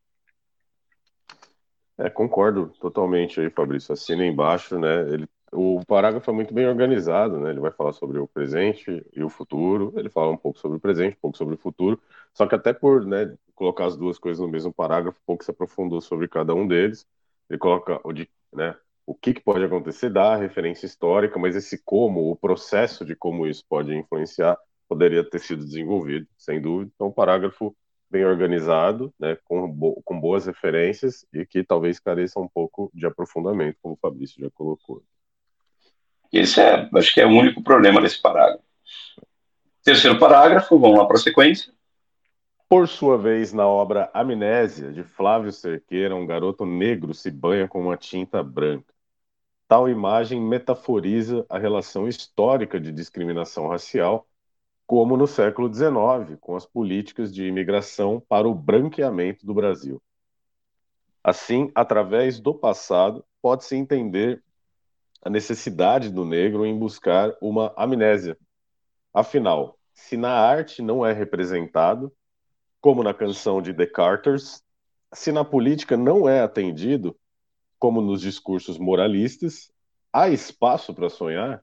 É, 1.98 2.10
concordo 2.10 2.72
totalmente 2.80 3.40
aí, 3.40 3.50
Fabrício. 3.50 3.94
Assina 3.94 4.26
embaixo, 4.26 4.80
né? 4.80 5.02
Ele 5.12 5.28
o 5.52 5.82
parágrafo 5.86 6.30
é 6.30 6.34
muito 6.34 6.54
bem 6.54 6.68
organizado, 6.68 7.40
né? 7.40 7.52
Ele 7.52 7.60
vai 7.60 7.72
falar 7.72 7.94
sobre 7.94 8.20
o 8.20 8.28
presente 8.28 9.06
e 9.14 9.24
o 9.24 9.30
futuro. 9.30 9.94
Ele 9.96 10.10
fala 10.10 10.32
um 10.32 10.38
pouco 10.38 10.60
sobre 10.60 10.78
o 10.78 10.80
presente, 10.80 11.16
um 11.16 11.22
pouco 11.22 11.38
sobre 11.38 11.56
o 11.56 11.58
futuro. 11.58 12.00
Só 12.34 12.46
que 12.46 12.56
até 12.56 12.74
por 12.74 13.06
né, 13.06 13.34
colocar 13.56 13.86
as 13.86 13.96
duas 13.96 14.20
coisas 14.20 14.42
no 14.42 14.48
mesmo 14.48 14.74
parágrafo, 14.74 15.20
pouco 15.26 15.44
se 15.44 15.52
aprofundou 15.52 16.02
sobre 16.02 16.28
cada 16.28 16.54
um 16.54 16.68
deles. 16.68 17.08
Ele 17.50 17.58
coloca 17.58 18.00
o, 18.04 18.12
de, 18.12 18.30
né, 18.52 18.76
o 19.06 19.16
que, 19.16 19.34
que 19.34 19.42
pode 19.42 19.64
acontecer, 19.64 20.10
dá 20.10 20.36
referência 20.36 20.86
histórica, 20.86 21.40
mas 21.40 21.56
esse 21.56 21.82
como, 21.84 22.30
o 22.30 22.36
processo 22.36 23.06
de 23.06 23.16
como 23.16 23.48
isso 23.48 23.64
pode 23.70 23.96
influenciar, 23.96 24.58
poderia 24.88 25.24
ter 25.24 25.40
sido 25.40 25.64
desenvolvido, 25.64 26.28
sem 26.38 26.62
dúvida. 26.62 26.92
Então, 26.96 27.08
um 27.08 27.12
parágrafo 27.12 27.76
bem 28.10 28.26
organizado, 28.26 29.14
né, 29.20 29.38
com, 29.44 29.70
bo 29.70 30.02
com 30.04 30.20
boas 30.20 30.46
referências 30.46 31.26
e 31.34 31.46
que 31.46 31.64
talvez 31.64 32.00
careça 32.00 32.40
um 32.40 32.48
pouco 32.48 32.90
de 32.94 33.06
aprofundamento, 33.06 33.78
como 33.82 33.96
o 33.96 34.00
Fabrício 34.02 34.42
já 34.42 34.50
colocou. 34.52 35.04
Esse 36.32 36.62
é, 36.62 36.90
acho 36.94 37.14
que 37.14 37.22
é 37.22 37.26
o 37.26 37.32
único 37.32 37.62
problema 37.62 38.02
desse 38.02 38.22
parágrafo. 38.22 38.64
Terceiro 39.84 40.20
parágrafo, 40.20 40.78
vamos 40.78 40.98
lá 40.98 41.06
para 41.06 41.18
a 41.18 41.20
sequência. 41.20 41.74
Por 42.70 42.88
sua 42.90 43.18
vez, 43.18 43.54
na 43.54 43.66
obra 43.66 44.12
Amnésia, 44.14 44.92
de 44.92 45.02
Flávio 45.02 45.54
Cerqueira, 45.54 46.14
um 46.14 46.26
garoto 46.26 46.66
negro 46.66 47.14
se 47.14 47.32
banha 47.32 47.68
com 47.68 47.80
uma 47.80 47.96
tinta 47.96 48.44
branca. 48.44 48.94
Tal 49.68 49.88
imagem 49.88 50.42
metaforiza 50.42 51.46
a 51.50 51.58
relação 51.58 52.08
histórica 52.08 52.78
de 52.80 52.92
discriminação 52.92 53.70
racial, 53.70 54.28
como 54.88 55.18
no 55.18 55.28
século 55.28 55.72
XIX, 55.72 56.40
com 56.40 56.56
as 56.56 56.66
políticas 56.66 57.34
de 57.34 57.46
imigração 57.46 58.24
para 58.30 58.48
o 58.48 58.56
branqueamento 58.56 59.46
do 59.46 59.54
Brasil. 59.54 60.02
Assim, 61.22 61.70
através 61.76 62.40
do 62.40 62.56
passado, 62.56 63.24
pode-se 63.42 63.76
entender 63.76 64.42
a 65.22 65.30
necessidade 65.30 66.10
do 66.10 66.24
negro 66.24 66.66
em 66.66 66.80
buscar 66.80 67.36
uma 67.42 67.74
amnésia. 67.76 68.38
Afinal, 69.14 69.78
se 69.94 70.16
na 70.16 70.32
arte 70.32 70.82
não 70.82 71.06
é 71.06 71.12
representado, 71.12 72.10
como 72.80 73.04
na 73.04 73.14
canção 73.14 73.62
de 73.62 73.74
The 73.74 73.88
Carters, 73.88 74.64
se 75.14 75.34
na 75.34 75.44
política 75.44 75.98
não 75.98 76.30
é 76.30 76.42
atendido, 76.42 77.18
como 77.78 78.02
nos 78.02 78.22
discursos 78.22 78.78
moralistas, 78.78 79.70
há 80.14 80.30
espaço 80.30 80.94
para 80.94 81.10
sonhar? 81.10 81.62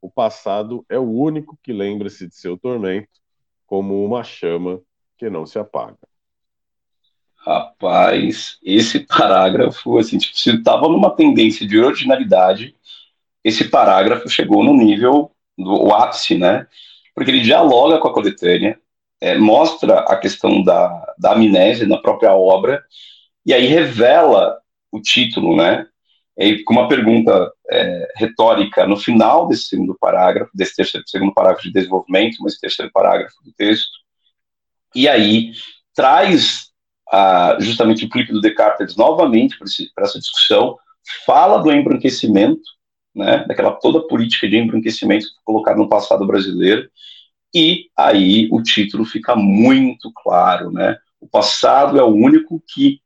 O 0.00 0.10
passado 0.10 0.84
é 0.88 0.98
o 0.98 1.10
único 1.10 1.58
que 1.62 1.72
lembra-se 1.72 2.26
de 2.26 2.34
seu 2.34 2.56
tormento, 2.56 3.08
como 3.66 4.04
uma 4.04 4.24
chama 4.24 4.80
que 5.18 5.28
não 5.28 5.44
se 5.46 5.58
apaga. 5.58 5.98
Rapaz, 7.36 8.58
esse 8.62 9.00
parágrafo, 9.00 9.98
assim, 9.98 10.18
tipo, 10.18 10.38
se 10.38 10.50
estava 10.50 10.88
numa 10.88 11.14
tendência 11.14 11.66
de 11.66 11.78
originalidade, 11.78 12.74
esse 13.42 13.68
parágrafo 13.68 14.28
chegou 14.28 14.62
no 14.62 14.74
nível 14.74 15.32
do 15.56 15.92
ápice, 15.92 16.36
né? 16.36 16.66
Porque 17.14 17.30
ele 17.30 17.40
dialoga 17.40 17.98
com 17.98 18.08
a 18.08 18.12
coletânea, 18.12 18.78
é, 19.20 19.38
mostra 19.38 20.00
a 20.00 20.16
questão 20.16 20.62
da, 20.62 21.14
da 21.18 21.32
amnésia 21.32 21.86
na 21.86 21.98
própria 21.98 22.34
obra, 22.34 22.82
e 23.44 23.54
aí 23.54 23.66
revela 23.66 24.58
o 24.90 25.00
título, 25.00 25.56
né? 25.56 25.86
E 26.40 26.64
com 26.64 26.72
uma 26.72 26.88
pergunta 26.88 27.52
é, 27.70 28.12
retórica 28.16 28.86
no 28.86 28.96
final 28.96 29.46
desse 29.46 29.64
segundo 29.64 29.94
parágrafo, 30.00 30.50
desse 30.54 30.74
terceiro, 30.74 31.06
segundo 31.06 31.34
parágrafo 31.34 31.64
de 31.64 31.72
desenvolvimento, 31.72 32.38
mas 32.40 32.58
terceiro 32.58 32.90
parágrafo 32.90 33.36
do 33.44 33.52
texto, 33.52 33.90
e 34.94 35.06
aí 35.06 35.52
traz 35.94 36.70
ah, 37.12 37.58
justamente 37.60 38.06
o 38.06 38.08
clipe 38.08 38.32
do 38.32 38.40
Descartes 38.40 38.96
novamente 38.96 39.56
para 39.94 40.04
essa 40.04 40.18
discussão, 40.18 40.78
fala 41.26 41.58
do 41.58 41.70
embranquecimento, 41.70 42.62
né, 43.14 43.44
daquela 43.46 43.72
toda 43.72 44.06
política 44.06 44.48
de 44.48 44.56
embranquecimento 44.56 45.26
colocada 45.44 45.76
no 45.76 45.90
passado 45.90 46.26
brasileiro, 46.26 46.88
e 47.54 47.90
aí 47.94 48.48
o 48.50 48.62
título 48.62 49.04
fica 49.04 49.36
muito 49.36 50.10
claro, 50.14 50.70
né? 50.70 50.96
O 51.20 51.28
passado 51.28 51.98
é 51.98 52.02
o 52.02 52.14
único 52.14 52.62
que 52.72 53.00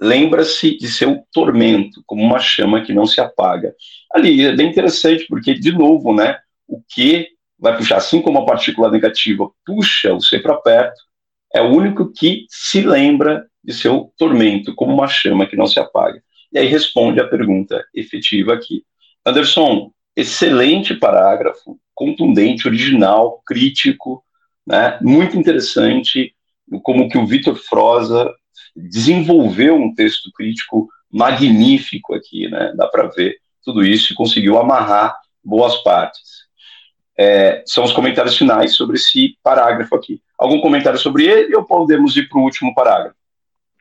lembra-se 0.00 0.76
de 0.76 0.88
seu 0.88 1.22
tormento, 1.32 2.02
como 2.06 2.22
uma 2.22 2.38
chama 2.38 2.80
que 2.82 2.92
não 2.92 3.04
se 3.04 3.20
apaga. 3.20 3.74
Ali 4.12 4.44
é 4.46 4.56
bem 4.56 4.70
interessante, 4.70 5.26
porque, 5.28 5.52
de 5.54 5.72
novo, 5.72 6.14
né, 6.14 6.38
o 6.66 6.82
que 6.88 7.28
vai 7.58 7.76
puxar, 7.76 7.96
assim 7.96 8.22
como 8.22 8.38
a 8.38 8.46
partícula 8.46 8.90
negativa 8.90 9.46
puxa 9.66 10.14
o 10.14 10.20
C 10.20 10.38
para 10.38 10.56
perto, 10.56 11.00
é 11.54 11.60
o 11.60 11.68
único 11.68 12.10
que 12.10 12.46
se 12.48 12.80
lembra 12.80 13.46
de 13.62 13.74
seu 13.74 14.10
tormento, 14.16 14.74
como 14.74 14.94
uma 14.94 15.08
chama 15.08 15.46
que 15.46 15.56
não 15.56 15.66
se 15.66 15.78
apaga. 15.78 16.22
E 16.52 16.58
aí 16.58 16.66
responde 16.66 17.20
a 17.20 17.28
pergunta 17.28 17.84
efetiva 17.94 18.54
aqui. 18.54 18.82
Anderson, 19.26 19.92
excelente 20.16 20.94
parágrafo, 20.94 21.78
contundente, 21.94 22.66
original, 22.66 23.42
crítico, 23.46 24.24
né, 24.66 24.98
muito 25.02 25.36
interessante, 25.36 26.34
como 26.82 27.08
que 27.08 27.18
o 27.18 27.26
Vitor 27.26 27.56
Froza 27.56 28.32
desenvolveu 28.88 29.76
um 29.76 29.94
texto 29.94 30.30
crítico 30.32 30.88
magnífico 31.10 32.14
aqui, 32.14 32.48
né, 32.48 32.72
dá 32.76 32.86
para 32.86 33.08
ver 33.08 33.38
tudo 33.62 33.84
isso 33.84 34.12
e 34.12 34.16
conseguiu 34.16 34.58
amarrar 34.58 35.16
boas 35.44 35.76
partes. 35.82 36.48
É, 37.16 37.62
são 37.66 37.84
os 37.84 37.92
comentários 37.92 38.36
finais 38.36 38.74
sobre 38.74 38.96
esse 38.96 39.36
parágrafo 39.42 39.94
aqui. 39.94 40.22
Algum 40.38 40.60
comentário 40.60 40.98
sobre 40.98 41.26
ele 41.26 41.54
ou 41.54 41.64
podemos 41.64 42.16
ir 42.16 42.28
para 42.28 42.38
o 42.38 42.42
último 42.42 42.74
parágrafo? 42.74 43.16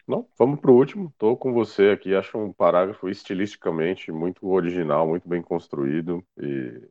Não, 0.06 0.28
vamos 0.38 0.60
para 0.60 0.72
o 0.72 0.76
último. 0.76 1.10
Estou 1.10 1.38
com 1.38 1.54
você 1.54 1.92
aqui. 1.92 2.16
Acho 2.16 2.38
um 2.38 2.52
parágrafo 2.52 3.08
estilisticamente 3.08 4.12
muito 4.12 4.46
original, 4.50 5.08
muito 5.08 5.30
bem 5.30 5.42
construído 5.42 6.22
e, 6.38 6.82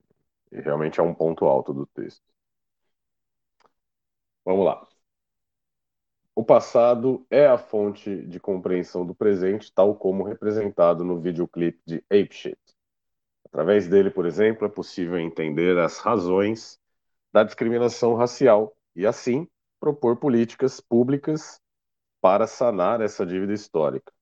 e 0.53 0.61
realmente 0.61 1.01
é 1.01 1.03
um 1.03 1.13
ponto 1.13 1.45
alto 1.45 1.75
do 1.75 1.85
texto. 1.85 2.23
Vamos 4.45 4.65
lá. 4.65 4.98
O 6.39 6.45
passado 6.45 7.27
é 7.29 7.49
a 7.49 7.59
fonte 7.59 8.25
de 8.29 8.39
compreensão 8.39 9.05
do 9.05 9.13
presente, 9.13 9.75
tal 9.75 9.97
como 9.97 10.23
representado 10.23 11.03
no 11.03 11.19
videoclipe 11.19 11.83
de 11.85 11.97
Ape 12.09 12.33
Shit. 12.33 12.61
Através 13.45 13.89
dele, 13.89 14.09
por 14.09 14.25
exemplo, 14.25 14.65
é 14.65 14.71
possível 14.71 15.19
entender 15.19 15.77
as 15.77 15.99
razões 15.99 16.79
da 17.33 17.43
discriminação 17.43 18.15
racial 18.15 18.73
e, 18.95 19.05
assim, 19.05 19.49
propor 19.81 20.17
políticas 20.17 20.81
públicas 20.81 21.61
para 22.21 22.47
sanar 22.47 23.01
essa 23.01 23.27
dívida 23.27 23.53
histórica. 23.53 24.13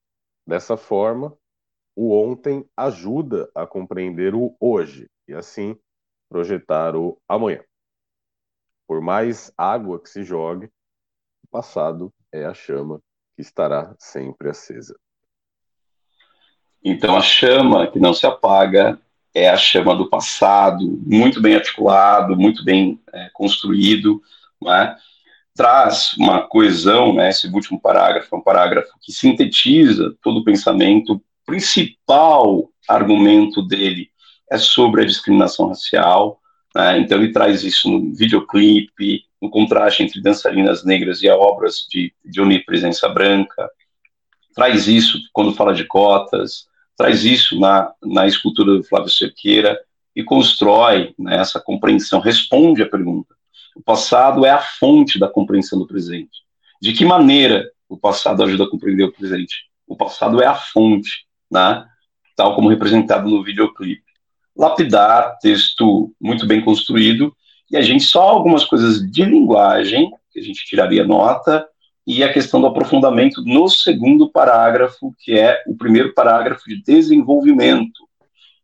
Dessa 0.46 0.78
forma, 0.78 1.36
o 1.94 2.16
ontem 2.16 2.66
ajuda 2.74 3.50
a 3.54 3.66
compreender 3.66 4.34
o 4.34 4.56
hoje 4.58 5.06
e, 5.28 5.34
assim, 5.34 5.78
projetar 6.30 6.96
o 6.96 7.20
amanhã. 7.28 7.62
Por 8.86 9.02
mais 9.02 9.52
água 9.54 10.00
que 10.00 10.08
se 10.08 10.22
jogue, 10.22 10.72
o 11.46 11.48
passado 11.48 12.12
é 12.32 12.44
a 12.44 12.52
chama 12.52 13.00
que 13.36 13.42
estará 13.42 13.94
sempre 13.98 14.50
acesa. 14.50 14.96
Então, 16.84 17.16
a 17.16 17.22
chama 17.22 17.86
que 17.86 18.00
não 18.00 18.12
se 18.12 18.26
apaga 18.26 19.00
é 19.32 19.48
a 19.48 19.56
chama 19.56 19.94
do 19.94 20.10
passado, 20.10 20.84
muito 21.06 21.40
bem 21.40 21.54
articulado, 21.54 22.36
muito 22.36 22.64
bem 22.64 23.00
é, 23.12 23.30
construído, 23.32 24.20
não 24.60 24.72
é? 24.72 24.96
traz 25.54 26.12
uma 26.18 26.46
coesão, 26.46 27.14
né, 27.14 27.30
esse 27.30 27.46
último 27.48 27.80
parágrafo 27.80 28.34
é 28.34 28.38
um 28.38 28.42
parágrafo 28.42 28.92
que 29.00 29.10
sintetiza 29.10 30.14
todo 30.22 30.40
o 30.40 30.44
pensamento, 30.44 31.14
o 31.14 31.22
principal 31.46 32.68
argumento 32.86 33.62
dele 33.62 34.10
é 34.50 34.58
sobre 34.58 35.02
a 35.02 35.06
discriminação 35.06 35.68
racial, 35.68 36.38
né, 36.74 36.98
então 36.98 37.18
ele 37.18 37.32
traz 37.32 37.62
isso 37.62 37.90
no 37.90 38.14
videoclipe, 38.14 39.24
no 39.46 39.50
contraste 39.50 40.02
entre 40.02 40.20
dançarinas 40.20 40.84
negras 40.84 41.22
e 41.22 41.28
obras 41.28 41.86
de, 41.90 42.12
de 42.24 42.58
presença 42.60 43.08
branca, 43.08 43.70
traz 44.54 44.88
isso 44.88 45.18
quando 45.32 45.54
fala 45.54 45.72
de 45.74 45.84
cotas, 45.84 46.66
traz 46.96 47.24
isso 47.24 47.58
na, 47.58 47.92
na 48.02 48.26
escultura 48.26 48.76
do 48.76 48.84
Flávio 48.84 49.10
Cerqueira 49.10 49.78
e 50.14 50.22
constrói 50.22 51.14
né, 51.18 51.36
essa 51.36 51.60
compreensão, 51.60 52.20
responde 52.20 52.82
à 52.82 52.88
pergunta 52.88 53.36
o 53.76 53.82
passado 53.82 54.46
é 54.46 54.50
a 54.50 54.58
fonte 54.58 55.18
da 55.18 55.28
compreensão 55.28 55.78
do 55.78 55.86
presente. 55.86 56.44
De 56.80 56.94
que 56.94 57.04
maneira 57.04 57.70
o 57.86 57.96
passado 57.96 58.42
ajuda 58.42 58.64
a 58.64 58.70
compreender 58.70 59.04
o 59.04 59.12
presente? 59.12 59.66
O 59.86 59.94
passado 59.94 60.42
é 60.42 60.46
a 60.46 60.54
fonte, 60.54 61.26
né? 61.50 61.86
tal 62.34 62.54
como 62.54 62.70
representado 62.70 63.28
no 63.28 63.44
videoclipe. 63.44 64.02
Lapidar, 64.56 65.38
texto 65.40 66.10
muito 66.18 66.46
bem 66.46 66.62
construído, 66.62 67.36
e 67.70 67.76
a 67.76 67.82
gente 67.82 68.04
só 68.04 68.22
algumas 68.22 68.64
coisas 68.64 69.00
de 69.10 69.24
linguagem, 69.24 70.10
que 70.32 70.38
a 70.38 70.42
gente 70.42 70.64
tiraria 70.64 71.04
nota, 71.04 71.66
e 72.06 72.22
a 72.22 72.32
questão 72.32 72.60
do 72.60 72.68
aprofundamento 72.68 73.42
no 73.44 73.68
segundo 73.68 74.30
parágrafo, 74.30 75.12
que 75.18 75.36
é 75.36 75.62
o 75.66 75.76
primeiro 75.76 76.14
parágrafo 76.14 76.62
de 76.68 76.80
desenvolvimento. 76.82 78.06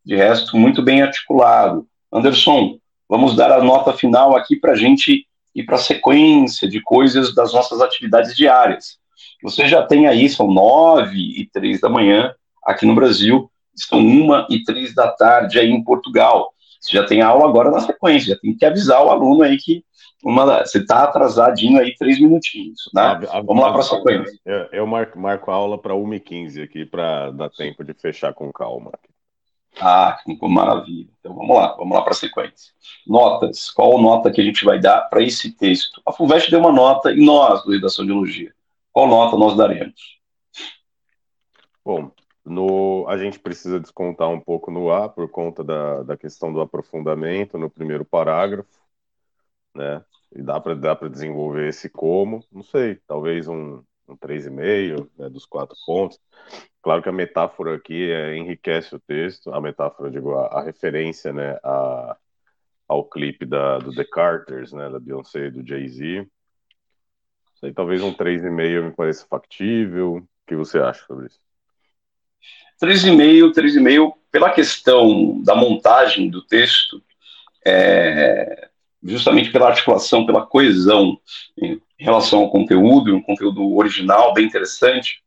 De 0.05 0.15
resto, 0.15 0.57
muito 0.57 0.83
bem 0.83 1.03
articulado. 1.03 1.87
Anderson, 2.13 2.79
vamos 3.09 3.35
dar 3.35 3.51
a 3.51 3.63
nota 3.63 3.93
final 3.93 4.37
aqui 4.37 4.55
para 4.57 4.73
a 4.73 4.77
gente 4.77 5.27
ir 5.55 5.65
para 5.65 5.77
a 5.77 5.81
sequência 5.81 6.69
de 6.69 6.81
coisas 6.81 7.35
das 7.35 7.53
nossas 7.53 7.81
atividades 7.81 8.37
diárias. 8.37 8.99
Você 9.43 9.67
já 9.67 9.83
tem 9.83 10.07
aí, 10.07 10.29
são 10.29 10.47
nove 10.47 11.19
e 11.19 11.49
três 11.53 11.81
da 11.81 11.89
manhã 11.89 12.33
aqui 12.65 12.87
no 12.87 12.95
Brasil, 12.95 13.51
estão 13.75 13.99
uma 13.99 14.47
e 14.49 14.63
três 14.63 14.95
da 14.95 15.09
tarde 15.09 15.59
aí 15.59 15.69
em 15.69 15.83
Portugal. 15.83 16.53
Você 16.83 16.97
já 16.97 17.07
tem 17.07 17.23
aula 17.23 17.49
agora 17.49 17.71
na 17.71 17.81
sequência, 17.81 18.35
já 18.35 18.41
tem 18.41 18.57
que 18.57 18.65
avisar 18.65 19.05
o 19.05 19.11
aluno 19.11 19.43
aí 19.43 19.57
que 19.57 19.85
uma, 20.25 20.65
você 20.65 20.79
está 20.79 21.05
atrasadinho 21.05 21.81
aí 21.81 21.95
três 21.97 22.21
minutinhos, 22.21 22.91
né? 22.93 23.03
A, 23.03 23.13
a, 23.13 23.41
Vamos 23.41 23.63
lá 23.63 23.73
para 23.73 23.81
a 23.81 23.85
sequência. 23.85 24.39
Eu, 24.45 24.69
eu 24.73 24.87
marco, 24.87 25.19
marco 25.19 25.51
a 25.51 25.55
aula 25.55 25.79
para 25.79 25.95
1h15 25.95 26.63
aqui, 26.63 26.85
para 26.85 27.31
dar 27.31 27.51
tempo 27.51 27.85
de 27.85 27.95
fechar 27.95 28.35
com 28.35 28.53
calma. 28.53 28.93
Ah, 29.81 30.19
que 30.23 30.49
maravilha. 30.49 31.09
Então 31.19 31.35
vamos 31.35 31.57
lá, 31.57 31.75
vamos 31.77 31.97
lá 31.97 32.03
para 32.03 32.13
a 32.13 32.17
sequência. 32.17 32.73
Notas. 33.07 33.71
Qual 33.71 34.01
nota 34.01 34.31
que 34.31 34.41
a 34.41 34.45
gente 34.45 34.65
vai 34.65 34.79
dar 34.79 35.03
para 35.03 35.23
esse 35.23 35.53
texto? 35.53 36.01
A 36.07 36.13
FUVEST 36.13 36.51
deu 36.51 36.61
uma 36.61 36.73
nota 36.73 37.13
e 37.13 37.25
nós, 37.25 37.65
do 37.65 37.73
Redação 37.73 38.05
de 38.05 38.11
Elogia, 38.11 38.53
qual 38.93 39.07
nota 39.07 39.37
nós 39.37 39.57
daremos? 39.57 40.21
Bom, 41.85 42.13
no, 42.45 43.07
a 43.09 43.17
gente 43.17 43.39
precisa 43.39 43.79
descontar 43.79 44.29
um 44.29 44.41
pouco 44.41 44.71
no 44.71 44.91
A 44.91 45.09
por 45.09 45.29
conta 45.31 45.63
da, 45.63 46.03
da 46.03 46.17
questão 46.17 46.53
do 46.53 46.61
aprofundamento 46.61 47.57
no 47.59 47.71
primeiro 47.71 48.05
parágrafo, 48.05 48.69
né? 49.75 50.05
E 50.35 50.43
dá 50.43 50.59
para 50.61 50.75
dá 50.75 50.95
desenvolver 50.95 51.69
esse 51.69 51.91
como, 51.91 52.45
não 52.51 52.63
sei, 52.63 52.97
talvez 53.07 53.49
um, 53.49 53.83
um 54.09 54.17
3,5 54.17 55.09
né, 55.19 55.29
dos 55.29 55.45
quatro 55.47 55.77
pontos. 55.87 56.19
Claro 56.83 57.03
que 57.03 57.09
a 57.09 57.13
metáfora 57.13 57.77
aqui 57.77 58.11
é, 58.11 58.37
enriquece 58.37 58.95
o 58.95 59.01
texto, 59.01 59.53
a 59.53 59.61
metáfora, 59.61 60.11
digo, 60.11 60.35
a, 60.35 60.47
a 60.59 60.63
referência, 60.63 61.33
né, 61.33 61.59
a, 61.63 62.17
ao 62.89 63.05
clipe 63.09 63.45
da, 63.47 63.79
do 63.79 63.95
The 63.95 64.05
Carters, 64.05 64.73
né, 64.73 64.89
da 64.91 64.99
Beyoncé 64.99 65.47
e 65.47 65.51
do 65.51 65.67
Jay-Z. 65.67 66.27
Talvez 67.75 68.03
um 68.03 68.13
3,5 68.13 68.83
me 68.83 68.93
pareça 68.93 69.27
factível. 69.27 70.17
O 70.17 70.29
que 70.47 70.57
você 70.57 70.79
acha 70.79 71.05
sobre 71.07 71.27
isso? 71.27 71.52
3,5, 72.81 73.53
3,5, 73.53 74.13
pela 74.31 74.51
questão 74.51 75.41
da 75.43 75.55
montagem 75.55 76.31
do 76.31 76.43
texto, 76.43 77.03
é, 77.65 78.69
justamente 79.03 79.51
pela 79.51 79.69
articulação, 79.69 80.27
pela 80.27 80.47
coesão 80.47 81.19
em 81.61 81.81
relação 81.99 82.41
ao 82.41 82.51
conteúdo, 82.51 83.15
um 83.15 83.23
conteúdo 83.23 83.77
original, 83.77 84.33
bem 84.33 84.47
interessante, 84.47 85.23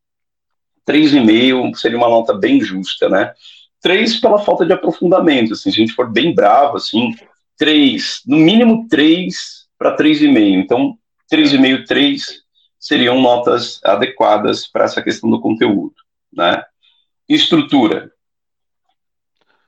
3,5 0.87 1.75
seria 1.75 1.97
uma 1.97 2.09
nota 2.09 2.33
bem 2.33 2.61
justa, 2.61 3.09
né? 3.09 3.33
3 3.81 4.19
pela 4.19 4.39
falta 4.39 4.65
de 4.65 4.73
aprofundamento, 4.73 5.53
assim, 5.53 5.71
se 5.71 5.81
a 5.81 5.83
gente 5.83 5.93
for 5.93 6.11
bem 6.11 6.33
bravo, 6.33 6.77
assim, 6.77 7.15
3, 7.57 8.21
no 8.25 8.37
mínimo 8.37 8.87
3 8.89 9.67
para 9.77 9.95
3,5. 9.95 10.63
Então, 10.63 10.97
3,5, 11.31 11.85
3 11.85 12.43
seriam 12.79 13.21
notas 13.21 13.79
adequadas 13.83 14.67
para 14.67 14.85
essa 14.85 15.01
questão 15.01 15.29
do 15.29 15.39
conteúdo, 15.39 15.95
né? 16.31 16.63
Estrutura. 17.27 18.11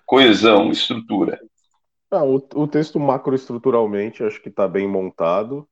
Coesão, 0.06 0.70
estrutura. 0.72 1.40
Ah, 2.12 2.24
o, 2.24 2.36
o 2.56 2.68
texto 2.68 3.00
macroestruturalmente 3.00 4.24
acho 4.24 4.42
que 4.42 4.50
está 4.50 4.68
bem 4.68 4.88
montado, 4.88 5.68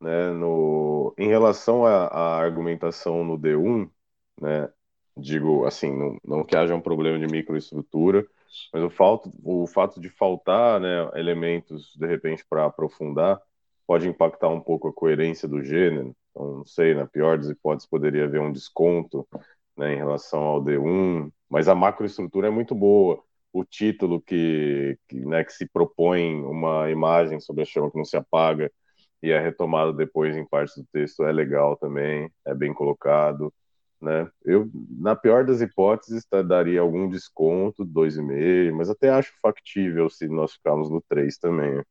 né? 0.00 0.30
No, 0.30 1.14
em 1.18 1.28
relação 1.28 1.86
à 1.86 2.36
argumentação 2.36 3.24
no 3.24 3.38
D1, 3.38 3.90
né? 4.40 4.68
Digo 5.16 5.64
assim, 5.64 5.96
não, 5.96 6.18
não 6.22 6.44
que 6.44 6.54
haja 6.54 6.74
um 6.74 6.80
problema 6.80 7.18
de 7.18 7.26
microestrutura, 7.26 8.26
mas 8.72 8.82
o 8.82 8.90
fato, 8.90 9.32
o 9.42 9.66
fato 9.66 9.98
de 9.98 10.10
faltar 10.10 10.78
né, 10.78 11.10
elementos, 11.14 11.96
de 11.96 12.06
repente, 12.06 12.44
para 12.48 12.66
aprofundar, 12.66 13.40
pode 13.86 14.06
impactar 14.06 14.48
um 14.48 14.60
pouco 14.60 14.88
a 14.88 14.92
coerência 14.92 15.48
do 15.48 15.62
gênero. 15.64 16.14
Então, 16.30 16.58
não 16.58 16.66
sei, 16.66 16.94
na 16.94 17.06
pior 17.06 17.38
das 17.38 17.48
hipóteses, 17.48 17.88
poderia 17.88 18.24
haver 18.24 18.42
um 18.42 18.52
desconto 18.52 19.26
né, 19.76 19.94
em 19.94 19.96
relação 19.96 20.40
ao 20.40 20.62
D1, 20.62 21.30
mas 21.48 21.68
a 21.68 21.74
macroestrutura 21.74 22.48
é 22.48 22.50
muito 22.50 22.74
boa. 22.74 23.22
O 23.52 23.64
título 23.64 24.20
que, 24.20 24.98
que, 25.08 25.16
né, 25.24 25.44
que 25.44 25.52
se 25.52 25.66
propõe 25.66 26.42
uma 26.42 26.90
imagem 26.90 27.40
sobre 27.40 27.62
a 27.62 27.66
chama 27.66 27.90
que 27.90 27.96
não 27.96 28.04
se 28.04 28.16
apaga 28.16 28.70
e 29.22 29.30
é 29.30 29.40
retomada 29.40 29.92
depois 29.92 30.36
em 30.36 30.46
partes 30.46 30.76
do 30.76 30.86
texto 30.92 31.24
é 31.24 31.32
legal 31.32 31.76
também, 31.76 32.30
é 32.44 32.54
bem 32.54 32.74
colocado 32.74 33.52
né? 34.00 34.28
Eu, 34.44 34.70
na 34.90 35.16
pior 35.16 35.44
das 35.44 35.60
hipóteses, 35.60 36.24
tá, 36.24 36.42
daria 36.42 36.80
algum 36.80 37.08
desconto, 37.08 37.84
2,5, 37.84 38.74
mas 38.74 38.90
até 38.90 39.10
acho 39.10 39.32
factível 39.40 40.08
se 40.08 40.28
nós 40.28 40.52
ficarmos 40.52 40.90
no 40.90 41.02
3 41.08 41.38
também. 41.38 41.82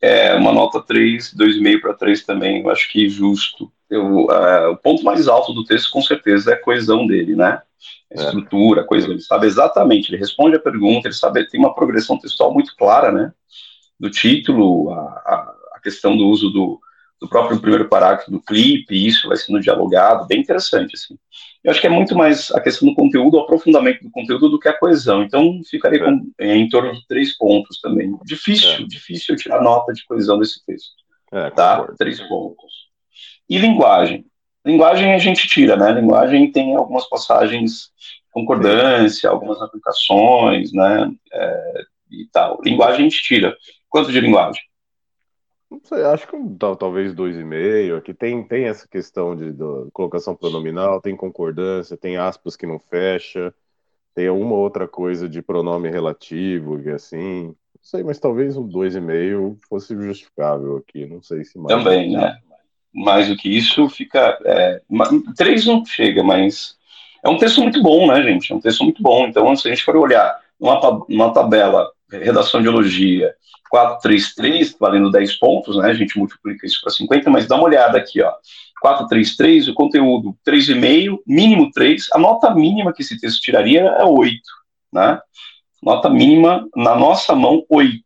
É, 0.00 0.34
uma 0.34 0.52
nota 0.52 0.80
3, 0.80 1.34
2,5 1.34 1.80
para 1.80 1.94
3 1.94 2.24
também, 2.24 2.62
eu 2.62 2.70
acho 2.70 2.90
que 2.90 3.08
justo. 3.08 3.70
Eu, 3.90 4.26
uh, 4.26 4.70
o 4.70 4.76
ponto 4.76 5.04
mais 5.04 5.26
alto 5.26 5.52
do 5.52 5.64
texto, 5.64 5.90
com 5.90 6.00
certeza, 6.00 6.52
é 6.52 6.54
a 6.54 6.60
coesão 6.60 7.06
dele, 7.06 7.34
né? 7.34 7.60
A 8.14 8.22
é. 8.22 8.24
estrutura, 8.24 8.82
a 8.82 8.84
coisa, 8.84 9.08
ele 9.08 9.20
sabe 9.20 9.46
exatamente, 9.46 10.10
ele 10.10 10.18
responde 10.18 10.56
a 10.56 10.60
pergunta, 10.60 11.08
ele 11.08 11.14
sabe, 11.14 11.48
tem 11.48 11.58
uma 11.58 11.74
progressão 11.74 12.18
textual 12.18 12.52
muito 12.52 12.74
clara, 12.76 13.10
né? 13.10 13.32
Do 13.98 14.10
título, 14.10 14.90
a, 14.92 15.00
a, 15.00 15.54
a 15.74 15.80
questão 15.80 16.16
do 16.16 16.26
uso 16.26 16.50
do, 16.50 16.80
do 17.20 17.28
próprio 17.28 17.60
primeiro 17.60 17.88
parágrafo 17.88 18.30
do 18.30 18.40
clipe, 18.40 19.06
isso 19.06 19.28
vai 19.28 19.36
sendo 19.36 19.60
dialogado, 19.60 20.26
bem 20.26 20.40
interessante, 20.40 20.94
assim. 20.94 21.18
Eu 21.62 21.70
acho 21.70 21.80
que 21.80 21.86
é 21.86 21.90
muito 21.90 22.16
mais 22.16 22.50
a 22.52 22.60
questão 22.60 22.88
do 22.88 22.94
conteúdo, 22.94 23.36
o 23.36 23.40
aprofundamento 23.40 24.02
do 24.02 24.10
conteúdo 24.10 24.48
do 24.48 24.58
que 24.58 24.68
a 24.68 24.78
coesão, 24.78 25.22
então 25.22 25.60
ficaria 25.68 26.00
é. 26.00 26.04
com, 26.04 26.32
em 26.38 26.68
torno 26.70 26.94
de 26.94 27.06
três 27.06 27.36
pontos 27.36 27.78
também. 27.80 28.16
Difícil, 28.24 28.70
é. 28.70 28.82
difícil 28.84 29.36
tirar 29.36 29.62
nota 29.62 29.92
de 29.92 30.04
coesão 30.06 30.38
desse 30.38 30.64
texto, 30.64 30.94
é, 31.32 31.50
tá? 31.50 31.76
Concordo. 31.76 31.96
Três 31.98 32.20
pontos. 32.20 32.79
E 33.50 33.58
linguagem. 33.58 34.24
Linguagem 34.64 35.12
a 35.12 35.18
gente 35.18 35.48
tira, 35.48 35.76
né? 35.76 35.90
Linguagem 35.90 36.52
tem 36.52 36.76
algumas 36.76 37.08
passagens 37.08 37.90
concordância, 38.30 39.28
algumas 39.28 39.60
aplicações, 39.60 40.72
né? 40.72 41.10
É, 41.32 41.82
e 42.12 42.26
tal. 42.32 42.60
Linguagem 42.64 43.00
a 43.00 43.08
gente 43.08 43.22
tira. 43.22 43.56
Quanto 43.88 44.12
de 44.12 44.20
linguagem? 44.20 44.62
Não 45.68 45.80
sei, 45.82 46.04
acho 46.04 46.28
que 46.28 46.36
talvez 46.78 47.12
dois 47.12 47.36
e 47.36 47.44
meio. 47.44 47.96
Aqui 47.96 48.14
tem, 48.14 48.42
tem 48.46 48.66
essa 48.66 48.86
questão 48.88 49.34
de, 49.34 49.52
de 49.52 49.90
colocação 49.92 50.36
pronominal, 50.36 51.00
tem 51.00 51.16
concordância, 51.16 51.96
tem 51.96 52.16
aspas 52.16 52.56
que 52.56 52.66
não 52.66 52.78
fecha, 52.78 53.52
tem 54.14 54.28
alguma 54.28 54.54
outra 54.54 54.86
coisa 54.86 55.28
de 55.28 55.42
pronome 55.42 55.88
relativo, 55.88 56.80
que 56.80 56.90
assim. 56.90 57.46
Não 57.46 57.82
sei, 57.82 58.02
mas 58.04 58.20
talvez 58.20 58.56
um 58.56 58.66
dois 58.66 58.94
e 58.94 59.00
meio 59.00 59.56
fosse 59.68 59.94
justificável 59.94 60.76
aqui. 60.76 61.06
Não 61.06 61.22
sei 61.22 61.44
se 61.44 61.58
mais. 61.58 61.82
Também, 61.82 62.12
né? 62.12 62.38
Mais 62.92 63.28
do 63.28 63.36
que 63.36 63.48
isso 63.48 63.88
fica. 63.88 64.38
É, 64.44 64.80
três 65.36 65.64
não 65.66 65.84
chega, 65.84 66.22
mas 66.22 66.76
é 67.24 67.28
um 67.28 67.38
texto 67.38 67.60
muito 67.62 67.82
bom, 67.82 68.06
né, 68.06 68.22
gente? 68.22 68.52
É 68.52 68.56
um 68.56 68.60
texto 68.60 68.82
muito 68.82 69.02
bom. 69.02 69.26
Então, 69.26 69.54
se 69.54 69.68
a 69.68 69.70
gente 69.70 69.84
for 69.84 69.96
olhar 69.96 70.38
numa, 70.58 71.04
numa 71.08 71.32
tabela, 71.32 71.90
redação 72.10 72.60
de 72.60 72.68
elogia, 72.68 73.34
433, 73.70 74.76
valendo 74.78 75.10
10 75.10 75.38
pontos, 75.38 75.76
né? 75.76 75.90
A 75.90 75.94
gente 75.94 76.18
multiplica 76.18 76.66
isso 76.66 76.80
para 76.82 76.92
50, 76.92 77.30
mas 77.30 77.46
dá 77.46 77.56
uma 77.56 77.64
olhada 77.64 77.96
aqui, 77.96 78.20
ó. 78.20 78.32
433, 78.80 79.68
o 79.68 79.74
conteúdo 79.74 80.34
3,5, 80.46 81.18
mínimo 81.26 81.70
3. 81.70 82.08
A 82.12 82.18
nota 82.18 82.52
mínima 82.52 82.92
que 82.92 83.02
esse 83.02 83.20
texto 83.20 83.40
tiraria 83.40 83.82
é 83.82 84.04
8, 84.04 84.40
né? 84.92 85.20
Nota 85.82 86.10
mínima, 86.10 86.66
na 86.74 86.96
nossa 86.96 87.34
mão, 87.34 87.64
8. 87.68 88.02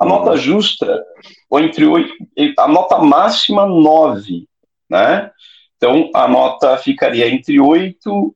A 0.00 0.06
nota 0.06 0.36
justa, 0.36 1.04
ou 1.48 1.60
entre 1.60 1.84
8, 1.84 2.14
a 2.58 2.66
nota 2.66 2.98
máxima, 2.98 3.66
9, 3.66 4.48
né? 4.88 5.30
Então, 5.76 6.10
a 6.14 6.26
nota 6.26 6.76
ficaria 6.78 7.28
entre 7.28 7.60
8, 7.60 8.34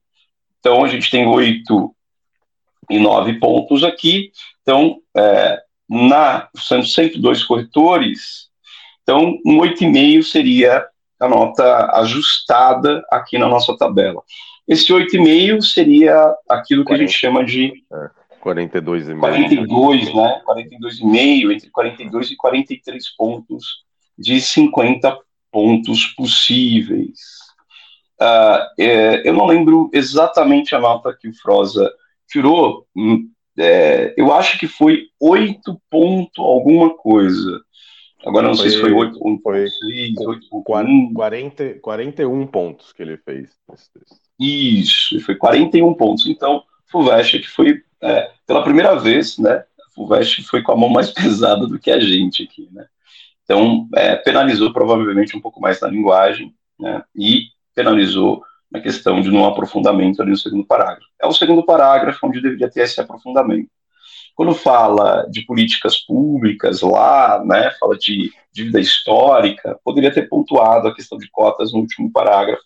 então 0.61 0.85
a 0.85 0.89
gente 0.89 1.11
tem 1.11 1.27
8 1.27 1.95
e 2.91 2.99
9 2.99 3.39
pontos 3.39 3.83
aqui. 3.83 4.31
Então, 4.63 4.99
é, 5.17 5.61
na, 5.89 6.49
sendo 6.57 6.87
102 6.87 7.45
corretores, 7.45 8.49
então 9.03 9.39
um 9.45 9.59
8,5 9.59 10.23
seria 10.23 10.87
a 11.21 11.29
nota 11.29 11.91
ajustada 11.99 13.05
aqui 13.11 13.39
na 13.39 13.49
nossa 13.49 13.77
tabela. 13.77 14.23
Esse 14.67 14.93
8,5 14.93 15.63
seria 15.63 16.35
aquilo 16.49 16.83
que 16.83 16.89
40, 16.89 16.95
a 16.95 17.07
gente 17.07 17.19
chama 17.19 17.45
de... 17.45 17.85
É, 18.45 18.55
42,5. 18.55 19.19
42, 19.19 20.15
né? 20.15 20.43
42,5, 20.47 21.53
entre 21.53 21.71
42 21.71 22.31
e 22.31 22.37
43 22.37 23.17
pontos 23.17 23.85
de 24.19 24.41
50 24.41 25.19
pontos 25.51 26.07
possíveis. 26.17 27.19
Uh, 28.21 28.63
é, 28.79 29.29
eu 29.29 29.33
não 29.33 29.47
lembro 29.47 29.91
exatamente 29.93 30.75
a 30.75 30.79
nota 30.79 31.17
que 31.19 31.29
o 31.29 31.35
Froza 31.35 31.93
tirou, 32.29 32.87
hum, 32.97 33.29
é, 33.59 34.15
eu 34.17 34.33
acho 34.33 34.59
que 34.59 34.67
foi 34.67 35.09
8 35.21 35.81
ponto 35.91 36.43
alguma 36.43 36.91
coisa. 36.97 37.61
Agora 38.25 38.49
não 38.49 38.57
foi, 38.57 38.71
sei 38.71 38.77
se 38.77 38.81
foi 38.81 38.93
8 38.93 39.19
ponto 39.19 39.43
foi 39.43 39.69
6, 39.69 40.15
8 40.19 40.49
41 41.83 42.47
pontos 42.47 42.93
que 42.93 43.03
ele 43.03 43.17
fez. 43.19 43.51
Isso, 44.41 45.21
foi 45.21 45.37
41 45.37 45.95
pontos. 45.95 46.27
Então, 46.27 46.63
Fulvestre, 46.95 47.41
que 47.41 47.49
foi 47.49 47.83
é, 48.01 48.31
pela 48.47 48.63
primeira 48.63 48.95
vez, 48.95 49.37
né? 49.37 49.65
Fulvestre 49.97 50.45
foi 50.45 50.63
com 50.63 50.71
a 50.71 50.77
mão 50.77 50.89
mais 50.89 51.11
pesada 51.13 51.67
do 51.67 51.77
que 51.77 51.91
a 51.91 51.99
gente 51.99 52.45
aqui, 52.45 52.69
né? 52.71 52.87
Então, 53.43 53.89
é, 53.97 54.15
penalizou 54.15 54.73
provavelmente 54.73 55.37
um 55.37 55.41
pouco 55.41 55.61
mais 55.61 55.81
na 55.81 55.89
linguagem, 55.89 56.55
né? 56.79 57.03
E 57.17 57.49
penalizou 57.75 58.45
na 58.71 58.81
questão 58.81 59.21
de 59.21 59.29
não 59.29 59.45
aprofundamento 59.45 60.23
ali 60.23 60.31
no 60.31 60.37
segundo 60.37 60.65
parágrafo. 60.65 61.09
É 61.21 61.27
o 61.27 61.33
segundo 61.33 61.65
parágrafo 61.65 62.25
onde 62.29 62.41
deveria 62.41 62.71
ter 62.71 62.83
esse 62.83 63.01
aprofundamento. 63.01 63.69
Quando 64.37 64.55
fala 64.55 65.27
de 65.29 65.43
políticas 65.43 65.97
públicas 65.97 66.81
lá, 66.81 67.43
né, 67.45 67.73
fala 67.81 67.99
de 67.99 68.33
dívida 68.53 68.79
histórica, 68.79 69.79
poderia 69.85 70.13
ter 70.13 70.29
pontuado 70.29 70.87
a 70.87 70.95
questão 70.95 71.19
de 71.19 71.29
cotas 71.29 71.73
no 71.73 71.81
último 71.81 72.11
parágrafo, 72.13 72.63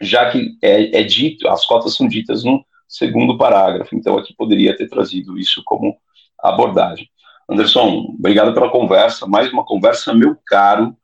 já 0.00 0.30
que 0.30 0.56
é, 0.62 1.00
é 1.00 1.02
dito, 1.02 1.48
as 1.48 1.66
cotas 1.66 1.96
são 1.96 2.06
ditas 2.06 2.44
no 2.44 2.64
segundo 2.94 3.36
parágrafo, 3.36 3.96
então 3.96 4.16
aqui 4.16 4.32
poderia 4.36 4.76
ter 4.76 4.88
trazido 4.88 5.36
isso 5.36 5.62
como 5.64 5.96
abordagem. 6.38 7.08
Anderson, 7.50 8.14
obrigado 8.16 8.54
pela 8.54 8.70
conversa, 8.70 9.26
mais 9.26 9.52
uma 9.52 9.64
conversa, 9.64 10.14
meu 10.14 10.36
caro, 10.46 10.96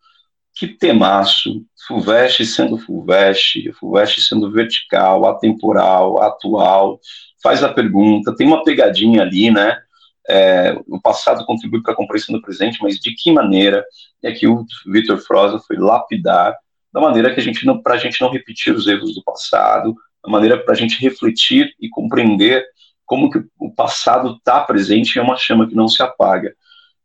que 0.54 0.68
temaço, 0.68 1.64
Fulvestre 1.88 2.46
sendo 2.46 2.78
Fulvestre, 2.78 3.72
Fulvestre 3.72 4.22
sendo 4.22 4.52
vertical, 4.52 5.26
atemporal, 5.26 6.22
atual, 6.22 7.00
faz 7.42 7.64
a 7.64 7.72
pergunta, 7.72 8.36
tem 8.36 8.46
uma 8.46 8.62
pegadinha 8.62 9.22
ali, 9.22 9.50
né? 9.50 9.76
É, 10.28 10.78
o 10.86 11.00
passado 11.00 11.44
contribui 11.44 11.82
para 11.82 11.92
a 11.92 11.96
compreensão 11.96 12.34
do 12.34 12.42
presente, 12.42 12.78
mas 12.80 13.00
de 13.00 13.14
que 13.14 13.32
maneira 13.32 13.84
é 14.22 14.30
que 14.30 14.46
o 14.46 14.64
Victor 14.86 15.18
Froza 15.18 15.58
foi 15.66 15.76
lapidar 15.76 16.54
da 16.92 17.00
maneira 17.00 17.34
que 17.34 17.40
a 17.40 17.42
gente 17.42 17.66
não, 17.66 17.82
para 17.82 17.94
a 17.94 17.98
gente 17.98 18.20
não 18.20 18.30
repetir 18.30 18.74
os 18.74 18.86
erros 18.86 19.14
do 19.14 19.24
passado, 19.24 19.94
da 20.24 20.30
maneira 20.30 20.58
para 20.58 20.74
a 20.74 20.76
gente 20.76 21.00
refletir 21.00 21.74
e 21.80 21.88
compreender 21.88 22.64
como 23.04 23.30
que 23.30 23.42
o 23.58 23.70
passado 23.70 24.36
está 24.36 24.60
presente 24.60 25.16
e 25.16 25.18
é 25.18 25.22
uma 25.22 25.36
chama 25.36 25.68
que 25.68 25.74
não 25.74 25.88
se 25.88 26.02
apaga 26.02 26.54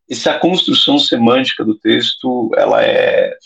essa 0.08 0.38
construção 0.38 0.98
semântica 0.98 1.64
do 1.64 1.76
texto, 1.76 2.50
ela 2.56 2.82
é 2.82 3.36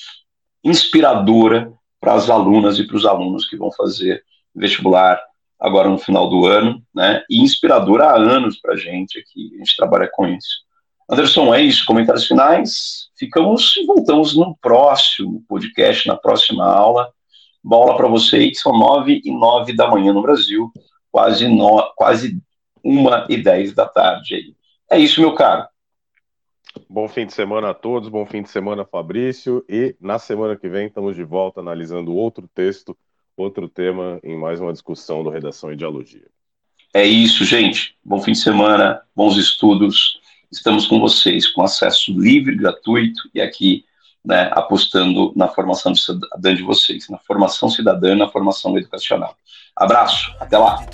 inspiradora 0.63 1.73
para 1.99 2.15
as 2.15 2.29
alunas 2.29 2.79
e 2.79 2.87
para 2.87 2.97
os 2.97 3.07
alunos 3.07 3.49
que 3.49 3.57
vão 3.57 3.73
fazer 3.73 4.23
vestibular 4.55 5.21
agora 5.59 5.89
no 5.89 5.99
final 5.99 6.29
do 6.29 6.47
ano, 6.47 6.83
né? 6.95 7.23
E 7.29 7.41
inspiradora 7.41 8.07
há 8.07 8.17
anos 8.17 8.59
para 8.59 8.75
a 8.75 8.77
gente 8.77 9.19
aqui, 9.19 9.53
a 9.55 9.59
gente 9.59 9.77
trabalha 9.77 10.09
com 10.13 10.27
isso. 10.27 10.61
Anderson, 11.11 11.55
é 11.55 11.63
isso, 11.63 11.85
comentários 11.85 12.27
finais. 12.27 13.09
Ficamos 13.19 13.77
e 13.77 13.85
voltamos 13.85 14.37
no 14.37 14.57
próximo 14.61 15.43
podcast, 15.49 16.07
na 16.07 16.17
próxima 16.17 16.65
aula. 16.65 17.11
Bola 17.63 17.97
para 17.97 18.09
vocês, 18.09 18.61
são 18.61 18.77
nove 18.77 19.21
e 19.25 19.31
nove 19.31 19.75
da 19.75 19.89
manhã 19.89 20.13
no 20.13 20.23
Brasil, 20.23 20.73
quase, 21.11 21.47
no, 21.47 21.93
quase 21.95 22.41
uma 22.83 23.27
e 23.29 23.37
dez 23.37 23.75
da 23.75 23.87
tarde 23.87 24.35
aí. 24.35 24.55
É 24.91 24.99
isso, 24.99 25.21
meu 25.21 25.35
caro. 25.35 25.67
Bom 26.89 27.09
fim 27.09 27.27
de 27.27 27.33
semana 27.33 27.71
a 27.71 27.75
todos, 27.75 28.09
bom 28.09 28.25
fim 28.25 28.43
de 28.43 28.49
semana, 28.49 28.85
Fabrício. 28.85 29.65
E 29.69 29.95
na 30.01 30.19
semana 30.19 30.57
que 30.57 30.69
vem 30.69 30.87
estamos 30.87 31.17
de 31.17 31.25
volta 31.25 31.61
analisando 31.61 32.15
outro 32.15 32.49
texto, 32.55 32.97
outro 33.37 33.69
tema 33.69 34.21
em 34.23 34.37
mais 34.37 34.61
uma 34.61 34.73
discussão 34.73 35.23
do 35.23 35.31
Redação 35.31 35.73
e 35.73 35.77
Dialogia. 35.77 36.29
É 36.95 37.05
isso, 37.05 37.45
gente. 37.45 37.97
Bom 38.05 38.21
fim 38.21 38.33
de 38.33 38.39
semana, 38.39 39.03
bons 39.15 39.37
estudos. 39.37 40.19
Estamos 40.51 40.87
com 40.87 40.99
vocês, 40.99 41.49
com 41.49 41.63
acesso 41.63 42.13
livre, 42.19 42.57
gratuito 42.57 43.31
e 43.33 43.41
aqui 43.41 43.85
né, 44.25 44.51
apostando 44.53 45.33
na 45.35 45.49
formação 45.49 45.95
cidadã 45.95 46.55
de 46.55 46.63
vocês, 46.63 47.09
na 47.09 47.19
formação 47.19 47.69
cidadã, 47.69 48.15
na 48.15 48.29
formação 48.29 48.77
educacional. 48.77 49.35
Abraço, 49.75 50.35
até 50.39 50.59
lá. 50.59 50.85